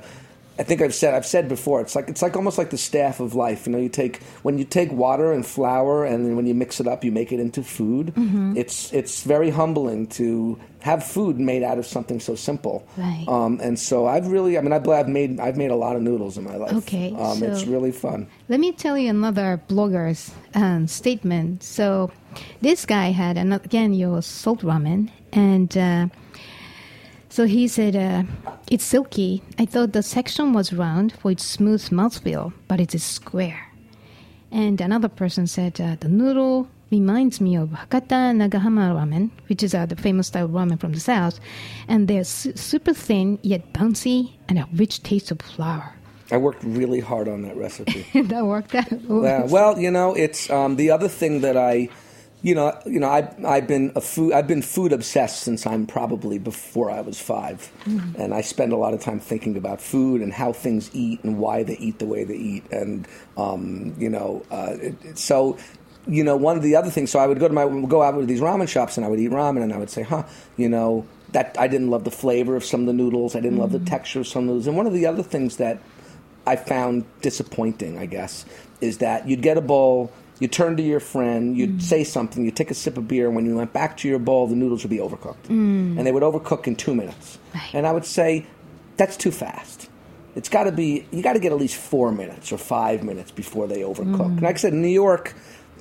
I 0.59 0.63
think 0.63 0.81
I've 0.81 0.93
said 0.93 1.13
I've 1.13 1.25
said 1.25 1.47
before. 1.47 1.81
It's 1.81 1.95
like 1.95 2.09
it's 2.09 2.21
like 2.21 2.35
almost 2.35 2.57
like 2.57 2.71
the 2.71 2.77
staff 2.77 3.19
of 3.19 3.35
life. 3.35 3.67
You 3.67 3.73
know, 3.73 3.77
you 3.79 3.89
take 3.89 4.23
when 4.43 4.57
you 4.57 4.65
take 4.65 4.91
water 4.91 5.31
and 5.31 5.45
flour, 5.45 6.03
and 6.05 6.25
then 6.25 6.35
when 6.35 6.47
you 6.47 6.55
mix 6.55 6.79
it 6.79 6.87
up, 6.87 7.03
you 7.03 7.11
make 7.11 7.31
it 7.31 7.39
into 7.39 7.63
food. 7.63 8.13
It's 8.57 8.91
it's 8.93 9.23
very 9.23 9.49
humbling 9.49 10.07
to 10.07 10.59
have 10.79 11.03
food 11.03 11.39
made 11.39 11.63
out 11.63 11.77
of 11.77 11.85
something 11.85 12.19
so 12.19 12.35
simple. 12.35 12.87
Right. 12.97 13.25
Um, 13.27 13.59
and 13.61 13.77
so 13.79 14.05
I've 14.05 14.27
really, 14.27 14.57
I 14.57 14.61
mean, 14.61 14.71
I've, 14.71 15.07
made 15.09 15.39
I've 15.39 15.57
made 15.57 15.71
a 15.71 15.75
lot 15.75 15.95
of 15.95 16.01
noodles 16.01 16.37
in 16.37 16.43
my 16.45 16.55
life. 16.55 16.71
Okay, 16.73 17.13
Um, 17.17 17.43
it's 17.43 17.65
really 17.65 17.91
fun. 17.91 18.27
Let 18.47 18.59
me 18.59 18.71
tell 18.71 18.97
you 18.97 19.09
another 19.09 19.61
blogger's 19.67 20.31
um, 20.53 20.87
statement. 20.87 21.63
So, 21.63 22.11
this 22.61 22.85
guy 22.85 23.11
had 23.11 23.37
an, 23.37 23.51
again 23.53 23.93
your 23.93 24.21
salt 24.21 24.61
ramen, 24.61 25.09
and 25.33 25.75
uh, 25.77 26.07
so 27.29 27.45
he 27.45 27.67
said 27.67 27.95
uh, 27.95 28.23
it's 28.69 28.83
silky. 28.83 29.41
I 29.59 29.65
thought 29.65 29.93
the 29.93 30.03
section 30.03 30.53
was 30.53 30.73
round 30.73 31.13
for 31.13 31.31
its 31.31 31.45
smooth 31.45 31.83
mouthfeel, 31.89 32.53
but 32.67 32.79
it 32.79 32.95
is 32.95 33.03
square. 33.03 33.67
And 34.51 34.79
another 34.79 35.09
person 35.09 35.47
said 35.47 35.79
uh, 35.81 35.97
the 35.99 36.07
noodle 36.07 36.69
reminds 36.89 37.41
me 37.41 37.55
of 37.57 37.69
Hakata 37.69 38.31
Nagahama 38.33 38.93
ramen, 38.95 39.31
which 39.47 39.61
is 39.61 39.73
uh, 39.73 39.85
the 39.85 39.95
famous 39.95 40.27
style 40.27 40.47
ramen 40.47 40.79
from 40.79 40.93
the 40.93 40.99
south, 40.99 41.39
and 41.87 42.07
they're 42.07 42.23
su- 42.23 42.55
super 42.55 42.93
thin 42.93 43.39
yet 43.41 43.73
bouncy 43.73 44.33
and 44.47 44.57
a 44.57 44.67
rich 44.73 45.03
taste 45.03 45.31
of 45.31 45.41
flour. 45.41 45.93
I 46.31 46.37
worked 46.37 46.63
really 46.63 46.99
hard 46.99 47.27
on 47.27 47.41
that 47.43 47.55
recipe. 47.55 48.05
that 48.21 48.45
worked 48.45 48.75
out. 48.75 48.91
Yeah, 48.91 49.45
well, 49.45 49.79
you 49.79 49.91
know, 49.91 50.13
it's 50.13 50.49
um, 50.49 50.75
the 50.75 50.91
other 50.91 51.07
thing 51.07 51.41
that 51.41 51.55
I, 51.55 51.89
you 52.43 52.53
know, 52.53 52.79
you 52.85 52.99
know, 52.99 53.07
I 53.07 53.33
I've 53.45 53.67
been 53.67 53.91
a 53.95 54.01
food 54.01 54.33
I've 54.33 54.47
been 54.47 54.61
food 54.61 54.93
obsessed 54.93 55.41
since 55.41 55.65
I'm 55.65 55.87
probably 55.87 56.37
before 56.37 56.91
I 56.91 57.01
was 57.01 57.19
5 57.19 57.71
and 58.17 58.33
I 58.33 58.41
spend 58.41 58.73
a 58.73 58.77
lot 58.77 58.93
of 58.93 59.01
time 59.01 59.19
thinking 59.19 59.57
about 59.57 59.81
food 59.81 60.21
and 60.21 60.31
how 60.31 60.53
things 60.53 60.89
eat 60.93 61.23
and 61.23 61.39
why 61.39 61.63
they 61.63 61.77
eat 61.77 61.99
the 61.99 62.05
way 62.05 62.23
they 62.23 62.35
eat, 62.35 62.63
and 62.71 63.07
um, 63.37 63.95
you 63.97 64.09
know, 64.09 64.45
uh, 64.51 64.75
it, 64.79 65.17
so. 65.17 65.57
You 66.09 66.23
know, 66.23 66.37
one 66.37 66.55
of 66.55 66.63
the 66.63 66.77
other 66.77 66.89
things. 66.89 67.11
So 67.11 67.19
I 67.19 67.27
would 67.27 67.37
go 67.37 67.49
to 67.49 67.53
my 67.53 67.67
go 67.85 68.01
out 68.01 68.11
to 68.11 68.25
these 68.25 68.39
ramen 68.39 68.69
shops, 68.69 68.95
and 68.95 69.05
I 69.05 69.09
would 69.09 69.19
eat 69.19 69.29
ramen, 69.29 69.61
and 69.61 69.73
I 69.73 69.77
would 69.77 69.89
say, 69.89 70.03
"Huh, 70.03 70.23
you 70.55 70.69
know, 70.69 71.05
that 71.33 71.53
I 71.59 71.67
didn't 71.67 71.89
love 71.89 72.05
the 72.05 72.11
flavor 72.11 72.55
of 72.55 72.63
some 72.63 72.79
of 72.79 72.87
the 72.87 72.93
noodles. 72.93 73.35
I 73.35 73.41
didn't 73.41 73.57
love 73.57 73.73
the 73.73 73.79
texture 73.79 74.21
of 74.21 74.27
some 74.27 74.47
of 74.47 74.55
those." 74.55 74.67
And 74.67 74.77
one 74.77 74.87
of 74.87 74.93
the 74.93 75.05
other 75.05 75.21
things 75.21 75.57
that 75.57 75.79
I 76.45 76.55
found 76.55 77.03
disappointing, 77.21 77.97
I 77.97 78.05
guess, 78.05 78.45
is 78.79 78.99
that 78.99 79.27
you'd 79.27 79.41
get 79.41 79.57
a 79.57 79.61
bowl, 79.61 80.13
you 80.39 80.47
turn 80.47 80.77
to 80.77 80.83
your 80.83 80.99
friend, 80.99 81.57
you'd 81.57 81.77
mm. 81.77 81.81
say 81.81 82.03
something, 82.03 82.45
you 82.45 82.51
take 82.51 82.71
a 82.71 82.75
sip 82.75 82.97
of 82.97 83.07
beer, 83.07 83.27
and 83.27 83.35
when 83.35 83.45
you 83.45 83.55
went 83.55 83.73
back 83.73 83.97
to 83.97 84.07
your 84.07 84.19
bowl, 84.19 84.47
the 84.47 84.55
noodles 84.55 84.83
would 84.83 84.89
be 84.89 84.97
overcooked. 84.97 85.47
Mm. 85.47 85.97
And 85.97 86.05
they 86.05 86.11
would 86.11 86.23
overcook 86.23 86.67
in 86.67 86.75
two 86.75 86.93
minutes. 86.93 87.39
Right. 87.53 87.73
And 87.73 87.87
I 87.87 87.91
would 87.91 88.05
say, 88.05 88.45
that's 88.97 89.17
too 89.17 89.31
fast. 89.31 89.89
It's 90.35 90.49
got 90.49 90.65
to 90.65 90.71
be, 90.71 91.07
you 91.11 91.23
got 91.23 91.33
to 91.33 91.39
get 91.39 91.51
at 91.51 91.57
least 91.57 91.75
four 91.75 92.11
minutes 92.11 92.51
or 92.51 92.57
five 92.57 93.03
minutes 93.03 93.31
before 93.31 93.67
they 93.67 93.81
overcook. 93.81 94.17
Mm. 94.17 94.37
And 94.37 94.41
like 94.43 94.55
I 94.55 94.57
said, 94.59 94.73
in 94.73 94.81
New 94.81 94.87
York, 94.87 95.33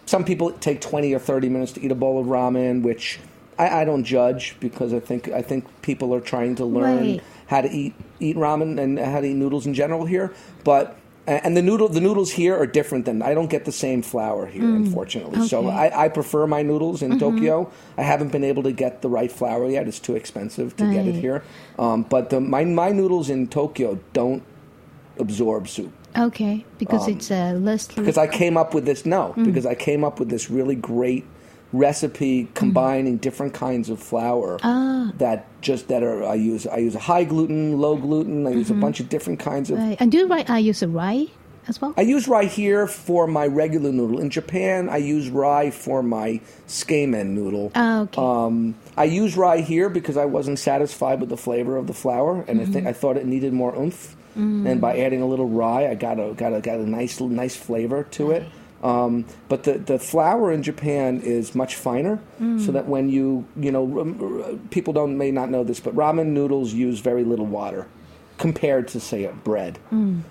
some 0.06 0.24
people 0.24 0.52
take 0.52 0.80
20 0.80 1.12
or 1.12 1.18
30 1.18 1.48
minutes 1.48 1.72
to 1.72 1.82
eat 1.82 1.90
a 1.90 1.94
bowl 1.94 2.18
of 2.18 2.26
ramen, 2.26 2.82
which 2.82 3.18
I, 3.58 3.82
I 3.82 3.84
don't 3.84 4.04
judge 4.04 4.56
because 4.60 4.94
I 4.94 5.00
think 5.00 5.28
I 5.28 5.42
think 5.42 5.66
people 5.82 6.14
are 6.14 6.20
trying 6.20 6.54
to 6.56 6.64
learn 6.64 6.96
Right. 6.96 7.22
how 7.46 7.60
to 7.60 7.70
eat 7.70 7.94
eat 8.20 8.36
ramen 8.36 8.78
and 8.78 8.98
how 8.98 9.20
to 9.20 9.26
eat 9.26 9.34
noodles 9.34 9.66
in 9.66 9.74
general 9.74 10.06
here. 10.06 10.32
But 10.64 10.96
and 11.26 11.56
the 11.56 11.62
noodle 11.62 11.88
the 11.88 12.00
noodles 12.00 12.30
here 12.32 12.56
are 12.56 12.66
different 12.66 13.04
than 13.04 13.20
I 13.22 13.34
don't 13.34 13.50
get 13.50 13.64
the 13.64 13.72
same 13.72 14.02
flour 14.02 14.46
here, 14.46 14.62
unfortunately. 14.62 15.46
So 15.48 15.62
Mm. 15.62 15.66
Okay. 15.66 15.76
Mm-hmm. 15.76 15.98
I, 15.98 16.04
I 16.04 16.08
prefer 16.08 16.46
my 16.46 16.62
noodles 16.62 17.02
in 17.02 17.18
Tokyo. 17.18 17.70
I 17.98 18.02
haven't 18.02 18.30
been 18.32 18.44
able 18.44 18.62
to 18.62 18.72
get 18.72 19.02
the 19.02 19.08
right 19.08 19.30
flour 19.32 19.68
yet. 19.68 19.88
It's 19.88 19.98
too 20.00 20.14
expensive 20.16 20.76
to 20.76 20.84
get 20.92 21.06
it 21.06 21.14
here. 21.16 21.42
Um, 21.78 22.02
but 22.02 22.30
the, 22.30 22.40
my 22.40 22.64
my 22.64 22.90
noodles 22.90 23.28
in 23.30 23.48
Tokyo 23.48 23.98
don't 24.12 24.42
absorb 25.18 25.66
soup 25.68 25.92
Okay, 26.16 26.64
because 26.78 27.08
it's 27.08 27.30
uh, 27.30 27.54
less. 27.60 27.88
Um, 27.90 27.94
because 28.04 28.16
I 28.18 28.26
came 28.26 28.56
up 28.56 28.74
with 28.74 28.84
this 28.84 29.04
no 29.04 29.34
Mm. 29.36 29.44
because 29.44 29.66
I 29.66 29.74
came 29.74 30.04
up 30.04 30.18
with 30.20 30.28
this 30.30 30.50
really 30.50 30.74
great 30.76 31.24
recipe 31.72 32.48
combining 32.54 33.16
different 33.16 33.52
kinds 33.52 33.90
of 33.90 33.98
flour 34.00 34.58
Ah. 34.62 35.12
that 35.18 35.46
just 35.60 35.88
that 35.88 36.02
are 36.02 36.24
I 36.24 36.34
use 36.34 36.66
I 36.66 36.78
use 36.78 36.94
a 36.94 37.00
high 37.00 37.24
gluten, 37.24 37.78
low 37.78 37.96
gluten. 37.96 38.46
I 38.46 38.50
use 38.50 38.70
a 38.70 38.74
bunch 38.74 39.00
of 39.00 39.08
different 39.08 39.40
kinds 39.40 39.70
of. 39.70 39.78
Mm-hmm. 39.78 39.88
Right. 39.88 40.00
And 40.00 40.12
do 40.12 40.18
you 40.18 40.26
rye, 40.26 40.44
I 40.48 40.58
use 40.58 40.82
a 40.82 40.88
rye 40.88 41.26
as 41.68 41.80
well? 41.80 41.92
I 41.96 42.02
use 42.02 42.28
rye 42.28 42.44
here 42.44 42.86
for 42.86 43.26
my 43.26 43.46
regular 43.46 43.90
noodle. 43.90 44.20
In 44.20 44.30
Japan, 44.30 44.88
I 44.88 44.98
use 44.98 45.28
rye 45.28 45.70
for 45.70 46.02
my 46.02 46.40
tsukemen 46.68 47.28
noodle. 47.34 47.72
Ah, 47.74 48.02
okay. 48.02 48.22
Um, 48.22 48.76
I 48.96 49.04
use 49.04 49.36
rye 49.36 49.60
here 49.60 49.88
because 49.88 50.16
I 50.16 50.24
wasn't 50.26 50.58
satisfied 50.60 51.20
with 51.20 51.28
the 51.28 51.36
flavor 51.36 51.76
of 51.76 51.88
the 51.88 51.94
flour, 51.94 52.44
and 52.46 52.60
I 52.60 52.64
think 52.66 52.86
I 52.86 52.92
thought 52.92 53.16
it 53.16 53.26
needed 53.26 53.52
more 53.52 53.74
oomph. 53.76 54.14
And 54.36 54.82
by 54.82 54.98
adding 54.98 55.22
a 55.22 55.26
little 55.26 55.48
rye, 55.48 55.88
I 55.88 55.94
got 55.94 56.20
a 56.20 56.34
got 56.34 56.52
a 56.52 56.60
got 56.60 56.78
a 56.78 56.86
nice 56.88 57.18
nice 57.20 57.56
flavor 57.56 58.04
to 58.12 58.30
it. 58.32 58.44
Um, 58.82 59.24
but 59.48 59.64
the, 59.64 59.78
the 59.78 59.98
flour 59.98 60.52
in 60.52 60.62
Japan 60.62 61.20
is 61.22 61.54
much 61.54 61.74
finer, 61.76 62.20
so 62.60 62.72
that 62.72 62.86
when 62.86 63.08
you 63.08 63.46
you 63.56 63.72
know 63.72 64.58
people 64.70 64.92
don't 64.92 65.16
may 65.16 65.30
not 65.30 65.50
know 65.50 65.64
this, 65.64 65.80
but 65.80 65.94
ramen 65.96 66.26
noodles 66.28 66.72
use 66.72 67.00
very 67.00 67.24
little 67.24 67.46
water 67.46 67.86
compared 68.38 68.86
to 68.88 69.00
say 69.00 69.24
a 69.24 69.32
bread. 69.32 69.78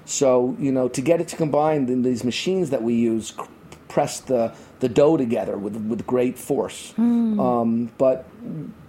So 0.05 0.55
you 0.59 0.71
know 0.71 0.87
to 0.89 1.01
get 1.01 1.19
it 1.21 1.27
to 1.29 1.35
combine, 1.35 1.87
then 1.87 2.03
these 2.03 2.23
machines 2.23 2.69
that 2.69 2.83
we 2.83 2.93
use 2.93 3.33
press 3.87 4.19
the 4.19 4.53
the 4.79 4.89
dough 4.89 5.17
together 5.17 5.57
with 5.57 5.75
with 5.77 6.05
great 6.05 6.37
force. 6.37 6.93
Um, 7.39 7.91
but 7.97 8.25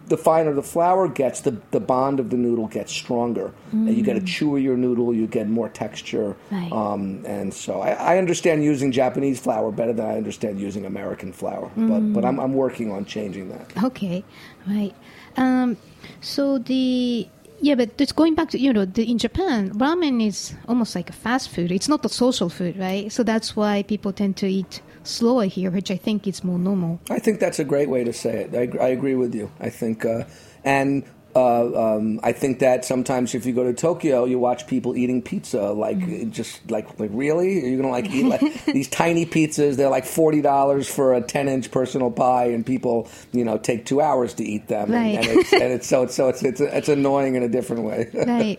the 0.06 0.16
finer 0.16 0.54
the 0.54 0.62
flour 0.62 1.08
gets, 1.08 1.40
the, 1.40 1.56
the 1.72 1.80
bond 1.80 2.20
of 2.20 2.30
the 2.30 2.36
noodle 2.36 2.68
gets 2.68 2.92
stronger. 2.92 3.52
And 3.72 3.96
you 3.96 4.02
get 4.02 4.16
a 4.16 4.20
chewier 4.20 4.76
noodle, 4.76 5.12
you 5.12 5.26
get 5.26 5.48
more 5.48 5.68
texture. 5.68 6.36
Right. 6.50 6.72
Um, 6.72 7.24
and 7.26 7.52
so 7.52 7.80
I, 7.80 7.90
I 7.90 8.18
understand 8.18 8.64
using 8.64 8.92
Japanese 8.92 9.40
flour 9.40 9.70
better 9.72 9.92
than 9.92 10.06
I 10.06 10.16
understand 10.16 10.60
using 10.60 10.86
American 10.86 11.32
flour. 11.32 11.70
But, 11.76 12.12
but 12.12 12.24
I'm, 12.24 12.38
I'm 12.38 12.54
working 12.54 12.90
on 12.92 13.04
changing 13.04 13.48
that. 13.50 13.84
Okay, 13.84 14.24
right. 14.66 14.94
Um, 15.36 15.76
so 16.20 16.58
the 16.58 17.28
yeah, 17.60 17.74
but 17.74 17.96
just 17.96 18.16
going 18.16 18.34
back 18.34 18.50
to 18.50 18.58
you 18.58 18.72
know, 18.72 18.84
the, 18.84 19.10
in 19.10 19.18
Japan, 19.18 19.70
ramen 19.74 20.26
is 20.26 20.54
almost 20.68 20.94
like 20.94 21.10
a 21.10 21.12
fast 21.12 21.50
food. 21.50 21.72
It's 21.72 21.88
not 21.88 22.04
a 22.04 22.08
social 22.08 22.48
food, 22.48 22.78
right? 22.78 23.10
So 23.10 23.22
that's 23.22 23.56
why 23.56 23.82
people 23.82 24.12
tend 24.12 24.36
to 24.38 24.46
eat 24.46 24.82
slower 25.04 25.44
here, 25.44 25.70
which 25.70 25.90
I 25.90 25.96
think 25.96 26.26
is 26.26 26.44
more 26.44 26.58
normal. 26.58 27.00
I 27.10 27.18
think 27.18 27.40
that's 27.40 27.58
a 27.58 27.64
great 27.64 27.88
way 27.88 28.04
to 28.04 28.12
say 28.12 28.44
it. 28.44 28.54
I, 28.54 28.84
I 28.84 28.88
agree 28.88 29.14
with 29.14 29.34
you. 29.34 29.50
I 29.60 29.70
think, 29.70 30.04
uh, 30.04 30.24
and 30.64 31.04
uh, 31.36 31.96
um, 31.96 32.18
I 32.22 32.32
think 32.32 32.60
that 32.60 32.84
sometimes 32.86 33.34
if 33.34 33.44
you 33.44 33.52
go 33.52 33.62
to 33.64 33.74
Tokyo, 33.74 34.24
you 34.24 34.38
watch 34.38 34.66
people 34.66 34.96
eating 34.96 35.20
pizza, 35.20 35.70
like 35.72 35.98
Mm-hmm. 35.98 36.30
just 36.30 36.70
like 36.70 36.98
like 36.98 37.10
really, 37.12 37.62
are 37.62 37.68
you 37.68 37.76
gonna 37.76 37.90
like 37.90 38.08
eat 38.10 38.24
like 38.24 38.64
these 38.64 38.88
tiny 38.88 39.26
pizzas? 39.26 39.76
They're 39.76 39.90
like 39.90 40.06
forty 40.06 40.40
dollars 40.40 40.88
for 40.88 41.12
a 41.14 41.20
ten 41.20 41.48
inch 41.48 41.70
personal 41.70 42.10
pie, 42.10 42.46
and 42.46 42.64
people 42.64 43.08
you 43.32 43.44
know 43.44 43.58
take 43.58 43.84
two 43.84 44.00
hours 44.00 44.32
to 44.34 44.44
eat 44.44 44.68
them, 44.68 44.90
Right. 44.90 45.16
and, 45.18 45.26
and, 45.26 45.38
it's, 45.40 45.52
and 45.52 45.62
it's 45.76 45.86
so 45.86 46.02
it's 46.04 46.14
so 46.14 46.28
it's 46.28 46.42
it's, 46.42 46.60
it's 46.62 46.88
annoying 46.88 47.34
in 47.34 47.42
a 47.42 47.48
different 47.48 47.82
way. 47.84 48.08
right. 48.26 48.58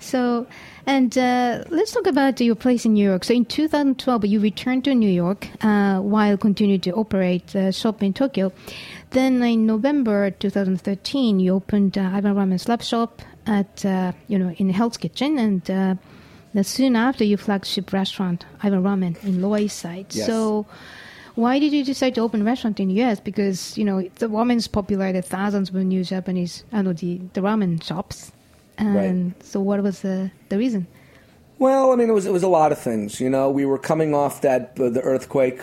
So, 0.00 0.46
and 0.86 1.16
uh, 1.18 1.64
let's 1.68 1.92
talk 1.92 2.06
about 2.06 2.40
your 2.40 2.54
place 2.54 2.84
in 2.86 2.94
New 2.94 3.04
York. 3.04 3.24
So, 3.24 3.34
in 3.34 3.44
2012, 3.44 4.24
you 4.26 4.40
returned 4.40 4.84
to 4.84 4.94
New 4.94 5.10
York 5.10 5.48
uh, 5.60 5.98
while 6.00 6.36
continuing 6.38 6.80
to 6.82 6.92
operate 6.92 7.54
a 7.54 7.72
shop 7.72 8.02
in 8.02 8.12
Tokyo. 8.14 8.52
Then, 9.10 9.42
in 9.42 9.66
November 9.66 10.30
2013, 10.30 11.40
you 11.40 11.54
opened 11.54 11.96
uh, 11.96 12.10
Ivan 12.12 12.34
Ramen 12.34 12.54
Slurp 12.54 12.82
Shop 12.82 13.22
at 13.46 13.84
uh, 13.84 14.12
you 14.28 14.38
know 14.38 14.50
in 14.50 14.70
Hell's 14.70 14.96
Kitchen, 14.96 15.38
and 15.38 15.70
uh, 15.70 16.62
soon 16.62 16.96
after, 16.96 17.24
your 17.24 17.38
flagship 17.38 17.92
restaurant 17.92 18.44
Ivan 18.62 18.82
Ramen 18.82 19.22
in 19.24 19.40
Lower 19.40 19.58
East 19.58 19.78
Side. 19.78 20.06
Yes. 20.10 20.26
So. 20.26 20.66
Why 21.34 21.60
did 21.60 21.72
you 21.72 21.84
decide 21.84 22.16
to 22.16 22.20
open 22.22 22.40
a 22.40 22.44
restaurant 22.44 22.80
in 22.80 22.88
the 22.88 23.00
US? 23.04 23.20
Because 23.20 23.78
you 23.78 23.84
know 23.84 24.02
the 24.16 24.28
ramen's 24.28 24.66
popular. 24.66 25.12
There 25.12 25.22
thousands 25.22 25.68
of 25.68 25.76
new 25.76 26.02
Japanese, 26.02 26.64
I 26.72 26.82
know 26.82 26.92
the, 26.92 27.20
the 27.32 27.40
ramen 27.40 27.80
shops. 27.80 28.32
And 28.76 29.34
so, 29.40 29.60
what 29.60 29.80
was 29.80 30.00
the 30.00 30.32
the 30.48 30.58
reason? 30.58 30.88
Well, 31.58 31.92
I 31.92 31.96
mean, 31.96 32.08
it 32.08 32.12
was 32.12 32.26
it 32.26 32.32
was 32.32 32.42
a 32.42 32.48
lot 32.48 32.72
of 32.72 32.78
things. 32.78 33.20
You 33.20 33.28
know, 33.30 33.50
we 33.50 33.66
were 33.66 33.78
coming 33.78 34.14
off 34.14 34.42
that 34.42 34.78
uh, 34.78 34.88
the 34.88 35.00
earthquake. 35.00 35.60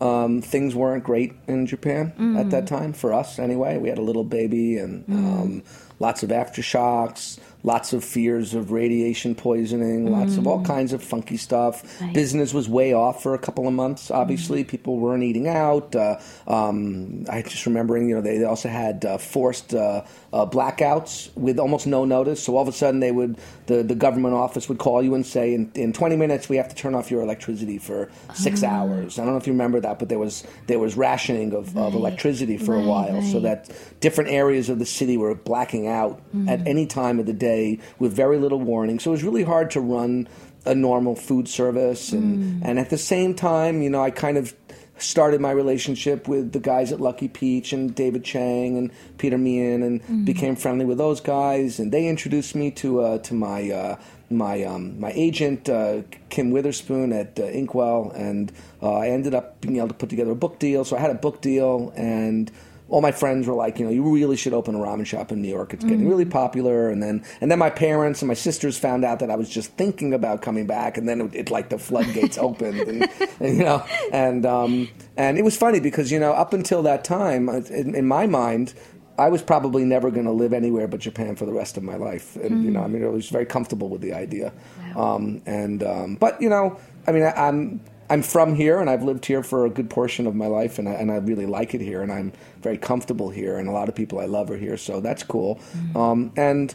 Um, 0.00 0.40
things 0.40 0.74
weren't 0.74 1.04
great 1.04 1.34
in 1.46 1.66
Japan 1.66 2.12
at 2.38 2.48
that 2.50 2.66
time 2.66 2.94
for 2.94 3.12
us. 3.12 3.38
Anyway, 3.38 3.76
we 3.76 3.88
had 3.90 3.98
a 3.98 4.02
little 4.02 4.24
baby 4.24 4.78
and 4.78 5.04
um, 5.10 5.62
lots 5.98 6.22
of 6.22 6.30
aftershocks, 6.30 7.38
lots 7.62 7.92
of 7.92 8.04
fears 8.04 8.54
of 8.54 8.70
radiation 8.70 9.34
poisoning, 9.34 10.10
lots 10.10 10.36
of 10.36 10.46
all 10.46 10.62
kinds 10.64 10.92
of 10.92 11.02
funky 11.02 11.36
stuff. 11.36 12.00
Right. 12.00 12.14
Business 12.14 12.54
was 12.54 12.68
way 12.68 12.92
off 12.92 13.22
for 13.22 13.34
a 13.34 13.38
couple 13.38 13.66
of 13.68 13.74
months. 13.74 14.10
Obviously, 14.10 14.64
people 14.64 14.98
weren't 14.98 15.22
eating 15.22 15.48
out. 15.48 15.94
Uh, 15.94 16.18
um, 16.46 17.24
I 17.30 17.42
just 17.42 17.66
remembering, 17.66 18.08
you 18.08 18.14
know, 18.14 18.22
they, 18.22 18.38
they 18.38 18.44
also 18.44 18.68
had 18.68 19.04
uh, 19.04 19.18
forced 19.18 19.74
uh, 19.74 20.04
uh, 20.32 20.46
blackouts 20.46 21.34
with 21.36 21.58
almost 21.58 21.86
no 21.86 22.04
notice. 22.04 22.42
So 22.42 22.56
all 22.56 22.62
of 22.62 22.68
a 22.68 22.72
sudden, 22.72 23.00
they 23.00 23.12
would 23.12 23.38
the, 23.66 23.82
the 23.82 23.94
government 23.94 24.34
office 24.34 24.68
would 24.68 24.78
call 24.78 25.02
you 25.02 25.14
and 25.14 25.24
say, 25.24 25.54
in, 25.54 25.70
in 25.74 25.92
20 25.92 26.16
minutes, 26.16 26.48
we 26.48 26.56
have 26.56 26.68
to 26.68 26.74
turn 26.74 26.94
off 26.94 27.10
your 27.10 27.22
electricity 27.22 27.78
for 27.78 28.10
six 28.34 28.62
hours. 28.62 29.18
I 29.18 29.24
don't 29.24 29.32
know 29.32 29.38
if 29.38 29.46
you 29.46 29.52
remember 29.52 29.80
that, 29.80 29.98
but 29.98 30.08
there 30.08 30.18
was 30.18 30.44
there 30.66 30.78
was 30.78 30.96
rationing 30.96 31.52
of, 31.54 31.76
of 31.76 31.94
electricity 31.94 32.56
for 32.56 32.74
a 32.74 32.78
Right, 32.78 32.86
while, 33.12 33.22
so 33.22 33.40
that 33.40 33.70
different 34.00 34.30
areas 34.30 34.68
of 34.68 34.78
the 34.78 34.86
city 34.86 35.16
were 35.16 35.34
blacking 35.34 35.86
out 35.86 36.20
at 36.48 36.66
any 36.66 36.86
time 36.86 37.18
of 37.20 37.26
the 37.26 37.32
day 37.32 37.49
with 37.98 38.12
very 38.12 38.38
little 38.38 38.60
warning. 38.60 38.98
So 38.98 39.10
it 39.10 39.12
was 39.12 39.24
really 39.24 39.44
hard 39.44 39.70
to 39.72 39.80
run 39.80 40.28
a 40.66 40.74
normal 40.74 41.14
food 41.16 41.48
service, 41.48 42.12
and 42.12 42.62
and 42.64 42.78
at 42.78 42.90
the 42.90 42.98
same 42.98 43.34
time, 43.34 43.82
you 43.82 43.90
know, 43.90 44.02
I 44.02 44.10
kind 44.10 44.36
of 44.36 44.54
started 45.02 45.40
my 45.40 45.50
relationship 45.50 46.28
with 46.28 46.52
the 46.52 46.60
guys 46.60 46.92
at 46.92 47.00
Lucky 47.00 47.28
Peach 47.28 47.72
and 47.72 47.94
David 47.94 48.24
Chang 48.24 48.76
and 48.76 48.90
Peter 49.18 49.38
Meehan 49.38 49.82
and 49.82 50.24
became 50.24 50.56
friendly 50.56 50.84
with 50.84 50.98
those 50.98 51.20
guys. 51.20 51.78
And 51.78 51.92
they 51.92 52.06
introduced 52.06 52.54
me 52.54 52.70
to 52.72 53.00
uh, 53.00 53.18
to 53.18 53.34
my 53.34 53.70
uh, 53.70 53.96
my 54.30 54.62
um, 54.64 55.00
my 55.00 55.12
agent 55.12 55.68
uh, 55.68 56.02
Kim 56.28 56.50
Witherspoon 56.50 57.12
at 57.12 57.38
uh, 57.38 57.44
Inkwell. 57.44 58.12
And 58.14 58.52
uh, 58.82 58.94
I 58.94 59.08
ended 59.08 59.34
up 59.34 59.60
being 59.60 59.78
able 59.78 59.88
to 59.88 59.94
put 59.94 60.10
together 60.10 60.32
a 60.32 60.36
book 60.36 60.58
deal. 60.58 60.84
So 60.84 60.96
I 60.96 61.00
had 61.00 61.10
a 61.10 61.14
book 61.14 61.40
deal 61.40 61.92
and 61.96 62.50
all 62.90 63.00
my 63.00 63.12
friends 63.12 63.46
were 63.46 63.54
like, 63.54 63.78
you 63.78 63.84
know, 63.84 63.90
you 63.90 64.02
really 64.02 64.36
should 64.36 64.52
open 64.52 64.74
a 64.74 64.78
ramen 64.78 65.06
shop 65.06 65.30
in 65.30 65.40
New 65.40 65.48
York. 65.48 65.72
It's 65.72 65.84
getting 65.84 66.08
really 66.08 66.24
popular. 66.24 66.90
And 66.90 67.00
then, 67.00 67.24
and 67.40 67.50
then 67.50 67.58
my 67.58 67.70
parents 67.70 68.20
and 68.20 68.26
my 68.26 68.34
sisters 68.34 68.76
found 68.78 69.04
out 69.04 69.20
that 69.20 69.30
I 69.30 69.36
was 69.36 69.48
just 69.48 69.70
thinking 69.74 70.12
about 70.12 70.42
coming 70.42 70.66
back. 70.66 70.98
And 70.98 71.08
then 71.08 71.20
it, 71.20 71.34
it 71.34 71.50
like 71.50 71.68
the 71.68 71.78
floodgates 71.78 72.36
opened, 72.38 72.80
and, 72.80 73.08
and, 73.38 73.56
you 73.56 73.64
know, 73.64 73.84
and 74.12 74.44
um, 74.44 74.88
and 75.16 75.38
it 75.38 75.44
was 75.44 75.56
funny 75.56 75.78
because 75.78 76.10
you 76.10 76.18
know, 76.18 76.32
up 76.32 76.52
until 76.52 76.82
that 76.82 77.04
time, 77.04 77.48
uh, 77.48 77.60
in, 77.70 77.94
in 77.94 78.06
my 78.06 78.26
mind. 78.26 78.74
I 79.18 79.28
was 79.28 79.42
probably 79.42 79.84
never 79.84 80.10
going 80.10 80.24
to 80.24 80.32
live 80.32 80.54
anywhere 80.54 80.88
but 80.88 81.00
Japan 81.00 81.36
for 81.36 81.44
the 81.44 81.52
rest 81.52 81.76
of 81.76 81.82
my 81.82 81.96
life, 81.96 82.36
and 82.36 82.64
you 82.64 82.70
know, 82.70 82.82
I 82.82 82.86
mean, 82.86 83.04
I 83.04 83.08
was 83.08 83.28
very 83.28 83.44
comfortable 83.44 83.90
with 83.90 84.00
the 84.00 84.14
idea. 84.14 84.50
Um, 84.96 85.42
and 85.44 85.82
um, 85.82 86.14
but 86.14 86.40
you 86.40 86.48
know, 86.48 86.80
I 87.06 87.12
mean, 87.12 87.24
I, 87.24 87.32
I'm 87.32 87.82
I'm 88.10 88.22
from 88.22 88.56
here, 88.56 88.80
and 88.80 88.90
I've 88.90 89.04
lived 89.04 89.24
here 89.24 89.42
for 89.42 89.64
a 89.64 89.70
good 89.70 89.88
portion 89.88 90.26
of 90.26 90.34
my 90.34 90.46
life, 90.46 90.80
and 90.80 90.88
I, 90.88 90.92
and 90.92 91.12
I 91.12 91.16
really 91.16 91.46
like 91.46 91.74
it 91.74 91.80
here, 91.80 92.02
and 92.02 92.12
I'm 92.12 92.32
very 92.60 92.76
comfortable 92.76 93.30
here, 93.30 93.56
and 93.56 93.68
a 93.68 93.72
lot 93.72 93.88
of 93.88 93.94
people 93.94 94.18
I 94.18 94.26
love 94.26 94.50
are 94.50 94.56
here, 94.56 94.76
so 94.76 95.00
that's 95.00 95.22
cool. 95.22 95.60
Um, 95.94 96.32
and 96.36 96.74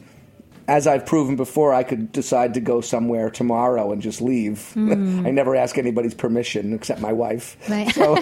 as 0.68 0.88
I've 0.88 1.06
proven 1.06 1.36
before, 1.36 1.74
I 1.74 1.84
could 1.84 2.12
decide 2.12 2.54
to 2.56 2.60
go 2.60 2.82
somewhere 2.82 3.30
tomorrow 3.30 3.92
and 3.92 4.02
just 4.02 4.22
leave. 4.22 4.74
I 4.76 4.80
never 5.32 5.56
ask 5.56 5.78
anybody's 5.78 6.14
permission 6.14 6.74
except 6.74 7.02
my 7.02 7.14
wife. 7.14 7.58
Right. 7.70 7.94
So, 7.94 8.18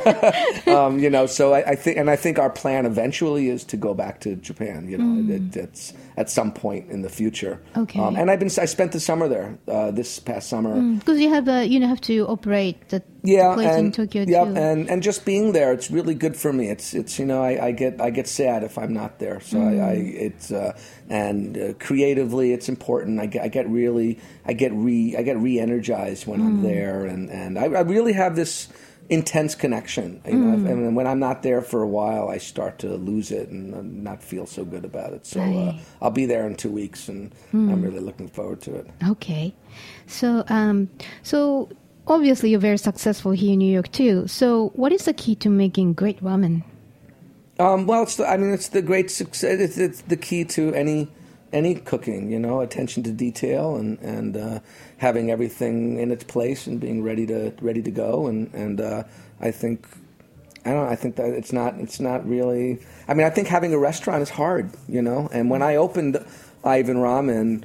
um, 0.67 0.99
you 0.99 1.09
know, 1.09 1.25
so 1.25 1.53
I, 1.53 1.71
I 1.71 1.75
think, 1.75 1.97
and 1.97 2.09
I 2.09 2.15
think 2.15 2.39
our 2.39 2.49
plan 2.49 2.85
eventually 2.85 3.49
is 3.49 3.63
to 3.65 3.77
go 3.77 3.93
back 3.93 4.19
to 4.21 4.35
Japan. 4.35 4.89
You 4.89 4.97
know, 4.97 5.33
it, 5.33 5.55
it's 5.55 5.93
at 6.17 6.29
some 6.29 6.51
point 6.51 6.89
in 6.89 7.01
the 7.01 7.09
future. 7.09 7.61
Okay. 7.77 7.99
Um, 7.99 8.15
and 8.15 8.29
I've 8.29 8.39
been, 8.39 8.51
I 8.59 8.65
spent 8.65 8.91
the 8.91 8.99
summer 8.99 9.27
there 9.27 9.57
uh, 9.67 9.91
this 9.91 10.19
past 10.19 10.49
summer. 10.49 10.79
Because 10.97 11.19
you 11.19 11.29
have 11.29 11.47
a, 11.47 11.65
you 11.65 11.79
know 11.79 11.87
have 11.87 12.01
to 12.01 12.25
operate 12.27 12.89
the 12.89 13.01
yeah, 13.23 13.57
and 13.57 13.93
Tokyo 13.93 14.25
yeah, 14.27 14.43
too. 14.43 14.55
and 14.55 14.89
and 14.89 15.01
just 15.01 15.23
being 15.23 15.53
there, 15.53 15.71
it's 15.71 15.89
really 15.89 16.13
good 16.13 16.35
for 16.35 16.51
me. 16.51 16.69
It's 16.69 16.93
it's 16.93 17.17
you 17.17 17.25
know 17.25 17.41
I, 17.41 17.67
I 17.67 17.71
get 17.71 18.01
I 18.01 18.09
get 18.09 18.27
sad 18.27 18.63
if 18.63 18.77
I'm 18.77 18.93
not 18.93 19.19
there. 19.19 19.39
So 19.39 19.61
I, 19.61 19.75
I 19.75 19.93
it's 19.93 20.51
uh, 20.51 20.77
and 21.07 21.57
uh, 21.57 21.73
creatively 21.79 22.51
it's 22.51 22.67
important. 22.67 23.21
I 23.21 23.27
get 23.27 23.43
I 23.43 23.47
get 23.47 23.69
really 23.69 24.19
I 24.45 24.51
get 24.51 24.73
re 24.73 25.15
I 25.17 25.21
get 25.21 25.37
re-energized 25.37 26.27
when 26.27 26.41
I'm 26.41 26.63
there, 26.63 27.05
and 27.05 27.29
and 27.29 27.57
I, 27.57 27.63
I 27.63 27.81
really 27.81 28.11
have 28.11 28.35
this 28.35 28.67
intense 29.09 29.55
connection. 29.55 30.21
You 30.25 30.33
know, 30.33 30.69
and 30.69 30.93
when 30.93 31.07
I'm 31.07 31.19
not 31.19 31.43
there 31.43 31.61
for 31.61 31.81
a 31.81 31.87
while, 31.87 32.27
I 32.27 32.39
start 32.39 32.79
to 32.79 32.95
lose 32.95 33.31
it 33.31 33.47
and 33.47 34.03
not 34.03 34.21
feel 34.21 34.45
so 34.45 34.65
good 34.65 34.83
about 34.83 35.13
it. 35.13 35.25
So 35.25 35.41
uh, 35.41 35.79
I'll 36.01 36.11
be 36.11 36.25
there 36.25 36.45
in 36.45 36.55
two 36.55 36.71
weeks, 36.71 37.07
and 37.07 37.33
I'm 37.53 37.81
really 37.81 37.99
looking 38.01 38.27
forward 38.27 38.59
to 38.63 38.75
it. 38.75 38.89
Okay. 39.07 39.55
So, 40.07 40.43
um, 40.49 40.89
so 41.21 41.69
obviously 42.07 42.51
you're 42.51 42.59
very 42.59 42.77
successful 42.77 43.31
here 43.31 43.53
in 43.53 43.59
New 43.59 43.71
York 43.71 43.91
too. 43.91 44.27
So, 44.27 44.69
what 44.75 44.91
is 44.91 45.05
the 45.05 45.13
key 45.13 45.35
to 45.35 45.49
making 45.49 45.93
great 45.93 46.21
ramen? 46.21 46.63
Um, 47.59 47.85
well, 47.85 48.03
it's 48.03 48.15
the, 48.15 48.27
I 48.27 48.37
mean, 48.37 48.51
it's 48.51 48.69
the 48.69 48.81
great 48.81 49.11
success. 49.11 49.59
It's, 49.59 49.77
it's 49.77 50.01
the 50.01 50.17
key 50.17 50.43
to 50.45 50.73
any 50.73 51.07
any 51.51 51.75
cooking. 51.75 52.31
You 52.31 52.39
know, 52.39 52.61
attention 52.61 53.03
to 53.03 53.11
detail 53.11 53.75
and 53.75 53.99
and 53.99 54.35
uh, 54.35 54.59
having 54.97 55.31
everything 55.31 55.99
in 55.99 56.11
its 56.11 56.23
place 56.23 56.67
and 56.67 56.79
being 56.79 57.03
ready 57.03 57.25
to 57.27 57.53
ready 57.61 57.81
to 57.81 57.91
go. 57.91 58.27
And 58.27 58.53
and 58.53 58.81
uh, 58.81 59.03
I 59.39 59.51
think 59.51 59.87
I 60.65 60.71
don't 60.71 60.85
know. 60.85 60.89
I 60.89 60.95
think 60.95 61.15
that 61.17 61.29
it's 61.29 61.53
not 61.53 61.75
it's 61.79 61.99
not 61.99 62.27
really. 62.27 62.79
I 63.07 63.13
mean, 63.13 63.27
I 63.27 63.29
think 63.29 63.47
having 63.47 63.73
a 63.73 63.77
restaurant 63.77 64.23
is 64.23 64.29
hard. 64.29 64.71
You 64.87 65.01
know, 65.01 65.29
and 65.31 65.49
when 65.49 65.61
I 65.61 65.75
opened 65.75 66.23
Ivan 66.63 66.97
Ramen, 66.97 67.63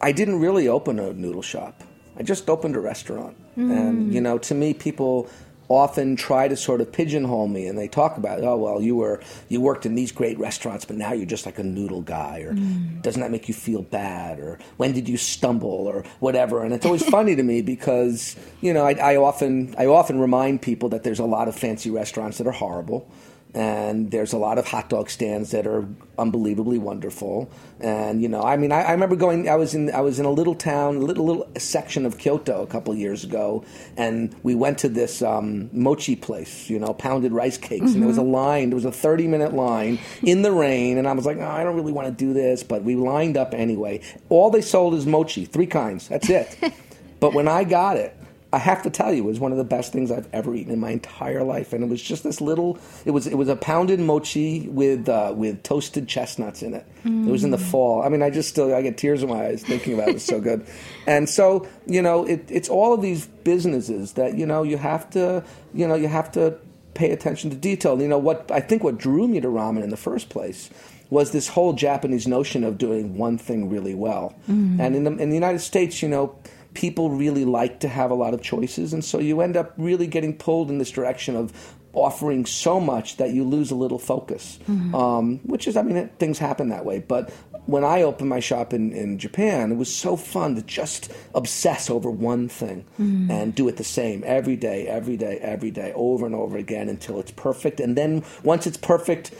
I 0.00 0.12
didn't 0.12 0.40
really 0.40 0.66
open 0.66 0.98
a 0.98 1.12
noodle 1.12 1.42
shop. 1.42 1.84
I 2.16 2.22
just 2.22 2.48
opened 2.48 2.74
a 2.76 2.80
restaurant. 2.80 3.36
And, 3.60 4.10
mm. 4.10 4.12
you 4.12 4.20
know, 4.20 4.38
to 4.38 4.54
me, 4.54 4.74
people 4.74 5.28
often 5.70 6.16
try 6.16 6.48
to 6.48 6.56
sort 6.56 6.80
of 6.80 6.90
pigeonhole 6.90 7.46
me 7.46 7.66
and 7.68 7.78
they 7.78 7.86
talk 7.86 8.16
about, 8.16 8.42
oh, 8.42 8.56
well, 8.56 8.82
you 8.82 8.96
were, 8.96 9.20
you 9.48 9.60
worked 9.60 9.86
in 9.86 9.94
these 9.94 10.10
great 10.10 10.36
restaurants, 10.36 10.84
but 10.84 10.96
now 10.96 11.12
you're 11.12 11.24
just 11.24 11.46
like 11.46 11.60
a 11.60 11.62
noodle 11.62 12.02
guy, 12.02 12.40
or 12.40 12.54
mm. 12.54 13.00
doesn't 13.02 13.20
that 13.20 13.30
make 13.30 13.46
you 13.46 13.54
feel 13.54 13.82
bad, 13.82 14.40
or 14.40 14.58
when 14.78 14.92
did 14.92 15.08
you 15.08 15.16
stumble, 15.16 15.86
or 15.86 16.02
whatever. 16.18 16.64
And 16.64 16.74
it's 16.74 16.84
always 16.84 17.08
funny 17.08 17.36
to 17.36 17.42
me 17.44 17.62
because, 17.62 18.34
you 18.60 18.74
know, 18.74 18.84
I, 18.84 18.94
I 18.94 19.16
often, 19.16 19.74
I 19.78 19.86
often 19.86 20.18
remind 20.18 20.60
people 20.60 20.88
that 20.88 21.04
there's 21.04 21.20
a 21.20 21.24
lot 21.24 21.46
of 21.46 21.54
fancy 21.54 21.90
restaurants 21.90 22.38
that 22.38 22.48
are 22.48 22.52
horrible 22.52 23.08
and 23.54 24.10
there's 24.10 24.32
a 24.32 24.38
lot 24.38 24.58
of 24.58 24.66
hot 24.68 24.88
dog 24.88 25.10
stands 25.10 25.50
that 25.50 25.66
are 25.66 25.86
unbelievably 26.18 26.78
wonderful. 26.78 27.50
And 27.80 28.22
you 28.22 28.28
know, 28.28 28.42
I 28.42 28.56
mean, 28.56 28.70
I, 28.70 28.82
I 28.82 28.92
remember 28.92 29.16
going. 29.16 29.48
I 29.48 29.56
was 29.56 29.74
in 29.74 29.90
I 29.92 30.00
was 30.00 30.20
in 30.20 30.26
a 30.26 30.30
little 30.30 30.54
town, 30.54 30.96
a 30.96 31.00
little 31.00 31.24
little 31.24 31.48
section 31.58 32.06
of 32.06 32.18
Kyoto 32.18 32.62
a 32.62 32.66
couple 32.66 32.92
of 32.92 32.98
years 32.98 33.24
ago, 33.24 33.64
and 33.96 34.34
we 34.42 34.54
went 34.54 34.78
to 34.78 34.88
this 34.88 35.22
um, 35.22 35.68
mochi 35.72 36.14
place, 36.14 36.70
you 36.70 36.78
know, 36.78 36.92
pounded 36.92 37.32
rice 37.32 37.58
cakes, 37.58 37.92
and 37.92 38.02
there 38.02 38.08
was 38.08 38.18
a 38.18 38.22
line. 38.22 38.70
There 38.70 38.76
was 38.76 38.84
a 38.84 38.92
30 38.92 39.26
minute 39.26 39.52
line 39.52 39.98
in 40.22 40.42
the 40.42 40.52
rain, 40.52 40.98
and 40.98 41.08
I 41.08 41.12
was 41.12 41.26
like, 41.26 41.38
oh, 41.38 41.48
I 41.48 41.64
don't 41.64 41.74
really 41.74 41.92
want 41.92 42.06
to 42.06 42.12
do 42.12 42.32
this, 42.32 42.62
but 42.62 42.84
we 42.84 42.94
lined 42.94 43.36
up 43.36 43.54
anyway. 43.54 44.00
All 44.28 44.50
they 44.50 44.60
sold 44.60 44.94
is 44.94 45.06
mochi, 45.06 45.44
three 45.44 45.66
kinds. 45.66 46.08
That's 46.08 46.28
it. 46.28 46.56
but 47.20 47.34
when 47.34 47.48
I 47.48 47.64
got 47.64 47.96
it. 47.96 48.16
I 48.52 48.58
have 48.58 48.82
to 48.82 48.90
tell 48.90 49.12
you, 49.12 49.22
it 49.22 49.26
was 49.26 49.38
one 49.38 49.52
of 49.52 49.58
the 49.58 49.64
best 49.64 49.92
things 49.92 50.10
I've 50.10 50.28
ever 50.32 50.54
eaten 50.54 50.72
in 50.72 50.80
my 50.80 50.90
entire 50.90 51.44
life, 51.44 51.72
and 51.72 51.84
it 51.84 51.88
was 51.88 52.02
just 52.02 52.24
this 52.24 52.40
little. 52.40 52.78
It 53.04 53.12
was 53.12 53.28
it 53.28 53.36
was 53.36 53.48
a 53.48 53.54
pounded 53.54 54.00
mochi 54.00 54.66
with 54.68 55.08
uh, 55.08 55.32
with 55.36 55.62
toasted 55.62 56.08
chestnuts 56.08 56.62
in 56.62 56.74
it. 56.74 56.84
It 57.28 57.30
was 57.30 57.44
in 57.44 57.52
the 57.52 57.58
fall. 57.58 58.02
I 58.02 58.08
mean, 58.08 58.22
I 58.22 58.30
just 58.30 58.48
still 58.48 58.74
I 58.74 58.82
get 58.82 58.98
tears 58.98 59.22
in 59.22 59.28
my 59.28 59.46
eyes 59.46 59.62
thinking 59.62 59.94
about 59.94 60.08
it. 60.08 60.16
It's 60.16 60.24
so 60.24 60.40
good, 60.40 60.66
and 61.06 61.28
so 61.28 61.68
you 61.86 62.02
know, 62.02 62.24
it, 62.26 62.44
it's 62.48 62.68
all 62.68 62.92
of 62.92 63.02
these 63.02 63.26
businesses 63.26 64.14
that 64.14 64.36
you 64.36 64.46
know 64.46 64.64
you 64.64 64.78
have 64.78 65.08
to 65.10 65.44
you 65.72 65.86
know 65.86 65.94
you 65.94 66.08
have 66.08 66.32
to 66.32 66.58
pay 66.94 67.12
attention 67.12 67.50
to 67.50 67.56
detail. 67.56 68.02
You 68.02 68.08
know 68.08 68.18
what 68.18 68.50
I 68.50 68.60
think 68.60 68.82
what 68.82 68.98
drew 68.98 69.28
me 69.28 69.40
to 69.40 69.48
ramen 69.48 69.84
in 69.84 69.90
the 69.90 69.96
first 69.96 70.28
place 70.28 70.70
was 71.08 71.30
this 71.30 71.48
whole 71.48 71.72
Japanese 71.72 72.26
notion 72.26 72.64
of 72.64 72.78
doing 72.78 73.16
one 73.16 73.38
thing 73.38 73.70
really 73.70 73.94
well, 73.94 74.34
and 74.80 74.96
in 74.96 75.04
the 75.04 75.12
in 75.12 75.28
the 75.28 75.36
United 75.36 75.60
States, 75.60 76.02
you 76.02 76.08
know 76.08 76.34
people 76.74 77.10
really 77.10 77.44
like 77.44 77.80
to 77.80 77.88
have 77.88 78.10
a 78.10 78.14
lot 78.14 78.34
of 78.34 78.42
choices, 78.42 78.92
and 78.92 79.04
so 79.04 79.18
you 79.18 79.40
end 79.40 79.56
up 79.56 79.72
really 79.76 80.06
getting 80.06 80.36
pulled 80.36 80.70
in 80.70 80.78
this 80.78 80.90
direction 80.90 81.36
of 81.36 81.76
offering 81.92 82.46
so 82.46 82.78
much 82.78 83.16
that 83.16 83.30
you 83.30 83.42
lose 83.44 83.70
a 83.70 83.74
little 83.74 83.98
focus. 83.98 84.58
Um, 84.94 85.38
which 85.38 85.66
is, 85.66 85.76
I 85.76 85.82
mean, 85.82 85.96
it, 85.96 86.12
things 86.18 86.38
happen 86.38 86.68
that 86.68 86.84
way. 86.84 87.00
But 87.00 87.32
when 87.66 87.84
I 87.84 88.02
opened 88.02 88.28
my 88.28 88.40
shop 88.40 88.72
in, 88.72 88.92
in 88.92 89.18
Japan, 89.18 89.72
it 89.72 89.76
was 89.76 89.92
so 89.92 90.16
fun 90.16 90.54
to 90.54 90.62
just 90.62 91.12
obsess 91.34 91.90
over 91.90 92.10
one 92.10 92.48
thing 92.48 92.84
and 93.30 93.54
do 93.54 93.68
it 93.68 93.76
the 93.76 93.84
same 93.84 94.22
every 94.24 94.56
day, 94.56 94.86
every 94.86 95.16
day, 95.16 95.38
every 95.38 95.70
day, 95.70 95.92
over 95.94 96.26
and 96.26 96.34
over 96.34 96.56
again 96.56 96.88
until 96.88 97.18
it's 97.20 97.32
perfect. 97.32 97.80
And 97.80 97.96
then 97.96 98.24
once 98.44 98.66
it's 98.66 98.76
perfect, 98.76 99.32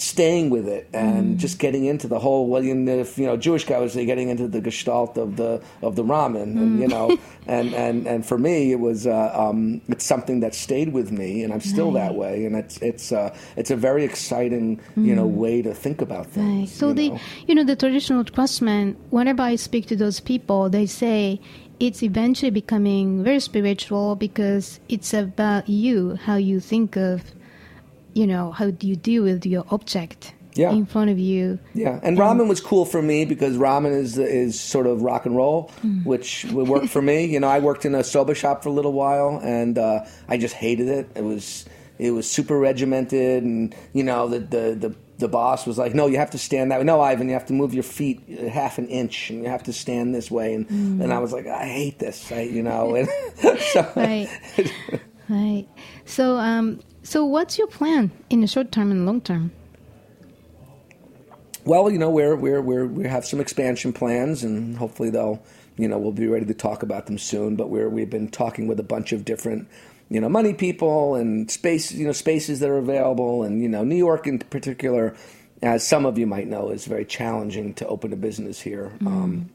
staying 0.00 0.48
with 0.48 0.68
it 0.68 0.88
and 0.94 1.38
just 1.38 1.58
getting 1.58 1.84
into 1.84 2.06
the 2.06 2.18
whole 2.20 2.46
well 2.46 2.62
you 2.62 2.72
know, 2.74 2.98
if 2.98 3.18
you 3.18 3.26
know 3.26 3.36
Jewish 3.36 3.64
guy 3.64 3.78
would 3.80 3.90
say 3.90 4.06
getting 4.06 4.28
into 4.28 4.46
the 4.46 4.60
gestalt 4.60 5.18
of 5.18 5.36
the 5.36 5.60
of 5.82 5.96
the 5.96 6.04
ramen 6.04 6.56
and 6.62 6.80
you 6.80 6.86
know 6.86 7.18
and 7.46 7.74
and 7.74 8.06
and 8.06 8.24
for 8.24 8.38
me 8.38 8.70
it 8.70 8.78
was 8.80 9.06
uh, 9.08 9.32
um, 9.34 9.80
it's 9.88 10.04
something 10.04 10.38
that 10.40 10.54
stayed 10.54 10.92
with 10.92 11.10
me 11.10 11.42
and 11.42 11.52
I'm 11.52 11.60
still 11.60 11.90
that 11.92 12.14
way 12.14 12.44
and 12.46 12.54
it's 12.54 12.78
it's 12.78 13.10
uh, 13.10 13.36
it's 13.56 13.70
a 13.72 13.76
very 13.76 14.04
exciting 14.04 14.80
you 14.96 15.14
know 15.16 15.26
way 15.26 15.62
to 15.62 15.74
think 15.74 16.00
about 16.00 16.26
Right. 16.26 16.34
things 16.34 16.72
So 16.72 16.88
you 16.88 16.94
the 16.94 17.08
know. 17.10 17.20
you 17.48 17.54
know 17.56 17.64
the 17.64 17.76
traditional 17.76 18.24
craftsmen. 18.24 18.96
Whenever 19.10 19.42
I 19.42 19.56
speak 19.56 19.86
to 19.86 19.96
those 19.96 20.20
people, 20.20 20.68
they 20.70 20.86
say 20.86 21.40
it's 21.80 22.02
eventually 22.02 22.50
becoming 22.50 23.22
very 23.24 23.40
spiritual 23.40 24.14
because 24.16 24.78
it's 24.88 25.12
about 25.14 25.68
you, 25.68 26.16
how 26.16 26.36
you 26.36 26.60
think 26.60 26.96
of, 26.96 27.22
you 28.14 28.26
know, 28.26 28.50
how 28.52 28.70
do 28.70 28.86
you 28.86 28.96
deal 28.96 29.22
with 29.22 29.44
your 29.46 29.64
object 29.70 30.34
Yeah. 30.54 30.72
in 30.72 30.86
front 30.86 31.10
of 31.10 31.18
you. 31.20 31.58
Yeah, 31.74 32.00
and 32.02 32.18
ramen 32.18 32.48
was 32.48 32.60
cool 32.60 32.84
for 32.84 33.00
me 33.02 33.24
because 33.24 33.56
ramen 33.56 33.92
is 33.92 34.18
is 34.18 34.58
sort 34.58 34.86
of 34.86 35.02
rock 35.02 35.24
and 35.26 35.36
roll, 35.36 35.70
which 36.04 36.44
would 36.52 36.66
work 36.68 36.86
for 36.86 37.00
me. 37.02 37.26
You 37.26 37.38
know, 37.40 37.48
I 37.48 37.60
worked 37.60 37.84
in 37.84 37.94
a 37.94 38.02
soba 38.02 38.34
shop 38.34 38.62
for 38.62 38.68
a 38.70 38.72
little 38.72 38.92
while, 38.92 39.38
and 39.42 39.78
uh, 39.78 40.04
I 40.28 40.36
just 40.36 40.54
hated 40.54 40.88
it. 40.88 41.10
It 41.14 41.22
was 41.22 41.64
it 41.98 42.10
was 42.12 42.28
super 42.28 42.58
regimented, 42.58 43.44
and 43.44 43.74
you 43.92 44.02
know 44.04 44.26
the 44.28 44.40
the 44.40 44.74
the. 44.88 44.94
The 45.18 45.26
boss 45.26 45.66
was 45.66 45.76
like, 45.78 45.96
"No, 45.96 46.06
you 46.06 46.16
have 46.18 46.30
to 46.30 46.38
stand 46.38 46.70
that 46.70 46.78
way. 46.78 46.84
No, 46.84 47.00
Ivan, 47.00 47.26
you 47.26 47.34
have 47.34 47.46
to 47.46 47.52
move 47.52 47.74
your 47.74 47.82
feet 47.82 48.20
half 48.52 48.78
an 48.78 48.86
inch, 48.86 49.30
and 49.30 49.42
you 49.42 49.48
have 49.50 49.64
to 49.64 49.72
stand 49.72 50.14
this 50.14 50.30
way." 50.30 50.54
And 50.54 50.70
and 51.02 51.12
I 51.12 51.18
was 51.18 51.32
like, 51.32 51.48
"I 51.48 51.66
hate 51.66 51.98
this," 51.98 52.30
I, 52.30 52.42
you 52.42 52.62
know. 52.62 52.94
And 52.94 53.08
so, 53.72 53.82
Right. 53.96 54.28
right. 55.28 55.66
So 56.04 56.36
um 56.36 56.78
so 57.08 57.24
what's 57.24 57.56
your 57.56 57.68
plan 57.68 58.10
in 58.28 58.42
the 58.42 58.46
short 58.46 58.70
term 58.70 58.90
and 58.90 59.06
long 59.06 59.22
term? 59.22 59.50
Well, 61.64 61.90
you 61.90 61.98
know, 61.98 62.10
we're 62.10 62.36
we're 62.36 62.60
we're 62.60 62.86
we 62.86 63.08
have 63.08 63.24
some 63.24 63.40
expansion 63.40 63.94
plans, 63.94 64.44
and 64.44 64.76
hopefully 64.76 65.08
they'll, 65.08 65.42
you 65.78 65.88
know, 65.88 65.98
we'll 65.98 66.12
be 66.12 66.26
ready 66.26 66.44
to 66.44 66.52
talk 66.54 66.82
about 66.82 67.06
them 67.06 67.16
soon. 67.16 67.56
But 67.56 67.70
we're 67.70 67.88
we've 67.88 68.10
been 68.10 68.28
talking 68.28 68.68
with 68.68 68.78
a 68.78 68.82
bunch 68.82 69.12
of 69.12 69.24
different, 69.24 69.68
you 70.10 70.20
know, 70.20 70.28
money 70.28 70.52
people 70.52 71.14
and 71.14 71.50
space, 71.50 71.92
you 71.92 72.06
know, 72.06 72.12
spaces 72.12 72.60
that 72.60 72.68
are 72.68 72.76
available, 72.76 73.42
and 73.42 73.62
you 73.62 73.70
know, 73.70 73.84
New 73.84 73.96
York 73.96 74.26
in 74.26 74.38
particular, 74.38 75.16
as 75.62 75.86
some 75.86 76.04
of 76.04 76.18
you 76.18 76.26
might 76.26 76.46
know, 76.46 76.68
is 76.68 76.84
very 76.84 77.06
challenging 77.06 77.72
to 77.74 77.86
open 77.86 78.12
a 78.12 78.16
business 78.16 78.60
here. 78.60 78.92
Um, 79.06 79.48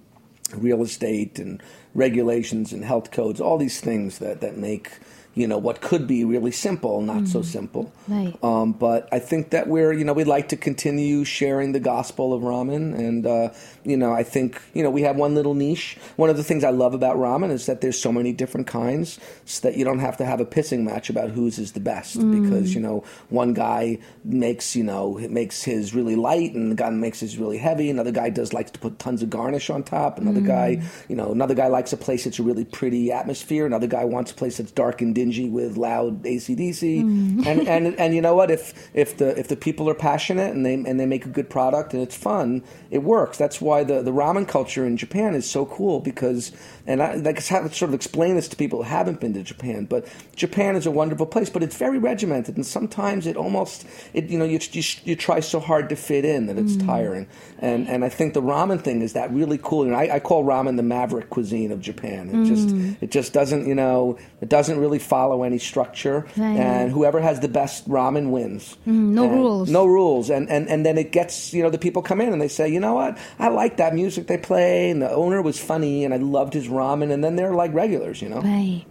real 0.56 0.82
estate 0.82 1.38
and 1.38 1.62
regulations 1.93 2.74
and 2.74 2.84
health 2.84 3.12
codes, 3.12 3.39
all 3.39 3.60
these 3.60 3.80
things 3.80 4.18
that 4.18 4.41
that 4.41 4.58
make 4.58 4.91
you 5.36 5.47
know 5.47 5.57
what 5.57 5.81
could 5.81 6.07
be 6.07 6.23
really 6.25 6.51
simple 6.51 7.03
not 7.03 7.27
so 7.27 7.41
simple. 7.41 7.91
Right. 8.07 8.36
Um, 8.43 8.73
but 8.73 9.07
I 9.11 9.19
think 9.19 9.51
that 9.51 9.67
we're, 9.67 9.93
you 9.93 10.03
know, 10.03 10.13
we'd 10.13 10.27
like 10.27 10.49
to 10.49 10.57
continue 10.57 11.23
sharing 11.23 11.71
the 11.71 11.79
gospel 11.79 12.34
of 12.34 12.43
ramen. 12.43 12.97
And, 12.97 13.25
uh, 13.25 13.53
you 13.84 13.97
know, 13.97 14.13
I 14.13 14.23
think, 14.23 14.61
you 14.73 14.84
know, 14.84 14.89
we 14.89 15.03
have 15.03 15.15
one 15.15 15.36
little 15.36 15.53
niche. 15.53 15.97
One 16.15 16.29
of 16.29 16.38
the 16.38 16.43
things 16.43 16.63
I 16.63 16.69
love 16.71 16.93
about 16.93 17.17
ramen 17.17 17.51
is 17.51 17.65
that 17.65 17.81
there's 17.81 17.99
so 17.99 18.11
many 18.11 18.34
different 18.34 18.67
kinds 18.67 19.19
so 19.45 19.67
that 19.67 19.77
you 19.77 19.86
don't 19.86 19.99
have 19.99 20.17
to 20.17 20.25
have 20.25 20.39
a 20.39 20.45
pissing 20.45 20.84
match 20.84 21.09
about 21.09 21.29
whose 21.31 21.59
is 21.59 21.73
the 21.73 21.79
best. 21.79 22.19
Because, 22.19 22.73
you 22.73 22.81
know, 22.81 23.03
one 23.29 23.53
guy 23.53 23.99
makes, 24.23 24.75
you 24.75 24.84
know, 24.84 25.17
makes 25.29 25.63
his 25.63 25.93
really 25.93 26.15
light 26.15 26.53
and 26.53 26.71
the 26.71 26.75
guy 26.75 26.89
makes 26.89 27.19
his 27.19 27.38
really 27.38 27.57
heavy. 27.57 27.89
Another 27.89 28.11
guy 28.11 28.29
does 28.29 28.53
likes 28.53 28.71
to 28.71 28.79
put 28.79 28.99
tons 28.99 29.21
of 29.21 29.29
garnish 29.29 29.69
on 29.69 29.84
top. 29.84 30.17
Another 30.17 30.41
guy, 30.41 30.81
you 31.07 31.15
know, 31.15 31.31
another 31.31 31.55
guy 31.55 31.67
likes 31.67 31.93
a 31.93 31.97
place 31.97 32.23
that's 32.25 32.39
a 32.39 32.43
really 32.43 32.65
pretty 32.65 33.11
atmosphere. 33.11 33.65
Another 33.65 33.88
guy 33.88 34.05
wants 34.05 34.31
a 34.31 34.36
place 34.36 34.57
that's 34.57 34.71
dark 34.71 35.01
and 35.01 35.15
dingy 35.15 35.22
with 35.32 35.78
loud 35.78 36.24
ACDC. 36.24 37.03
Mm. 37.03 37.45
And, 37.45 37.67
and 37.67 37.99
and 37.99 38.15
you 38.15 38.21
know 38.21 38.36
what? 38.36 38.51
If 38.51 38.89
if 38.93 39.17
the 39.17 39.38
if 39.38 39.47
the 39.47 39.55
people 39.55 39.89
are 39.89 39.95
passionate 39.95 40.53
and 40.53 40.65
they 40.65 40.74
and 40.74 40.99
they 40.99 41.05
make 41.05 41.26
a 41.26 41.30
good 41.30 41.49
product 41.49 41.93
and 41.93 42.01
it's 42.01 42.15
fun, 42.15 42.63
it 42.89 43.03
works. 43.03 43.38
That's 43.38 43.61
why 43.61 43.84
the, 43.84 44.01
the 44.01 44.11
ramen 44.11 44.47
culture 44.47 44.86
in 44.86 44.97
Japan 44.97 45.36
is 45.36 45.49
so 45.49 45.65
cool 45.65 45.99
because 45.99 46.51
and 46.86 47.01
I 47.01 47.15
like 47.15 47.38
I 47.38 47.53
have 47.53 47.69
to 47.69 47.75
sort 47.75 47.89
of 47.89 47.95
explain 47.95 48.36
this 48.36 48.47
to 48.49 48.55
people 48.55 48.84
who 48.84 48.89
haven't 48.89 49.19
been 49.19 49.34
to 49.34 49.43
Japan, 49.43 49.86
but 49.86 50.07
Japan 50.36 50.75
is 50.75 50.86
a 50.86 50.91
wonderful 50.91 51.25
place, 51.25 51.49
but 51.49 51.63
it's 51.63 51.77
very 51.77 51.97
regimented 51.97 52.55
and 52.55 52.65
sometimes 52.65 53.25
it 53.27 53.38
almost 53.38 53.86
it 54.13 54.25
you 54.25 54.38
know 54.38 54.45
you 54.45 54.59
you, 54.71 54.84
you 55.03 55.15
try 55.15 55.39
so 55.39 55.59
hard 55.59 55.89
to 55.89 55.95
fit 55.95 56.25
in 56.25 56.47
that 56.47 56.57
it's 56.57 56.73
mm. 56.73 56.86
tiring. 56.86 57.27
And 57.59 57.88
and 57.88 58.03
I 58.03 58.09
think 58.09 58.34
the 58.34 58.41
ramen 58.41 58.81
thing 58.81 59.01
is 59.01 59.13
that 59.13 59.31
really 59.31 59.59
cool. 59.61 59.86
You 59.86 59.91
know, 59.91 59.97
I, 59.97 60.15
I 60.15 60.19
call 60.19 60.43
ramen 60.43 60.75
the 60.75 60.84
maverick 60.84 61.29
cuisine 61.29 61.71
of 61.71 61.79
Japan. 61.79 62.29
It 62.29 62.45
just 62.45 62.67
mm. 62.67 62.97
it 62.99 63.11
just 63.11 63.31
doesn't 63.31 63.65
you 63.67 63.75
know 63.75 64.17
it 64.41 64.49
doesn't 64.49 64.77
really 64.77 64.99
follow 64.99 65.43
any 65.43 65.59
structure, 65.59 66.27
Right. 66.36 66.57
and 66.57 66.91
whoever 66.91 67.21
has 67.21 67.39
the 67.39 67.47
best 67.47 67.88
ramen 67.88 68.31
wins. 68.31 68.75
Mm, 68.86 69.13
no 69.13 69.23
And- 69.23 69.34
rules. 69.36 69.69
No 69.69 69.86
rules, 69.86 70.29
and, 70.29 70.49
and 70.49 70.67
and 70.67 70.86
then 70.86 70.97
it 70.97 71.11
gets 71.11 71.53
you 71.53 71.63
know 71.63 71.69
the 71.69 71.77
people 71.77 72.01
come 72.01 72.19
in 72.19 72.34
and 72.34 72.41
they 72.41 72.49
say 72.49 72.67
you 72.67 72.79
know 72.79 72.95
what 72.95 73.17
I 73.39 73.47
like 73.47 73.77
that 73.77 73.95
music 73.95 74.27
they 74.27 74.38
play 74.38 74.89
and 74.89 75.01
the 75.01 75.11
owner 75.11 75.41
was 75.41 75.59
funny 75.59 76.03
and 76.03 76.13
I 76.13 76.17
loved 76.17 76.53
his 76.53 76.67
ramen 76.74 77.11
and 77.11 77.24
then 77.24 77.36
they're 77.36 77.53
like 77.53 77.74
regulars 77.74 78.21
you 78.21 78.30
know. 78.30 78.41
Right. 78.41 78.86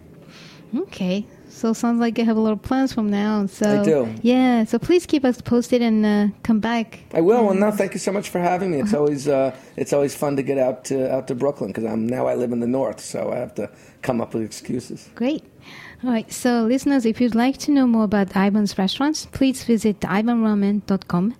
Okay. 0.75 1.27
So 1.49 1.73
sounds 1.75 2.01
like 2.01 2.17
you 2.17 2.25
have 2.25 2.37
a 2.37 2.41
lot 2.41 2.53
of 2.53 2.63
plans 2.63 2.93
from 2.93 3.11
now. 3.11 3.47
So 3.47 3.83
I 3.83 3.85
do. 3.85 4.15
Yeah. 4.23 4.65
So 4.65 4.79
please 4.79 5.05
keep 5.05 5.25
us 5.25 5.41
posted 5.41 5.83
and 5.83 6.05
uh, 6.05 6.35
come 6.43 6.61
back. 6.61 7.01
I 7.13 7.21
will. 7.21 7.45
Well, 7.45 7.55
no, 7.55 7.71
thank 7.71 7.93
you 7.93 8.01
so 8.01 8.11
much 8.11 8.31
for 8.31 8.39
having 8.41 8.71
me. 8.71 8.81
It's 8.81 8.95
always 8.95 9.29
uh, 9.29 9.55
it's 9.77 9.93
always 9.93 10.15
fun 10.15 10.37
to 10.37 10.43
get 10.43 10.59
out 10.59 10.85
to 10.87 11.13
out 11.13 11.29
to 11.29 11.35
Brooklyn 11.35 11.71
because 11.71 11.85
I'm 11.85 12.07
now 12.07 12.27
I 12.27 12.35
live 12.35 12.53
in 12.53 12.61
the 12.61 12.67
north, 12.67 13.01
so 13.01 13.33
I 13.33 13.37
have 13.37 13.55
to 13.57 13.71
come 14.01 14.21
up 14.21 14.35
with 14.35 14.43
excuses. 14.43 15.11
Great. 15.15 15.45
All 16.03 16.11
right. 16.11 16.33
So 16.33 16.65
listeners, 16.65 17.05
if 17.05 17.21
you'd 17.21 17.35
like 17.35 17.59
to 17.59 17.71
know 17.71 17.87
more 17.87 18.05
about 18.05 18.35
Ivan's 18.35 18.77
restaurants, 18.79 19.27
please 19.27 19.63
visit 19.63 20.01
ivanramen.com. 20.01 21.37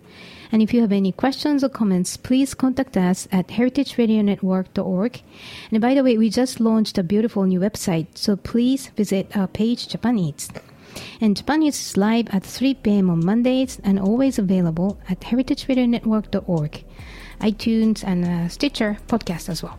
And 0.53 0.61
if 0.61 0.75
you 0.75 0.83
have 0.83 0.93
any 0.93 1.13
questions 1.13 1.65
or 1.65 1.71
comments, 1.71 2.19
please 2.19 2.53
contact 2.53 2.97
us 2.99 3.27
at 3.33 3.49
heritageradionetwork.org. 3.49 5.23
And 5.71 5.81
by 5.81 5.95
the 5.95 6.05
way, 6.05 6.19
we 6.19 6.29
just 6.29 6.61
launched 6.61 6.99
a 6.99 7.03
beautiful 7.03 7.45
new 7.45 7.59
website, 7.59 8.07
so 8.15 8.37
please 8.37 8.89
visit 8.89 9.35
our 9.35 9.47
page 9.49 9.89
Japan 9.89 10.19
Eats. 10.19 10.51
And 11.23 11.35
Japan 11.35 11.63
Eats 11.63 11.81
is 11.81 11.97
live 11.97 12.29
at 12.31 12.45
3 12.45 12.75
p.m. 12.75 13.09
on 13.09 13.25
Mondays 13.25 13.81
and 13.83 13.99
always 13.99 14.39
available 14.39 14.99
at 15.09 15.21
heritageradionetwork.org, 15.21 16.85
iTunes, 17.41 18.05
and 18.05 18.25
uh, 18.27 18.49
Stitcher 18.49 18.99
podcast 19.09 19.49
as 19.49 19.63
well. 19.63 19.79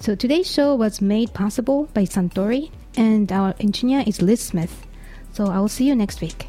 So 0.00 0.16
today's 0.16 0.50
show 0.50 0.74
was 0.74 1.00
made 1.00 1.32
possible 1.32 1.88
by 1.94 2.02
Suntory, 2.02 2.72
and 2.96 3.30
our 3.30 3.54
engineer 3.60 4.02
is 4.04 4.20
Liz 4.20 4.40
Smith. 4.40 4.84
So 5.32 5.46
I 5.46 5.60
will 5.60 5.68
see 5.68 5.86
you 5.86 5.94
next 5.94 6.20
week. 6.20 6.48